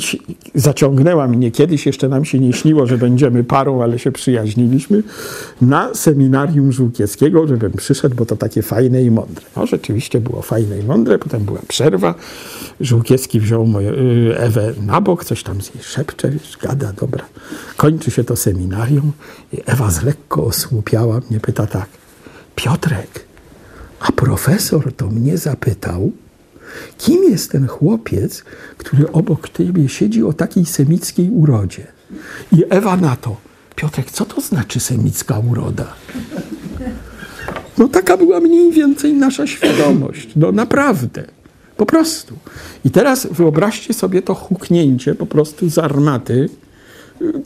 zaciągnęła 0.55 1.29
mnie, 1.29 1.51
kiedyś 1.51 1.87
jeszcze 1.87 2.09
nam 2.09 2.25
się 2.25 2.39
nie 2.39 2.53
śniło, 2.53 2.87
że 2.87 2.99
będziemy 2.99 3.45
parą, 3.45 3.83
ale 3.83 3.99
się 3.99 4.13
przyjaźniliśmy, 4.13 5.03
na 5.61 5.95
seminarium 5.95 6.73
Żółkiewskiego, 6.73 7.47
żebym 7.47 7.73
przyszedł, 7.73 8.15
bo 8.17 8.27
to 8.27 8.37
takie 8.37 8.63
fajne 8.63 9.03
i 9.03 9.11
mądre. 9.11 9.45
No 9.57 9.67
rzeczywiście 9.67 10.21
było 10.21 10.43
fajne 10.43 10.79
i 10.79 10.83
mądre, 10.83 11.19
potem 11.19 11.45
była 11.45 11.61
przerwa, 11.69 12.15
Żółkiewski 12.81 13.41
wziął 13.41 13.67
moją, 13.67 13.93
y, 13.93 14.35
Ewę 14.39 14.73
na 14.87 15.01
bok, 15.01 15.25
coś 15.25 15.43
tam 15.43 15.63
z 15.63 15.75
niej 15.75 15.85
szepcze, 15.85 16.33
gada, 16.63 16.93
dobra. 16.93 17.25
Kończy 17.77 18.11
się 18.11 18.25
to 18.25 18.37
seminarium 18.37 19.13
i 19.53 19.57
Ewa 19.67 19.91
z 19.91 20.03
lekko 20.03 20.45
osłupiała 20.45 21.21
mnie, 21.31 21.41
pyta 21.41 21.67
tak, 21.67 21.89
Piotrek, 22.55 23.25
a 24.01 24.13
profesor 24.13 24.93
to 24.93 25.07
mnie 25.07 25.39
zapytał, 25.39 26.13
Kim 26.99 27.25
jest 27.25 27.53
ten 27.53 27.67
chłopiec, 27.67 28.45
który 28.77 29.13
obok 29.13 29.49
ciebie 29.49 29.89
siedzi 29.89 30.25
o 30.25 30.33
takiej 30.33 30.67
semickiej 30.67 31.31
urodzie? 31.31 31.87
I 32.53 32.65
Ewa 32.71 32.97
na 32.97 33.17
to. 33.17 33.37
Piotrek, 33.77 34.11
co 34.11 34.25
to 34.25 34.41
znaczy 34.41 34.81
semicka 34.81 35.39
uroda? 35.51 35.95
No 37.79 37.89
taka 37.89 38.17
była 38.17 38.41
mniej 38.41 38.73
więcej 38.73 39.13
nasza 39.13 39.47
świadomość. 39.47 40.29
No 40.37 40.53
naprawdę. 40.53 41.25
Po 41.77 41.87
prostu. 41.87 42.35
I 42.85 42.91
teraz 42.91 43.27
wyobraźcie 43.31 43.95
sobie 43.95 44.23
to 44.23 44.35
huknięcie 44.35 45.15
po 45.15 45.27
prostu 45.27 45.71
z 45.71 45.79
armaty 45.79 46.49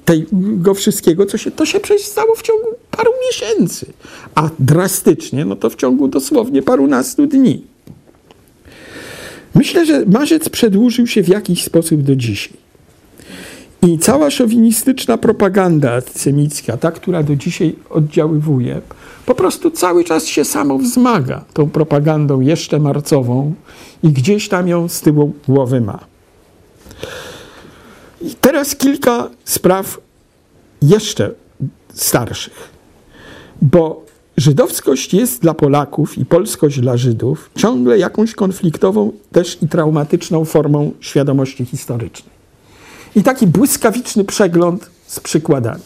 tego 0.04 0.74
wszystkiego, 0.74 1.26
co 1.26 1.38
się, 1.38 1.50
to 1.50 1.66
się 1.66 1.80
przecież 1.80 2.06
stało 2.06 2.34
w 2.34 2.42
ciągu 2.42 2.68
paru 2.90 3.10
miesięcy. 3.28 3.86
A 4.34 4.50
drastycznie, 4.58 5.44
no 5.44 5.56
to 5.56 5.70
w 5.70 5.76
ciągu 5.76 6.08
dosłownie 6.08 6.62
parunastu 6.62 7.26
dni. 7.26 7.66
Myślę, 9.54 9.86
że 9.86 10.06
marzec 10.06 10.48
przedłużył 10.48 11.06
się 11.06 11.22
w 11.22 11.28
jakiś 11.28 11.64
sposób 11.64 12.02
do 12.02 12.16
dzisiaj. 12.16 12.64
I 13.82 13.98
cała 13.98 14.30
szowinistyczna 14.30 15.18
propaganda 15.18 15.94
antysemicka, 15.94 16.76
ta, 16.76 16.92
która 16.92 17.22
do 17.22 17.36
dzisiaj 17.36 17.76
oddziaływuje, 17.90 18.80
po 19.26 19.34
prostu 19.34 19.70
cały 19.70 20.04
czas 20.04 20.26
się 20.26 20.44
samo 20.44 20.78
wzmaga 20.78 21.44
tą 21.52 21.70
propagandą 21.70 22.40
jeszcze 22.40 22.78
marcową 22.78 23.54
i 24.02 24.08
gdzieś 24.08 24.48
tam 24.48 24.68
ją 24.68 24.88
z 24.88 25.00
tyłu 25.00 25.32
głowy 25.48 25.80
ma. 25.80 25.98
I 28.22 28.34
teraz 28.34 28.76
kilka 28.76 29.30
spraw 29.44 30.00
jeszcze 30.82 31.30
starszych, 31.94 32.68
bo 33.62 34.03
Żydowskość 34.36 35.14
jest 35.14 35.42
dla 35.42 35.54
Polaków 35.54 36.18
i 36.18 36.24
polskość 36.24 36.80
dla 36.80 36.96
Żydów 36.96 37.50
ciągle 37.56 37.98
jakąś 37.98 38.34
konfliktową 38.34 39.12
też 39.32 39.58
i 39.62 39.68
traumatyczną 39.68 40.44
formą 40.44 40.92
świadomości 41.00 41.64
historycznej. 41.64 42.34
I 43.16 43.22
taki 43.22 43.46
błyskawiczny 43.46 44.24
przegląd 44.24 44.90
z 45.06 45.20
przykładami. 45.20 45.82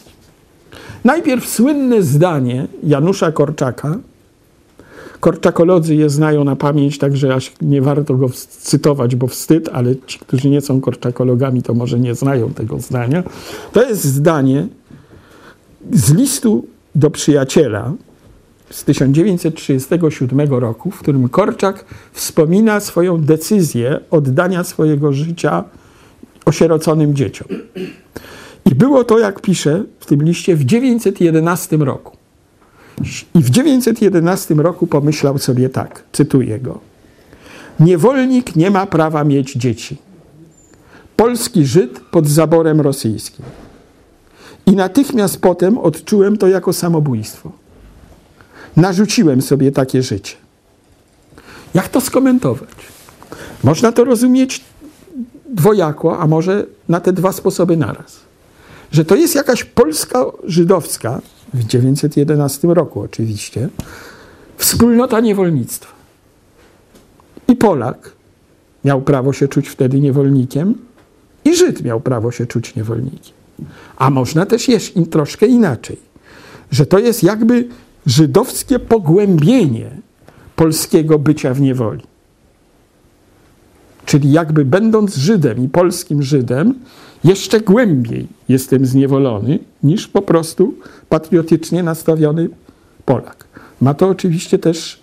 Najpierw 1.03 1.49
słynne 1.49 2.03
zdanie 2.03 2.67
Janusza 2.83 3.31
Korczaka. 3.31 3.97
Korczakolodzy 5.19 5.95
je 5.95 6.09
znają 6.09 6.43
na 6.43 6.55
pamięć, 6.55 6.97
także 6.97 7.35
aż 7.35 7.53
nie 7.61 7.81
warto 7.81 8.15
go 8.15 8.29
cytować, 8.59 9.15
bo 9.15 9.27
wstyd, 9.27 9.69
ale 9.73 9.95
ci, 10.07 10.19
którzy 10.19 10.49
nie 10.49 10.61
są 10.61 10.81
korczakologami, 10.81 11.63
to 11.63 11.73
może 11.73 11.99
nie 11.99 12.15
znają 12.15 12.53
tego 12.53 12.79
zdania. 12.79 13.23
To 13.71 13.89
jest 13.89 14.03
zdanie 14.03 14.67
z 15.91 16.13
listu 16.13 16.65
do 16.95 17.11
przyjaciela, 17.11 17.93
z 18.69 18.83
1937 18.83 20.49
roku, 20.49 20.91
w 20.91 20.99
którym 20.99 21.29
Korczak 21.29 21.85
wspomina 22.11 22.79
swoją 22.79 23.21
decyzję 23.21 23.99
oddania 24.11 24.63
swojego 24.63 25.13
życia 25.13 25.63
osieroconym 26.45 27.15
dzieciom. 27.15 27.47
I 28.65 28.75
było 28.75 29.03
to, 29.03 29.19
jak 29.19 29.41
pisze 29.41 29.83
w 29.99 30.05
tym 30.05 30.23
liście, 30.23 30.55
w 30.55 30.65
911 30.65 31.77
roku. 31.77 32.17
I 33.35 33.39
w 33.43 33.49
911 33.49 34.53
roku 34.53 34.87
pomyślał 34.87 35.37
sobie 35.37 35.69
tak, 35.69 36.03
cytuję 36.11 36.59
go. 36.59 36.79
Niewolnik 37.79 38.55
nie 38.55 38.71
ma 38.71 38.85
prawa 38.85 39.23
mieć 39.23 39.53
dzieci. 39.53 39.97
Polski 41.15 41.65
Żyd 41.65 41.99
pod 41.99 42.27
zaborem 42.27 42.81
rosyjskim. 42.81 43.45
I 44.65 44.71
natychmiast 44.71 45.41
potem 45.41 45.77
odczułem 45.77 46.37
to 46.37 46.47
jako 46.47 46.73
samobójstwo 46.73 47.51
narzuciłem 48.75 49.41
sobie 49.41 49.71
takie 49.71 50.03
życie. 50.03 50.35
Jak 51.73 51.89
to 51.89 52.01
skomentować? 52.01 52.69
Można 53.63 53.91
to 53.91 54.03
rozumieć 54.03 54.63
dwojako, 55.49 56.19
a 56.19 56.27
może 56.27 56.65
na 56.89 56.99
te 56.99 57.13
dwa 57.13 57.31
sposoby 57.31 57.77
naraz. 57.77 58.19
Że 58.91 59.05
to 59.05 59.15
jest 59.15 59.35
jakaś 59.35 59.63
Polska 59.63 60.25
żydowska, 60.43 61.21
w 61.53 61.63
911 61.63 62.67
roku 62.67 63.01
oczywiście, 63.01 63.69
wspólnota 64.57 65.19
niewolnictwa. 65.19 65.93
I 67.47 67.55
Polak 67.55 68.11
miał 68.85 69.01
prawo 69.01 69.33
się 69.33 69.47
czuć 69.47 69.67
wtedy 69.67 69.99
niewolnikiem, 69.99 70.75
i 71.45 71.55
Żyd 71.55 71.83
miał 71.83 72.01
prawo 72.01 72.31
się 72.31 72.45
czuć 72.45 72.75
niewolnikiem. 72.75 73.33
A 73.97 74.09
można 74.09 74.45
też 74.45 74.67
jeszcze 74.67 75.05
troszkę 75.05 75.45
inaczej, 75.45 75.97
że 76.71 76.85
to 76.85 76.99
jest 76.99 77.23
jakby 77.23 77.67
żydowskie 78.09 78.79
pogłębienie 78.79 79.91
polskiego 80.55 81.19
bycia 81.19 81.53
w 81.53 81.61
niewoli. 81.61 82.01
Czyli 84.05 84.31
jakby 84.31 84.65
będąc 84.65 85.15
Żydem 85.15 85.63
i 85.63 85.67
polskim 85.67 86.23
Żydem, 86.23 86.73
jeszcze 87.23 87.59
głębiej 87.61 88.27
jestem 88.49 88.85
zniewolony 88.85 89.59
niż 89.83 90.07
po 90.07 90.21
prostu 90.21 90.73
patriotycznie 91.09 91.83
nastawiony 91.83 92.49
Polak. 93.05 93.47
Ma 93.81 93.93
to 93.93 94.07
oczywiście 94.07 94.59
też 94.59 95.01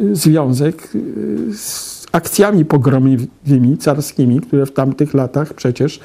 y, 0.00 0.16
związek 0.16 0.94
y, 0.94 1.56
z 1.56 2.06
akcjami 2.12 2.64
pogromowymi 2.64 3.78
carskimi, 3.78 4.40
które 4.40 4.66
w 4.66 4.72
tamtych 4.72 5.14
latach 5.14 5.54
przecież 5.54 6.00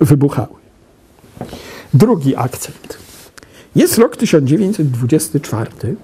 wybuchały. 0.00 0.56
Drugi 1.94 2.36
akcent. 2.36 3.05
Jest 3.76 3.98
rok 3.98 4.16
1924. 4.16 5.96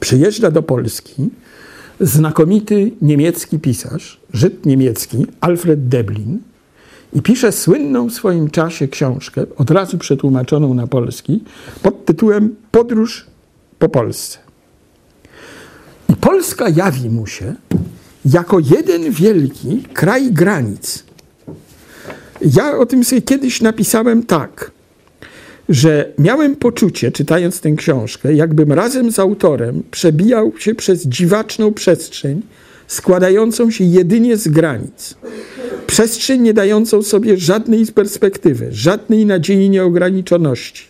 Przyjeżdża 0.00 0.50
do 0.50 0.62
Polski 0.62 1.28
znakomity 2.00 2.90
niemiecki 3.02 3.58
pisarz, 3.58 4.20
Żyd 4.32 4.66
niemiecki, 4.66 5.26
Alfred 5.40 5.88
Deblin 5.88 6.38
i 7.12 7.22
pisze 7.22 7.52
słynną 7.52 8.08
w 8.08 8.12
swoim 8.12 8.50
czasie 8.50 8.88
książkę, 8.88 9.44
od 9.56 9.70
razu 9.70 9.98
przetłumaczoną 9.98 10.74
na 10.74 10.86
polski, 10.86 11.44
pod 11.82 12.04
tytułem 12.04 12.56
Podróż 12.70 13.26
po 13.78 13.88
Polsce. 13.88 14.38
I 16.08 16.16
Polska 16.16 16.68
jawi 16.68 17.10
mu 17.10 17.26
się 17.26 17.54
jako 18.24 18.58
jeden 18.58 19.10
wielki 19.10 19.82
kraj 19.92 20.32
granic. 20.32 21.04
Ja 22.40 22.78
o 22.78 22.86
tym 22.86 23.04
sobie 23.04 23.22
kiedyś 23.22 23.60
napisałem 23.60 24.22
tak– 24.22 24.70
że 25.72 26.12
miałem 26.18 26.56
poczucie, 26.56 27.12
czytając 27.12 27.60
tę 27.60 27.72
książkę, 27.72 28.34
jakbym 28.34 28.72
razem 28.72 29.12
z 29.12 29.18
autorem 29.18 29.82
przebijał 29.90 30.52
się 30.58 30.74
przez 30.74 31.06
dziwaczną 31.06 31.72
przestrzeń, 31.72 32.42
składającą 32.86 33.70
się 33.70 33.84
jedynie 33.84 34.36
z 34.36 34.48
granic. 34.48 35.14
Przestrzeń 35.86 36.42
nie 36.42 36.54
dającą 36.54 37.02
sobie 37.02 37.36
żadnej 37.36 37.86
perspektywy, 37.86 38.68
żadnej 38.70 39.26
nadziei 39.26 39.70
nieograniczoności. 39.70 40.84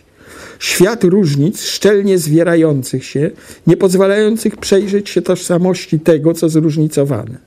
Świat 0.59 1.03
różnic 1.03 1.63
szczelnie 1.63 2.17
zwierających 2.17 3.05
się, 3.05 3.31
nie 3.67 3.77
pozwalających 3.77 4.57
przejrzeć 4.57 5.09
się 5.09 5.21
tożsamości 5.21 5.99
tego, 5.99 6.33
co 6.33 6.49
zróżnicowane. 6.49 7.37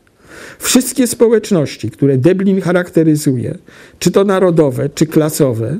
Wszystkie 0.59 1.07
społeczności, 1.07 1.91
które 1.91 2.18
Deblin 2.18 2.61
charakteryzuje, 2.61 3.59
czy 3.99 4.11
to 4.11 4.24
narodowe, 4.24 4.89
czy 4.89 5.07
klasowe, 5.07 5.78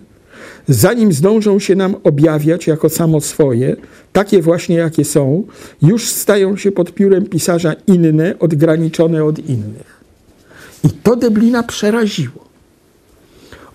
zanim 0.69 1.12
zdążą 1.12 1.59
się 1.59 1.75
nam 1.75 1.97
objawiać 2.05 2.67
jako 2.67 2.89
samo 2.89 3.21
swoje, 3.21 3.77
takie 4.12 4.43
właśnie 4.43 4.77
jakie 4.77 5.05
są, 5.05 5.43
już 5.83 6.09
stają 6.09 6.57
się 6.57 6.73
pod 6.73 6.95
piórem 6.95 7.27
pisarza 7.27 7.73
inne, 7.87 8.39
odgraniczone 8.39 9.25
od 9.25 9.39
innych. 9.39 9.97
I 10.85 10.89
to 10.91 11.17
Deblina 11.17 11.62
przeraziło. 11.62 12.47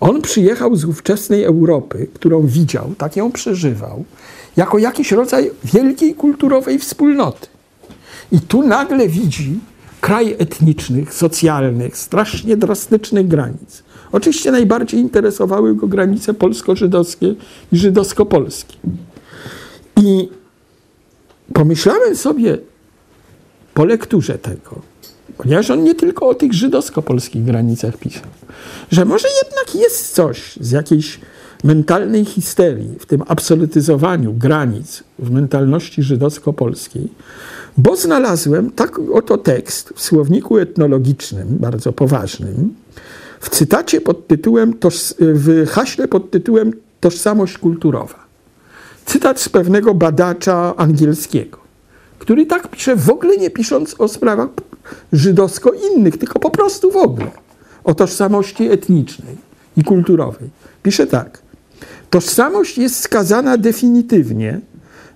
On 0.00 0.22
przyjechał 0.22 0.76
z 0.76 0.84
ówczesnej 0.84 1.44
Europy, 1.44 2.06
którą 2.14 2.46
widział, 2.46 2.94
tak 2.98 3.16
ją 3.16 3.32
przeżywał, 3.32 4.04
jako 4.56 4.78
jakiś 4.78 5.12
rodzaj 5.12 5.50
wielkiej 5.64 6.14
kulturowej 6.14 6.78
wspólnoty. 6.78 7.46
I 8.32 8.40
tu 8.40 8.62
nagle 8.62 9.08
widzi 9.08 9.58
kraj 10.00 10.36
etnicznych, 10.38 11.14
socjalnych, 11.14 11.96
strasznie 11.96 12.56
drastycznych 12.56 13.28
granic. 13.28 13.82
Oczywiście 14.12 14.52
najbardziej 14.52 15.00
interesowały 15.00 15.74
go 15.74 15.86
granice 15.86 16.34
polsko-żydowskie 16.34 17.34
i 17.72 17.76
żydowsko-polskie. 17.76 18.76
I 20.02 20.28
pomyślałem 21.52 22.16
sobie 22.16 22.58
po 23.74 23.84
lekturze 23.84 24.38
tego, 24.38 24.82
ponieważ 25.38 25.70
on 25.70 25.84
nie 25.84 25.94
tylko 25.94 26.28
o 26.28 26.34
tych 26.34 26.52
żydowsko-polskich 26.52 27.44
granicach 27.44 27.96
pisał, 27.96 28.22
że 28.90 29.04
może 29.04 29.28
jednak 29.42 29.84
jest 29.84 30.14
coś 30.14 30.56
z 30.60 30.70
jakiejś 30.70 31.20
mentalnej 31.64 32.24
histerii, 32.24 32.94
w 32.98 33.06
tym 33.06 33.22
absolutyzowaniu 33.28 34.32
granic 34.32 35.04
w 35.18 35.30
mentalności 35.30 36.02
żydowsko-polskiej, 36.02 37.08
bo 37.76 37.96
znalazłem 37.96 38.70
tak 38.70 38.98
oto 39.12 39.38
tekst 39.38 39.92
w 39.96 40.02
słowniku 40.02 40.58
etnologicznym, 40.58 41.48
bardzo 41.50 41.92
poważnym, 41.92 42.74
w 43.42 43.50
cytacie 43.50 44.00
pod 44.00 44.26
tytułem, 44.26 44.74
w 45.20 45.66
haśle 45.68 46.08
pod 46.08 46.30
tytułem 46.30 46.72
Tożsamość 47.00 47.58
kulturowa. 47.58 48.26
Cytat 49.06 49.40
z 49.40 49.48
pewnego 49.48 49.94
badacza 49.94 50.76
angielskiego, 50.76 51.58
który 52.18 52.46
tak 52.46 52.68
pisze, 52.68 52.96
w 52.96 53.10
ogóle 53.10 53.36
nie 53.36 53.50
pisząc 53.50 54.00
o 54.00 54.08
sprawach 54.08 54.48
żydowsko-innych, 55.12 56.16
tylko 56.16 56.38
po 56.38 56.50
prostu 56.50 56.90
w 56.90 56.96
ogóle 56.96 57.30
o 57.84 57.94
tożsamości 57.94 58.70
etnicznej 58.70 59.36
i 59.76 59.84
kulturowej. 59.84 60.50
Pisze 60.82 61.06
tak. 61.06 61.42
Tożsamość 62.10 62.78
jest 62.78 63.00
skazana 63.00 63.56
definitywnie 63.56 64.60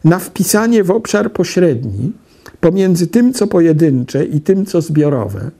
na 0.05 0.19
wpisanie 0.19 0.85
w 0.85 0.91
obszar 0.91 1.33
pośredni 1.33 2.13
pomiędzy 2.61 3.07
tym, 3.07 3.33
co 3.33 3.47
pojedyncze 3.47 4.25
i 4.25 4.41
tym, 4.41 4.67
co 4.67 4.81
zbiorowe, 4.81 5.51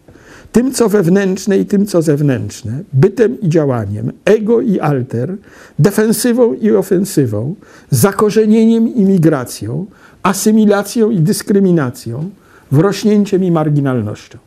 tym, 0.57 0.73
co 0.73 0.89
wewnętrzne 0.89 1.59
i 1.59 1.67
tym, 1.67 1.87
co 1.87 2.03
zewnętrzne, 2.03 2.83
bytem 2.93 3.41
i 3.41 3.49
działaniem, 3.49 4.13
ego 4.25 4.61
i 4.61 4.81
alter, 4.81 5.37
defensywą 5.79 6.55
i 6.55 6.71
ofensywą, 6.71 7.55
zakorzenieniem 7.91 8.95
i 8.95 9.05
migracją, 9.05 9.87
asymilacją 10.23 11.11
i 11.11 11.19
dyskryminacją, 11.19 12.31
wrośnięciem 12.73 13.45
i 13.45 13.51
marginalnością. 13.51 14.39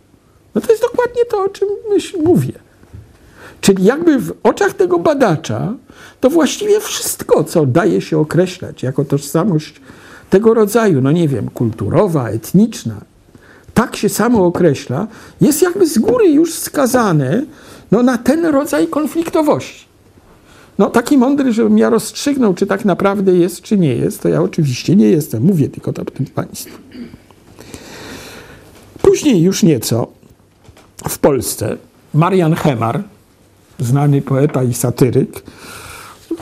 No 0.56 0.62
to 0.62 0.72
jest 0.72 0.82
dokładnie 0.82 1.26
to, 1.26 1.44
o 1.44 1.50
czym 1.50 1.68
myśl, 1.90 2.18
mówię. 2.24 2.54
Czyli 3.62 3.84
jakby 3.84 4.20
w 4.20 4.34
oczach 4.44 4.74
tego 4.74 5.00
badacza 5.00 5.74
to 6.20 6.30
właściwie 6.30 6.80
wszystko, 6.80 7.44
co 7.44 7.66
daje 7.66 8.02
się 8.02 8.18
określać 8.18 8.84
jako 8.84 9.06
tożsamość 9.06 9.82
tego 10.30 10.54
rodzaju, 10.54 11.02
no 11.02 11.12
nie 11.12 11.28
wiem, 11.28 11.50
kulturowa, 11.50 12.30
etniczna, 12.30 12.96
tak 13.80 13.96
się 13.96 14.10
samo 14.10 14.46
określa, 14.46 15.08
jest 15.42 15.62
jakby 15.62 15.88
z 15.88 16.00
góry 16.00 16.30
już 16.30 16.54
skazane 16.54 17.46
no, 17.92 18.04
na 18.04 18.18
ten 18.18 18.46
rodzaj 18.46 18.88
konfliktowości. 18.88 19.86
No 20.78 20.90
taki 20.90 21.18
mądry, 21.18 21.54
żebym 21.54 21.78
ja 21.78 21.90
rozstrzygnął, 21.90 22.54
czy 22.54 22.66
tak 22.66 22.86
naprawdę 22.86 23.36
jest, 23.36 23.62
czy 23.62 23.78
nie 23.78 23.96
jest, 23.96 24.22
to 24.22 24.30
ja 24.30 24.42
oczywiście 24.42 24.96
nie 24.96 25.10
jestem. 25.10 25.44
Mówię 25.44 25.70
tylko 25.70 25.94
to 25.94 26.04
Państwu. 26.36 26.78
Później 29.02 29.42
już 29.42 29.64
nieco 29.64 30.08
w 31.10 31.18
Polsce 31.18 31.78
Marian 32.14 32.56
Hemar, 32.56 33.04
znany 33.80 34.22
poeta 34.22 34.64
i 34.64 34.74
satyryk, 34.74 35.44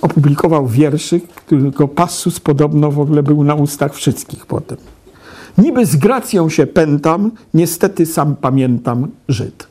opublikował 0.01 0.67
wierszyk, 0.67 1.27
którego 1.27 1.87
passus 1.87 2.39
podobno 2.39 2.91
w 2.91 2.99
ogóle 2.99 3.23
był 3.23 3.43
na 3.43 3.55
ustach 3.55 3.93
wszystkich 3.95 4.45
potem. 4.45 4.96
Niby 5.57 5.85
z 5.85 5.95
gracją 5.95 6.49
się 6.49 6.67
pętam, 6.67 7.31
niestety 7.53 8.05
sam 8.05 8.35
pamiętam 8.35 9.07
Żyd. 9.27 9.67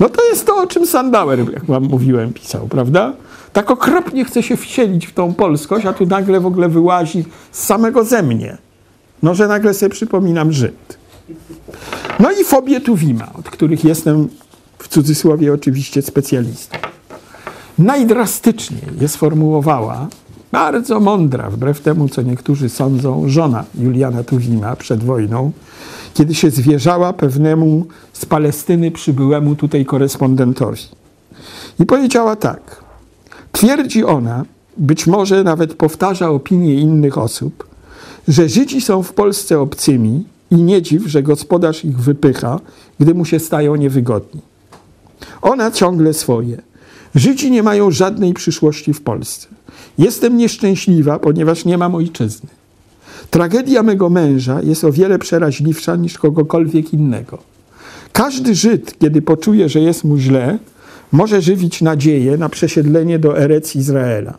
No 0.00 0.08
to 0.08 0.28
jest 0.28 0.46
to, 0.46 0.56
o 0.56 0.66
czym 0.66 0.86
Sandauer, 0.86 1.52
jak 1.52 1.64
wam 1.64 1.84
mówiłem, 1.84 2.32
pisał, 2.32 2.68
prawda? 2.68 3.12
Tak 3.52 3.70
okropnie 3.70 4.24
chce 4.24 4.42
się 4.42 4.56
wcielić 4.56 5.06
w 5.06 5.14
tą 5.14 5.34
polskość, 5.34 5.86
a 5.86 5.92
tu 5.92 6.06
nagle 6.06 6.40
w 6.40 6.46
ogóle 6.46 6.68
wyłazi 6.68 7.24
z 7.52 7.64
samego 7.64 8.04
ze 8.04 8.22
mnie. 8.22 8.58
No, 9.22 9.34
że 9.34 9.48
nagle 9.48 9.74
sobie 9.74 9.90
przypominam 9.90 10.52
Żyd. 10.52 10.98
No 12.20 12.30
i 12.30 12.44
fobie 12.44 12.80
Tuwima, 12.80 13.32
od 13.38 13.50
których 13.50 13.84
jestem 13.84 14.28
w 14.78 14.88
cudzysłowie 14.88 15.52
oczywiście 15.52 16.02
specjalistą. 16.02 16.78
Najdrastyczniej 17.78 18.82
je 19.00 19.08
sformułowała 19.08 20.08
bardzo 20.52 21.00
mądra, 21.00 21.50
wbrew 21.50 21.80
temu, 21.80 22.08
co 22.08 22.22
niektórzy 22.22 22.68
sądzą, 22.68 23.28
żona 23.28 23.64
Juliana 23.78 24.24
Tuwima 24.24 24.76
przed 24.76 25.04
wojną, 25.04 25.52
kiedy 26.14 26.34
się 26.34 26.50
zwierzała 26.50 27.12
pewnemu 27.12 27.86
z 28.12 28.26
Palestyny 28.26 28.90
przybyłemu 28.90 29.54
tutaj 29.54 29.84
korespondentowi. 29.84 30.82
I 31.80 31.86
powiedziała 31.86 32.36
tak. 32.36 32.84
Twierdzi 33.52 34.04
ona, 34.04 34.44
być 34.76 35.06
może 35.06 35.44
nawet 35.44 35.74
powtarza 35.74 36.30
opinie 36.30 36.74
innych 36.74 37.18
osób, 37.18 37.68
że 38.28 38.48
Żydzi 38.48 38.80
są 38.80 39.02
w 39.02 39.12
Polsce 39.12 39.60
obcymi 39.60 40.24
i 40.50 40.56
nie 40.56 40.82
dziw, 40.82 41.06
że 41.06 41.22
gospodarz 41.22 41.84
ich 41.84 41.98
wypycha, 41.98 42.60
gdy 43.00 43.14
mu 43.14 43.24
się 43.24 43.38
stają 43.38 43.76
niewygodni. 43.76 44.40
Ona 45.42 45.70
ciągle 45.70 46.14
swoje. 46.14 46.67
Żydzi 47.18 47.50
nie 47.50 47.62
mają 47.62 47.90
żadnej 47.90 48.34
przyszłości 48.34 48.92
w 48.94 49.02
Polsce. 49.02 49.48
Jestem 49.98 50.36
nieszczęśliwa, 50.36 51.18
ponieważ 51.18 51.64
nie 51.64 51.78
mam 51.78 51.94
ojczyzny. 51.94 52.48
Tragedia 53.30 53.82
mego 53.82 54.10
męża 54.10 54.62
jest 54.62 54.84
o 54.84 54.92
wiele 54.92 55.18
przeraźliwsza 55.18 55.96
niż 55.96 56.18
kogokolwiek 56.18 56.92
innego. 56.92 57.38
Każdy 58.12 58.54
Żyd, 58.54 58.98
kiedy 58.98 59.22
poczuje, 59.22 59.68
że 59.68 59.80
jest 59.80 60.04
mu 60.04 60.18
źle, 60.18 60.58
może 61.12 61.42
żywić 61.42 61.82
nadzieję 61.82 62.36
na 62.36 62.48
przesiedlenie 62.48 63.18
do 63.18 63.38
Erec 63.38 63.76
Izraela. 63.76 64.38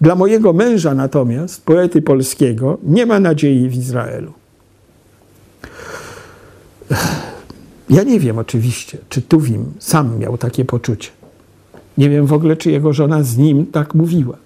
Dla 0.00 0.14
mojego 0.14 0.52
męża 0.52 0.94
natomiast, 0.94 1.64
poety 1.64 2.02
polskiego, 2.02 2.78
nie 2.82 3.06
ma 3.06 3.20
nadziei 3.20 3.68
w 3.68 3.74
Izraelu. 3.74 4.32
Ja 7.90 8.02
nie 8.02 8.20
wiem 8.20 8.38
oczywiście, 8.38 8.98
czy 9.08 9.22
Tuwim 9.22 9.64
sam 9.78 10.18
miał 10.18 10.38
takie 10.38 10.64
poczucie. 10.64 11.15
Nie 11.98 12.10
wiem 12.10 12.26
w 12.26 12.32
ogóle, 12.32 12.56
czy 12.56 12.70
jego 12.70 12.92
żona 12.92 13.22
z 13.22 13.36
nim 13.36 13.66
tak 13.66 13.94
mówiła. 13.94 14.36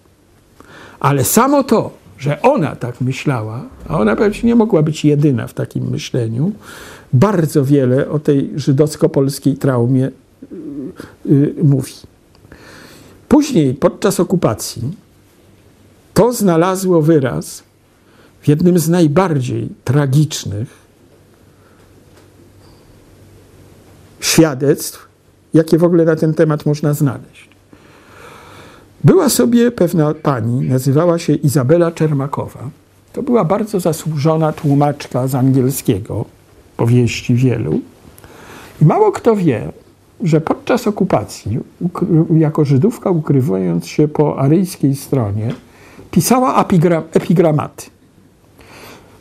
Ale 1.00 1.24
samo 1.24 1.64
to, 1.64 1.90
że 2.18 2.42
ona 2.42 2.76
tak 2.76 3.00
myślała, 3.00 3.62
a 3.88 3.98
ona 3.98 4.16
pewnie 4.16 4.42
nie 4.42 4.54
mogła 4.54 4.82
być 4.82 5.04
jedyna 5.04 5.46
w 5.46 5.54
takim 5.54 5.90
myśleniu, 5.90 6.52
bardzo 7.12 7.64
wiele 7.64 8.08
o 8.08 8.18
tej 8.18 8.50
żydowsko-polskiej 8.56 9.56
traumie 9.56 10.10
yy, 11.24 11.54
mówi. 11.62 11.94
Później, 13.28 13.74
podczas 13.74 14.20
okupacji, 14.20 14.82
to 16.14 16.32
znalazło 16.32 17.02
wyraz 17.02 17.62
w 18.42 18.48
jednym 18.48 18.78
z 18.78 18.88
najbardziej 18.88 19.68
tragicznych 19.84 20.68
świadectw, 24.20 25.09
jakie 25.54 25.78
w 25.78 25.84
ogóle 25.84 26.04
na 26.04 26.16
ten 26.16 26.34
temat 26.34 26.66
można 26.66 26.94
znaleźć. 26.94 27.48
Była 29.04 29.28
sobie 29.28 29.70
pewna 29.70 30.14
pani, 30.14 30.68
nazywała 30.68 31.18
się 31.18 31.34
Izabela 31.34 31.90
Czermakowa. 31.90 32.70
To 33.12 33.22
była 33.22 33.44
bardzo 33.44 33.80
zasłużona 33.80 34.52
tłumaczka 34.52 35.28
z 35.28 35.34
angielskiego, 35.34 36.24
powieści 36.76 37.34
wielu. 37.34 37.80
I 38.82 38.84
mało 38.84 39.12
kto 39.12 39.36
wie, 39.36 39.72
że 40.22 40.40
podczas 40.40 40.86
okupacji, 40.86 41.58
jako 42.36 42.64
Żydówka 42.64 43.10
ukrywając 43.10 43.86
się 43.86 44.08
po 44.08 44.38
aryjskiej 44.38 44.96
stronie, 44.96 45.54
pisała 46.10 46.64
epigramaty. 47.12 47.86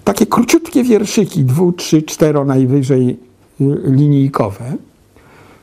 Takie 0.03 0.25
króciutkie 0.25 0.83
wierszyki, 0.83 1.43
dwu, 1.43 1.71
trzy, 1.71 2.03
cztero 2.03 2.45
najwyżej 2.45 3.09
y, 3.09 3.17
linijkowe, 3.85 4.73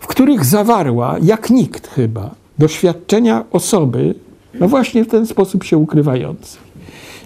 w 0.00 0.06
których 0.06 0.44
zawarła, 0.44 1.16
jak 1.22 1.50
nikt 1.50 1.88
chyba, 1.88 2.34
doświadczenia 2.58 3.44
osoby, 3.50 4.14
no 4.60 4.68
właśnie 4.68 5.04
w 5.04 5.08
ten 5.08 5.26
sposób 5.26 5.64
się 5.64 5.78
ukrywającej. 5.78 6.60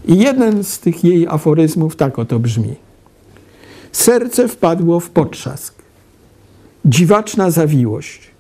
I 0.09 0.19
jeden 0.19 0.65
z 0.65 0.79
tych 0.79 1.05
jej 1.05 1.27
aforyzmów 1.27 1.97
tak 1.97 2.19
oto 2.19 2.39
brzmi. 2.39 2.75
Serce 3.93 4.49
wpadło 4.49 5.01
w 5.01 5.11
potrzask. 5.11 5.75
Dziwaczna 6.85 7.51
zawiłość. 7.51 8.31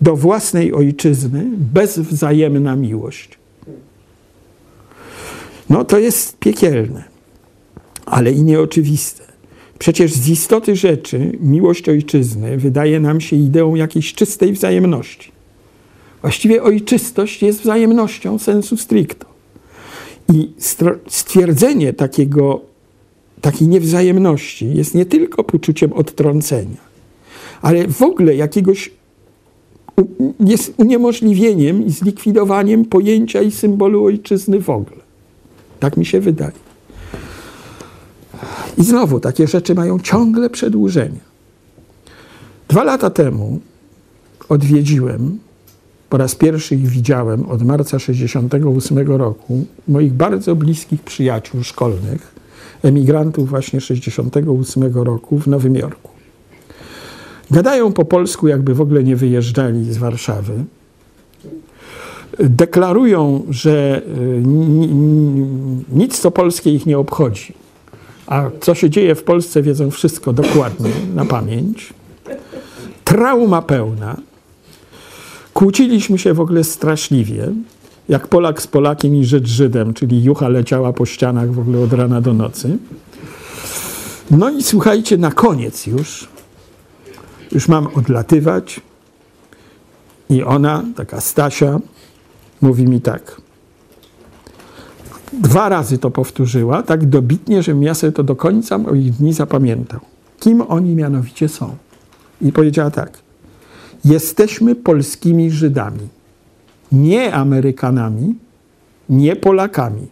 do 0.00 0.16
własnej 0.16 0.72
ojczyzny 0.72 1.46
bezwzajemna 1.56 2.76
miłość. 2.76 3.38
No 5.70 5.84
to 5.84 5.98
jest 5.98 6.38
piekielne, 6.38 7.04
ale 8.06 8.32
i 8.32 8.42
nieoczywiste. 8.42 9.24
Przecież 9.78 10.12
z 10.12 10.28
istoty 10.28 10.76
rzeczy 10.76 11.32
miłość 11.40 11.88
ojczyzny 11.88 12.56
wydaje 12.56 13.00
nam 13.00 13.20
się 13.20 13.36
ideą 13.36 13.74
jakiejś 13.74 14.14
czystej 14.14 14.52
wzajemności. 14.52 15.32
Właściwie 16.22 16.62
ojczystość 16.62 17.42
jest 17.42 17.60
wzajemnością 17.60 18.38
sensu 18.38 18.76
stricto. 18.76 19.26
I 20.32 20.50
stwierdzenie 21.08 21.92
takiego, 21.92 22.60
takiej 23.40 23.68
niewzajemności 23.68 24.74
jest 24.74 24.94
nie 24.94 25.06
tylko 25.06 25.44
poczuciem 25.44 25.92
odtrącenia, 25.92 26.80
ale 27.62 27.88
w 27.88 28.02
ogóle 28.02 28.36
jakiegoś 28.36 28.90
jest 30.40 30.74
uniemożliwieniem 30.76 31.86
i 31.86 31.90
zlikwidowaniem 31.90 32.84
pojęcia 32.84 33.42
i 33.42 33.50
symbolu 33.50 34.04
ojczyzny 34.04 34.60
w 34.60 34.70
ogóle. 34.70 35.00
Tak 35.80 35.96
mi 35.96 36.06
się 36.06 36.20
wydaje. 36.20 36.65
I 38.78 38.84
znowu 38.84 39.20
takie 39.20 39.46
rzeczy 39.46 39.74
mają 39.74 40.00
ciągle 40.00 40.50
przedłużenie. 40.50 41.20
Dwa 42.68 42.84
lata 42.84 43.10
temu 43.10 43.60
odwiedziłem, 44.48 45.38
po 46.08 46.16
raz 46.16 46.34
pierwszy 46.34 46.74
ich 46.74 46.88
widziałem 46.88 47.50
od 47.50 47.62
marca 47.62 47.98
68 47.98 48.98
roku, 48.98 49.64
moich 49.88 50.12
bardzo 50.12 50.56
bliskich 50.56 51.02
przyjaciół 51.02 51.62
szkolnych, 51.62 52.34
emigrantów 52.82 53.48
właśnie 53.48 53.80
68 53.80 54.94
roku 54.94 55.38
w 55.38 55.46
Nowym 55.46 55.76
Jorku. 55.76 56.10
Gadają 57.50 57.92
po 57.92 58.04
polsku, 58.04 58.48
jakby 58.48 58.74
w 58.74 58.80
ogóle 58.80 59.04
nie 59.04 59.16
wyjeżdżali 59.16 59.92
z 59.92 59.98
Warszawy. 59.98 60.52
Deklarują, 62.38 63.42
że 63.50 64.02
y, 64.02 64.42
nic 65.92 66.18
co 66.18 66.30
polskie 66.30 66.74
ich 66.74 66.86
nie 66.86 66.98
obchodzi. 66.98 67.54
A 68.26 68.50
co 68.60 68.74
się 68.74 68.90
dzieje 68.90 69.14
w 69.14 69.22
Polsce, 69.22 69.62
wiedzą 69.62 69.90
wszystko 69.90 70.32
dokładnie, 70.32 70.90
na 71.14 71.24
pamięć. 71.24 71.94
Trauma 73.04 73.62
pełna. 73.62 74.16
Kłóciliśmy 75.54 76.18
się 76.18 76.34
w 76.34 76.40
ogóle 76.40 76.64
straszliwie, 76.64 77.48
jak 78.08 78.28
Polak 78.28 78.62
z 78.62 78.66
Polakiem 78.66 79.14
i 79.14 79.24
Żyd 79.24 79.46
Żydem, 79.46 79.94
czyli 79.94 80.24
jucha 80.24 80.48
leciała 80.48 80.92
po 80.92 81.06
ścianach 81.06 81.52
w 81.52 81.58
ogóle 81.58 81.78
od 81.78 81.92
rana 81.92 82.20
do 82.20 82.34
nocy. 82.34 82.78
No 84.30 84.50
i 84.50 84.62
słuchajcie, 84.62 85.16
na 85.18 85.30
koniec 85.30 85.86
już 85.86 86.28
już 87.52 87.68
mam 87.68 87.86
odlatywać. 87.94 88.80
I 90.30 90.42
ona, 90.42 90.84
taka 90.96 91.20
Stasia, 91.20 91.78
mówi 92.60 92.84
mi 92.84 93.00
tak. 93.00 93.40
Dwa 95.32 95.68
razy 95.68 95.98
to 95.98 96.10
powtórzyła, 96.10 96.82
tak 96.82 97.06
dobitnie, 97.06 97.62
że 97.62 97.72
ja 97.80 97.94
sobie 97.94 98.12
to 98.12 98.24
do 98.24 98.36
końca 98.36 98.78
moich 98.78 99.12
dni 99.12 99.32
zapamiętał. 99.32 100.00
Kim 100.40 100.62
oni 100.68 100.94
mianowicie 100.94 101.48
są? 101.48 101.76
I 102.42 102.52
powiedziała 102.52 102.90
tak. 102.90 103.18
Jesteśmy 104.04 104.74
polskimi 104.74 105.50
Żydami. 105.50 106.08
Nie 106.92 107.34
Amerykanami, 107.34 108.34
nie 109.08 109.36
Polakami. 109.36 110.06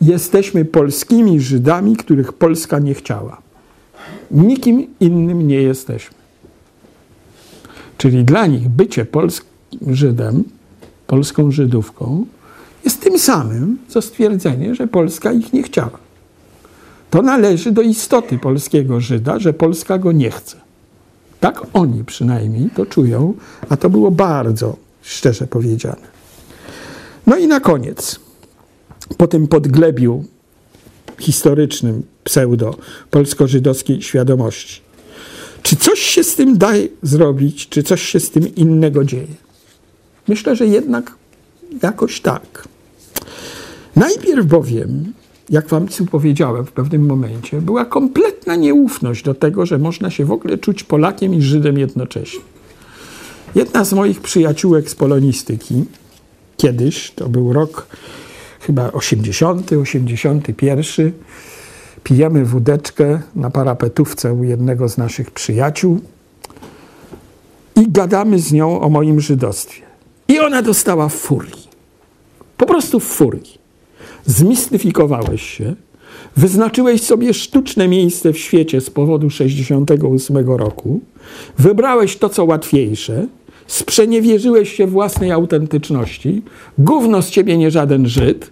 Jesteśmy 0.00 0.64
polskimi 0.64 1.40
Żydami, 1.40 1.96
których 1.96 2.32
Polska 2.32 2.78
nie 2.78 2.94
chciała. 2.94 3.38
Nikim 4.30 4.86
innym 5.00 5.46
nie 5.46 5.62
jesteśmy. 5.62 6.16
Czyli 7.98 8.24
dla 8.24 8.46
nich 8.46 8.68
bycie 8.68 9.04
polskim 9.04 9.48
Żydem, 9.94 10.44
polską 11.06 11.50
Żydówką 11.50 12.26
jest 12.84 13.00
tym 13.00 13.18
samym, 13.18 13.78
co 13.88 14.02
stwierdzenie, 14.02 14.74
że 14.74 14.86
Polska 14.86 15.32
ich 15.32 15.52
nie 15.52 15.62
chciała. 15.62 15.98
To 17.10 17.22
należy 17.22 17.72
do 17.72 17.82
istoty 17.82 18.38
polskiego 18.38 19.00
Żyda, 19.00 19.38
że 19.38 19.52
Polska 19.52 19.98
go 19.98 20.12
nie 20.12 20.30
chce. 20.30 20.56
Tak 21.40 21.62
oni 21.72 22.04
przynajmniej 22.04 22.70
to 22.70 22.86
czują, 22.86 23.34
a 23.68 23.76
to 23.76 23.90
było 23.90 24.10
bardzo 24.10 24.76
szczerze 25.02 25.46
powiedziane. 25.46 26.18
No 27.26 27.36
i 27.36 27.46
na 27.46 27.60
koniec, 27.60 28.20
po 29.16 29.26
tym 29.26 29.48
podglebiu 29.48 30.24
historycznym 31.18 32.02
pseudo-polsko-żydowskiej 32.24 34.02
świadomości, 34.02 34.80
czy 35.62 35.76
coś 35.76 36.00
się 36.00 36.24
z 36.24 36.34
tym 36.34 36.58
da 36.58 36.70
zrobić, 37.02 37.68
czy 37.68 37.82
coś 37.82 38.02
się 38.02 38.20
z 38.20 38.30
tym 38.30 38.54
innego 38.54 39.04
dzieje? 39.04 39.34
Myślę, 40.28 40.56
że 40.56 40.66
jednak 40.66 41.14
jakoś 41.82 42.20
tak. 42.20 42.68
Najpierw 43.96 44.46
bowiem, 44.46 45.12
jak 45.50 45.68
wam 45.68 45.88
tu 45.88 46.06
powiedziałem 46.06 46.66
w 46.66 46.72
pewnym 46.72 47.06
momencie, 47.06 47.60
była 47.60 47.84
kompletna 47.84 48.56
nieufność 48.56 49.24
do 49.24 49.34
tego, 49.34 49.66
że 49.66 49.78
można 49.78 50.10
się 50.10 50.24
w 50.24 50.32
ogóle 50.32 50.58
czuć 50.58 50.84
Polakiem 50.84 51.34
i 51.34 51.42
Żydem 51.42 51.78
jednocześnie. 51.78 52.40
Jedna 53.54 53.84
z 53.84 53.92
moich 53.92 54.20
przyjaciółek 54.20 54.90
z 54.90 54.94
polonistyki, 54.94 55.84
kiedyś, 56.56 57.10
to 57.10 57.28
był 57.28 57.52
rok 57.52 57.86
chyba 58.60 58.92
80, 58.92 59.72
81, 59.72 61.12
pijemy 62.04 62.44
wódeczkę 62.44 63.20
na 63.34 63.50
parapetówce 63.50 64.32
u 64.32 64.44
jednego 64.44 64.88
z 64.88 64.98
naszych 64.98 65.30
przyjaciół 65.30 66.00
i 67.76 67.90
gadamy 67.90 68.38
z 68.38 68.52
nią 68.52 68.80
o 68.80 68.88
moim 68.88 69.20
żydostwie. 69.20 69.87
I 70.28 70.38
ona 70.38 70.62
dostała 70.62 71.08
furii. 71.08 71.68
Po 72.56 72.66
prostu 72.66 73.00
furii. 73.00 73.58
Zmistyfikowałeś 74.26 75.42
się, 75.42 75.74
wyznaczyłeś 76.36 77.02
sobie 77.02 77.34
sztuczne 77.34 77.88
miejsce 77.88 78.32
w 78.32 78.38
świecie 78.38 78.80
z 78.80 78.90
powodu 78.90 79.30
68 79.30 80.50
roku, 80.50 81.00
wybrałeś 81.58 82.16
to, 82.16 82.28
co 82.28 82.44
łatwiejsze, 82.44 83.26
sprzeniewierzyłeś 83.66 84.72
się 84.72 84.86
własnej 84.86 85.30
autentyczności, 85.30 86.42
gówno 86.78 87.22
z 87.22 87.30
ciebie 87.30 87.58
nie 87.58 87.70
żaden 87.70 88.08
Żyd, 88.08 88.50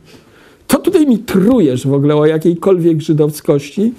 co 0.69 0.79
tutaj 0.79 1.07
mi 1.07 1.19
trujesz 1.19 1.87
w 1.87 1.93
ogóle 1.93 2.17
o 2.17 2.27
jakiejkolwiek 2.27 3.01
żydowskości? 3.01 3.93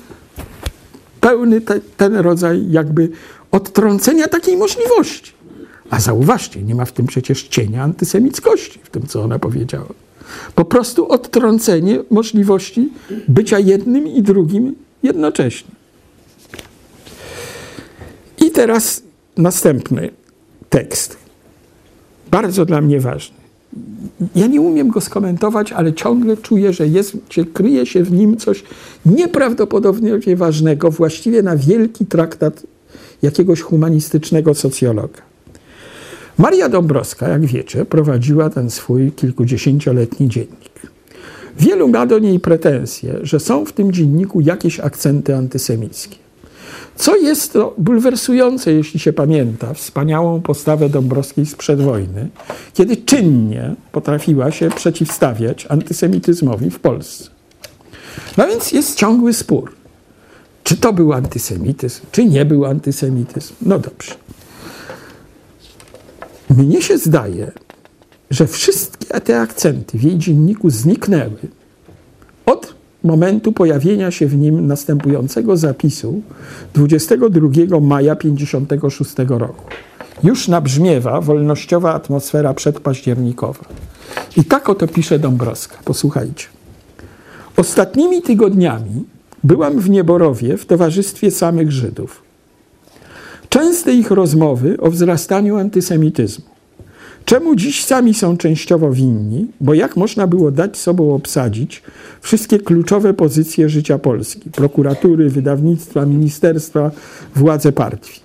Pełny 1.21 1.61
te, 1.61 1.79
ten 1.97 2.15
rodzaj 2.15 2.65
jakby 2.71 3.09
odtrącenia 3.51 4.27
takiej 4.27 4.57
możliwości. 4.57 5.36
A 5.89 5.99
zauważcie, 5.99 6.61
nie 6.61 6.75
ma 6.75 6.85
w 6.85 6.91
tym 6.91 7.07
przecież 7.07 7.43
cienia 7.43 7.83
antysemickości, 7.83 8.79
w 8.83 8.89
tym, 8.89 9.07
co 9.07 9.23
ona 9.23 9.39
powiedziała. 9.39 9.87
Po 10.55 10.65
prostu 10.65 11.07
odtrącenie 11.07 11.99
możliwości 12.11 12.89
bycia 13.27 13.59
jednym 13.59 14.07
i 14.07 14.21
drugim 14.21 14.75
jednocześnie. 15.03 15.71
I 18.45 18.51
teraz 18.51 19.03
następny 19.37 20.09
tekst. 20.69 21.17
Bardzo 22.31 22.65
dla 22.65 22.81
mnie 22.81 22.99
ważny 22.99 23.37
ja 24.35 24.47
nie 24.47 24.61
umiem 24.61 24.89
go 24.89 25.01
skomentować, 25.01 25.71
ale 25.71 25.93
ciągle 25.93 26.37
czuję, 26.37 26.73
że 26.73 26.87
jest, 26.87 27.17
kryje 27.53 27.85
się 27.85 28.03
w 28.03 28.11
nim 28.11 28.37
coś 28.37 28.63
nieprawdopodobnie 29.05 30.35
ważnego, 30.35 30.91
właściwie 30.91 31.43
na 31.43 31.57
wielki 31.57 32.05
traktat 32.05 32.63
jakiegoś 33.21 33.61
humanistycznego 33.61 34.53
socjologa. 34.53 35.26
Maria 36.37 36.69
Dąbrowska, 36.69 37.27
jak 37.27 37.45
wiecie, 37.45 37.85
prowadziła 37.85 38.49
ten 38.49 38.69
swój 38.69 39.11
kilkudziesięcioletni 39.11 40.29
dziennik. 40.29 40.71
Wielu 41.59 41.87
ma 41.87 42.05
do 42.05 42.19
niej 42.19 42.39
pretensje, 42.39 43.19
że 43.21 43.39
są 43.39 43.65
w 43.65 43.73
tym 43.73 43.91
dzienniku 43.91 44.41
jakieś 44.41 44.79
akcenty 44.79 45.35
antysemickie. 45.35 46.15
Co 46.95 47.15
jest 47.15 47.53
to 47.53 47.73
bulwersujące, 47.77 48.73
jeśli 48.73 48.99
się 48.99 49.13
pamięta, 49.13 49.73
wspaniałą 49.73 50.41
postawę 50.41 50.89
Dąbrowskiej 50.89 51.45
sprzed 51.45 51.81
wojny, 51.81 52.29
kiedy 52.73 52.97
czynnie 52.97 53.75
potrafiła 53.91 54.51
się 54.51 54.69
przeciwstawiać 54.69 55.65
antysemityzmowi 55.69 56.69
w 56.69 56.79
Polsce. 56.79 57.29
No 58.37 58.47
więc 58.47 58.71
jest 58.71 58.95
ciągły 58.95 59.33
spór. 59.33 59.71
Czy 60.63 60.77
to 60.77 60.93
był 60.93 61.13
antysemityzm, 61.13 62.01
czy 62.11 62.25
nie 62.25 62.45
był 62.45 62.65
antysemityzm? 62.65 63.53
No 63.61 63.79
dobrze. 63.79 64.11
Mnie 66.49 66.81
się 66.81 66.97
zdaje, 66.97 67.51
że 68.31 68.47
wszystkie 68.47 69.21
te 69.21 69.39
akcenty 69.41 69.97
w 69.97 70.03
jej 70.03 70.17
dzienniku 70.17 70.69
zniknęły 70.69 71.37
od 72.45 72.73
momentu 73.03 73.51
pojawienia 73.51 74.11
się 74.11 74.27
w 74.27 74.35
nim 74.35 74.67
następującego 74.67 75.57
zapisu 75.57 76.21
22 76.73 77.79
maja 77.79 78.15
1956 78.15 79.15
roku. 79.29 79.63
Już 80.23 80.47
nabrzmiewa 80.47 81.21
wolnościowa 81.21 81.93
atmosfera 81.93 82.53
przedpaździernikowa. 82.53 83.65
I 84.37 84.43
tak 84.45 84.69
oto 84.69 84.87
pisze 84.87 85.19
Dąbrowska. 85.19 85.77
Posłuchajcie. 85.85 86.45
Ostatnimi 87.57 88.21
tygodniami 88.21 89.03
byłam 89.43 89.79
w 89.79 89.89
Nieborowie 89.89 90.57
w 90.57 90.65
towarzystwie 90.65 91.31
samych 91.31 91.71
Żydów. 91.71 92.26
Częste 93.57 93.93
ich 93.93 94.11
rozmowy 94.11 94.77
o 94.79 94.91
wzrastaniu 94.91 95.57
antysemityzmu. 95.57 96.45
Czemu 97.25 97.55
dziś 97.55 97.85
sami 97.85 98.13
są 98.13 98.37
częściowo 98.37 98.91
winni? 98.91 99.47
Bo 99.61 99.73
jak 99.73 99.97
można 99.97 100.27
było 100.27 100.51
dać 100.51 100.77
sobą 100.77 101.15
obsadzić 101.15 101.81
wszystkie 102.21 102.59
kluczowe 102.59 103.13
pozycje 103.13 103.69
życia 103.69 103.97
Polski? 103.97 104.49
Prokuratury, 104.49 105.29
wydawnictwa, 105.29 106.05
ministerstwa, 106.05 106.91
władze 107.35 107.71
partii. 107.71 108.21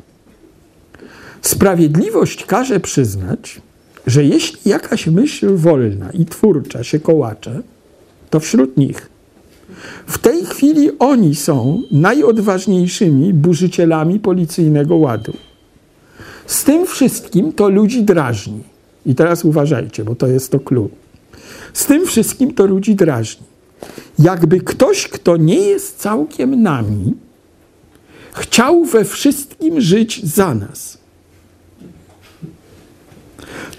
Sprawiedliwość 1.43 2.45
każe 2.45 2.81
przyznać, 2.81 3.61
że 4.07 4.25
jeśli 4.25 4.71
jakaś 4.71 5.07
myśl 5.07 5.57
wolna 5.57 6.11
i 6.11 6.27
twórcza 6.27 6.85
się 6.85 7.01
kołacze, 7.01 7.63
to 8.31 8.41
wśród 8.41 8.77
nich. 8.77 9.12
W 10.07 10.19
tej 10.19 10.45
chwili 10.45 10.91
oni 10.99 11.35
są 11.35 11.83
najodważniejszymi 11.91 13.35
burzycielami 13.35 14.21
policyjnego 14.21 14.97
ładu. 14.97 15.33
Z 16.47 16.65
tym 16.65 16.87
wszystkim 16.87 17.53
to 17.53 17.69
ludzi 17.69 18.03
drażni. 18.03 18.61
I 19.07 19.15
teraz 19.15 19.45
uważajcie, 19.45 20.05
bo 20.05 20.15
to 20.15 20.27
jest 20.27 20.51
to 20.51 20.61
clue. 20.61 20.89
Z 21.73 21.87
tym 21.87 22.07
wszystkim 22.07 22.55
to 22.55 22.67
ludzi 22.67 22.95
drażni. 22.95 23.47
Jakby 24.19 24.61
ktoś, 24.61 25.09
kto 25.09 25.37
nie 25.37 25.59
jest 25.59 25.99
całkiem 25.99 26.63
nami, 26.63 27.15
chciał 28.33 28.85
we 28.85 29.05
wszystkim 29.05 29.81
żyć 29.81 30.27
za 30.27 30.55
nas. 30.55 30.99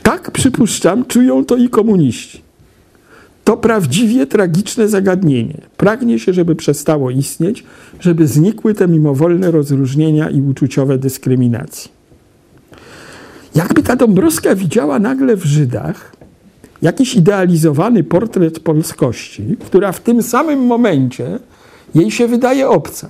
Tak 0.03 0.31
przypuszczam, 0.31 1.05
czują 1.05 1.45
to 1.45 1.55
i 1.55 1.69
komuniści. 1.69 2.41
To 3.43 3.57
prawdziwie 3.57 4.27
tragiczne 4.27 4.89
zagadnienie. 4.89 5.61
Pragnie 5.77 6.19
się, 6.19 6.33
żeby 6.33 6.55
przestało 6.55 7.09
istnieć, 7.09 7.63
żeby 7.99 8.27
znikły 8.27 8.73
te 8.73 8.87
mimowolne 8.87 9.51
rozróżnienia 9.51 10.29
i 10.29 10.41
uczuciowe 10.41 10.97
dyskryminacje. 10.97 11.91
Jakby 13.55 13.83
ta 13.83 13.95
Dąbrowska 13.95 14.55
widziała 14.55 14.99
nagle 14.99 15.35
w 15.35 15.43
Żydach 15.43 16.15
jakiś 16.81 17.15
idealizowany 17.15 18.03
portret 18.03 18.59
polskości, 18.59 19.57
która 19.65 19.91
w 19.91 19.99
tym 19.99 20.23
samym 20.23 20.59
momencie 20.59 21.39
jej 21.95 22.11
się 22.11 22.27
wydaje 22.27 22.69
obca. 22.69 23.09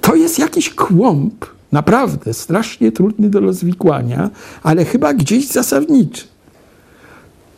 To 0.00 0.14
jest 0.14 0.38
jakiś 0.38 0.70
kłąb, 0.70 1.46
naprawdę 1.72 2.34
strasznie 2.34 2.92
trudny 2.92 3.30
do 3.30 3.40
rozwikłania, 3.40 4.30
ale 4.62 4.84
chyba 4.84 5.14
gdzieś 5.14 5.46
zasadniczy. 5.48 6.33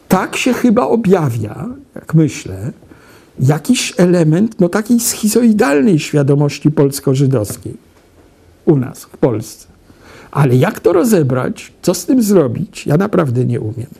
Tak 0.08 0.36
się 0.36 0.52
chyba 0.52 0.86
objawia, 0.86 1.66
jak 1.94 2.14
myślę, 2.14 2.72
jakiś 3.40 3.94
element 3.96 4.60
no, 4.60 4.68
takiej 4.68 5.00
schizoidalnej 5.00 5.98
świadomości 5.98 6.70
polsko-żydowskiej 6.70 7.76
u 8.64 8.76
nas, 8.76 9.04
w 9.04 9.16
Polsce. 9.16 9.66
Ale 10.30 10.56
jak 10.56 10.80
to 10.80 10.92
rozebrać, 10.92 11.72
co 11.82 11.94
z 11.94 12.06
tym 12.06 12.22
zrobić, 12.22 12.86
ja 12.86 12.96
naprawdę 12.96 13.44
nie 13.44 13.60
umiem. 13.60 13.90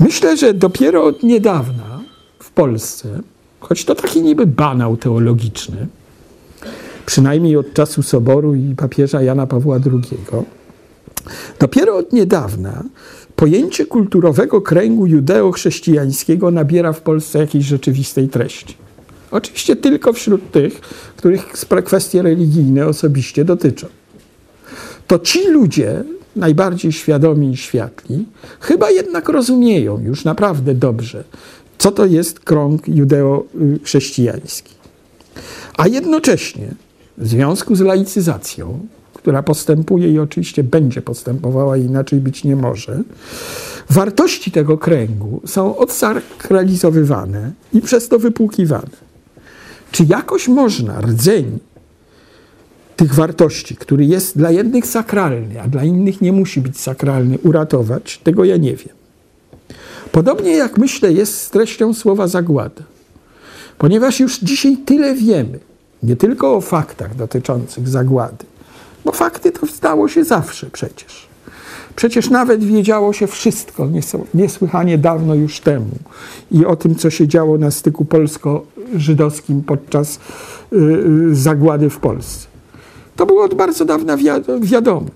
Myślę, 0.00 0.36
że 0.36 0.54
dopiero 0.54 1.04
od 1.04 1.22
niedawna 1.22 2.00
w 2.38 2.50
Polsce, 2.50 3.20
choć 3.60 3.84
to 3.84 3.94
taki 3.94 4.22
niby 4.22 4.46
banał 4.46 4.96
teologiczny, 4.96 5.86
przynajmniej 7.06 7.56
od 7.56 7.74
czasu 7.74 8.02
Soboru 8.02 8.54
i 8.54 8.74
papieża 8.76 9.22
Jana 9.22 9.46
Pawła 9.46 9.76
II, 9.76 10.18
dopiero 11.58 11.96
od 11.96 12.12
niedawna 12.12 12.82
pojęcie 13.42 13.86
kulturowego 13.86 14.60
kręgu 14.60 15.06
judeo-chrześcijańskiego 15.06 16.50
nabiera 16.50 16.92
w 16.92 17.00
Polsce 17.00 17.38
jakiejś 17.38 17.64
rzeczywistej 17.64 18.28
treści. 18.28 18.74
Oczywiście 19.30 19.76
tylko 19.76 20.12
wśród 20.12 20.50
tych, 20.50 20.80
których 21.16 21.46
kwestie 21.84 22.22
religijne 22.22 22.86
osobiście 22.86 23.44
dotyczą. 23.44 23.86
To 25.06 25.18
ci 25.18 25.48
ludzie, 25.48 26.04
najbardziej 26.36 26.92
świadomi 26.92 27.50
i 27.50 27.56
światli, 27.56 28.24
chyba 28.60 28.90
jednak 28.90 29.28
rozumieją 29.28 30.00
już 30.00 30.24
naprawdę 30.24 30.74
dobrze, 30.74 31.24
co 31.78 31.92
to 31.92 32.06
jest 32.06 32.40
krąg 32.40 32.88
judeo-chrześcijański. 32.88 34.74
A 35.76 35.88
jednocześnie 35.88 36.74
w 37.18 37.28
związku 37.28 37.74
z 37.74 37.80
laicyzacją, 37.80 38.86
która 39.22 39.42
postępuje 39.42 40.12
i 40.12 40.18
oczywiście 40.18 40.64
będzie 40.64 41.02
postępowała, 41.02 41.76
inaczej 41.76 42.20
być 42.20 42.44
nie 42.44 42.56
może, 42.56 43.02
wartości 43.90 44.50
tego 44.50 44.78
kręgu 44.78 45.40
są 45.46 45.76
odsakralizowywane 45.76 47.52
i 47.72 47.80
przez 47.80 48.08
to 48.08 48.18
wypłukiwane. 48.18 48.96
Czy 49.90 50.04
jakoś 50.04 50.48
można 50.48 51.00
rdzeń 51.00 51.58
tych 52.96 53.14
wartości, 53.14 53.76
który 53.76 54.04
jest 54.04 54.38
dla 54.38 54.50
jednych 54.50 54.86
sakralny, 54.86 55.60
a 55.60 55.68
dla 55.68 55.84
innych 55.84 56.20
nie 56.20 56.32
musi 56.32 56.60
być 56.60 56.80
sakralny, 56.80 57.38
uratować? 57.38 58.20
Tego 58.24 58.44
ja 58.44 58.56
nie 58.56 58.76
wiem. 58.76 58.94
Podobnie 60.12 60.56
jak 60.56 60.78
myślę, 60.78 61.12
jest 61.12 61.40
z 61.40 61.50
treścią 61.50 61.94
słowa 61.94 62.28
zagłada. 62.28 62.82
Ponieważ 63.78 64.20
już 64.20 64.38
dzisiaj 64.38 64.76
tyle 64.76 65.14
wiemy, 65.14 65.58
nie 66.02 66.16
tylko 66.16 66.56
o 66.56 66.60
faktach 66.60 67.16
dotyczących 67.16 67.88
zagłady, 67.88 68.44
bo 69.04 69.12
fakty 69.12 69.52
to 69.52 69.66
stało 69.66 70.08
się 70.08 70.24
zawsze 70.24 70.70
przecież. 70.70 71.32
Przecież 71.96 72.30
nawet 72.30 72.64
wiedziało 72.64 73.12
się 73.12 73.26
wszystko 73.26 73.88
niesłychanie 74.34 74.98
dawno 74.98 75.34
już 75.34 75.60
temu 75.60 75.90
i 76.50 76.66
o 76.66 76.76
tym, 76.76 76.94
co 76.94 77.10
się 77.10 77.28
działo 77.28 77.58
na 77.58 77.70
styku 77.70 78.04
polsko-żydowskim 78.04 79.62
podczas 79.62 80.18
y, 80.72 80.76
y, 80.76 81.34
zagłady 81.34 81.90
w 81.90 81.98
Polsce. 81.98 82.46
To 83.16 83.26
było 83.26 83.44
od 83.44 83.54
bardzo 83.54 83.84
dawna 83.84 84.16
wiadome. 84.60 85.10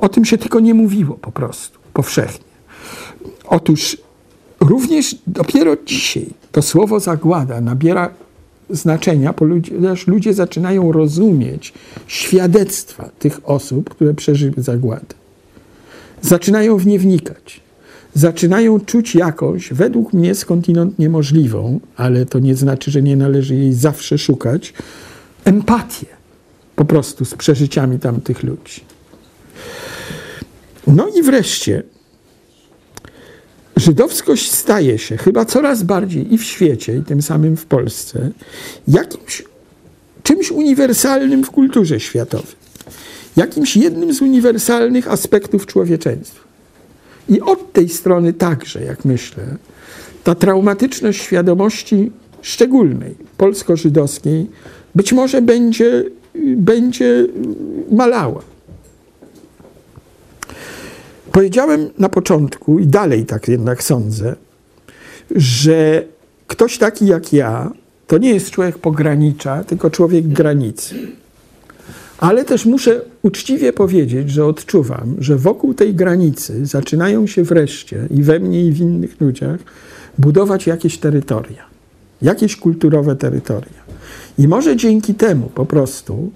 O 0.00 0.08
tym 0.08 0.24
się 0.24 0.38
tylko 0.38 0.60
nie 0.60 0.74
mówiło 0.74 1.14
po 1.14 1.32
prostu, 1.32 1.78
powszechnie. 1.92 2.44
Otóż 3.44 3.96
również 4.60 5.16
dopiero 5.26 5.76
dzisiaj 5.86 6.26
to 6.52 6.62
słowo 6.62 7.00
zagłada 7.00 7.60
nabiera 7.60 8.10
znaczenia, 8.70 9.32
ponieważ 9.32 10.06
ludzie 10.06 10.34
zaczynają 10.34 10.92
rozumieć 10.92 11.72
świadectwa 12.06 13.10
tych 13.18 13.40
osób, 13.48 13.90
które 13.90 14.14
przeżyły 14.14 14.62
zagładę 14.62 15.14
zaczynają 16.24 16.76
w 16.76 16.86
nie 16.86 16.98
wnikać. 16.98 17.60
Zaczynają 18.14 18.80
czuć 18.80 19.14
jakąś, 19.14 19.72
według 19.72 20.12
mnie 20.12 20.34
skądinąd 20.34 20.98
niemożliwą, 20.98 21.80
ale 21.96 22.26
to 22.26 22.38
nie 22.38 22.54
znaczy, 22.54 22.90
że 22.90 23.02
nie 23.02 23.16
należy 23.16 23.54
jej 23.54 23.72
zawsze 23.72 24.18
szukać, 24.18 24.72
empatię 25.44 26.06
po 26.76 26.84
prostu 26.84 27.24
z 27.24 27.34
przeżyciami 27.34 27.98
tamtych 27.98 28.42
ludzi. 28.42 28.80
No 30.86 31.08
i 31.18 31.22
wreszcie 31.22 31.82
żydowskość 33.76 34.50
staje 34.50 34.98
się 34.98 35.16
chyba 35.16 35.44
coraz 35.44 35.82
bardziej 35.82 36.34
i 36.34 36.38
w 36.38 36.44
świecie, 36.44 36.96
i 36.96 37.02
tym 37.02 37.22
samym 37.22 37.56
w 37.56 37.66
Polsce, 37.66 38.30
jakimś 38.88 39.42
czymś 40.22 40.50
uniwersalnym 40.50 41.44
w 41.44 41.50
kulturze 41.50 42.00
światowej 42.00 42.64
jakimś 43.36 43.76
jednym 43.76 44.14
z 44.14 44.22
uniwersalnych 44.22 45.08
aspektów 45.08 45.66
człowieczeństwa. 45.66 46.44
I 47.28 47.40
od 47.40 47.72
tej 47.72 47.88
strony 47.88 48.32
także, 48.32 48.84
jak 48.84 49.04
myślę, 49.04 49.44
ta 50.24 50.34
traumatyczność 50.34 51.22
świadomości 51.22 52.12
szczególnej, 52.42 53.14
polsko-żydowskiej, 53.36 54.46
być 54.94 55.12
może 55.12 55.42
będzie, 55.42 56.04
będzie 56.56 57.26
malała. 57.90 58.42
Powiedziałem 61.34 61.90
na 61.98 62.08
początku, 62.08 62.78
i 62.78 62.86
dalej 62.86 63.26
tak 63.26 63.48
jednak 63.48 63.82
sądzę, 63.82 64.36
że 65.36 66.04
ktoś 66.46 66.78
taki 66.78 67.06
jak 67.06 67.32
ja 67.32 67.70
to 68.06 68.18
nie 68.18 68.34
jest 68.34 68.50
człowiek 68.50 68.78
pogranicza, 68.78 69.64
tylko 69.64 69.90
człowiek 69.90 70.28
granicy. 70.28 70.94
Ale 72.18 72.44
też 72.44 72.66
muszę 72.66 73.00
uczciwie 73.22 73.72
powiedzieć, 73.72 74.30
że 74.30 74.46
odczuwam, 74.46 75.16
że 75.18 75.36
wokół 75.36 75.74
tej 75.74 75.94
granicy 75.94 76.66
zaczynają 76.66 77.26
się 77.26 77.42
wreszcie 77.42 78.08
i 78.10 78.22
we 78.22 78.38
mnie, 78.40 78.64
i 78.64 78.72
w 78.72 78.80
innych 78.80 79.20
ludziach 79.20 79.60
budować 80.18 80.66
jakieś 80.66 80.98
terytoria, 80.98 81.64
jakieś 82.22 82.56
kulturowe 82.56 83.16
terytoria. 83.16 83.84
I 84.38 84.48
może 84.48 84.76
dzięki 84.76 85.14
temu 85.14 85.50
po 85.54 85.66
prostu 85.66 86.30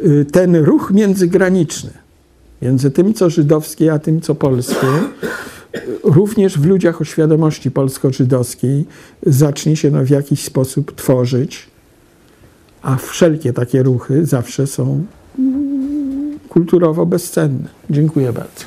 y, 0.00 0.26
ten 0.32 0.56
ruch 0.56 0.90
międzygraniczny 0.90 2.03
między 2.64 2.90
tym, 2.90 3.14
co 3.14 3.30
żydowskie, 3.30 3.92
a 3.92 3.98
tym, 3.98 4.20
co 4.20 4.34
polskie, 4.34 4.86
również 6.04 6.58
w 6.58 6.66
ludziach 6.66 7.00
o 7.00 7.04
świadomości 7.04 7.70
polsko-żydowskiej 7.70 8.84
zacznie 9.26 9.76
się 9.76 9.90
no 9.90 10.04
w 10.04 10.10
jakiś 10.10 10.44
sposób 10.44 10.94
tworzyć 10.94 11.74
a 12.84 12.96
wszelkie 12.96 13.52
takie 13.52 13.82
ruchy 13.82 14.26
zawsze 14.26 14.66
są 14.66 15.04
kulturowo 16.48 17.06
bezcenne. 17.06 17.68
Dziękuję 17.90 18.32
bardzo. 18.32 18.64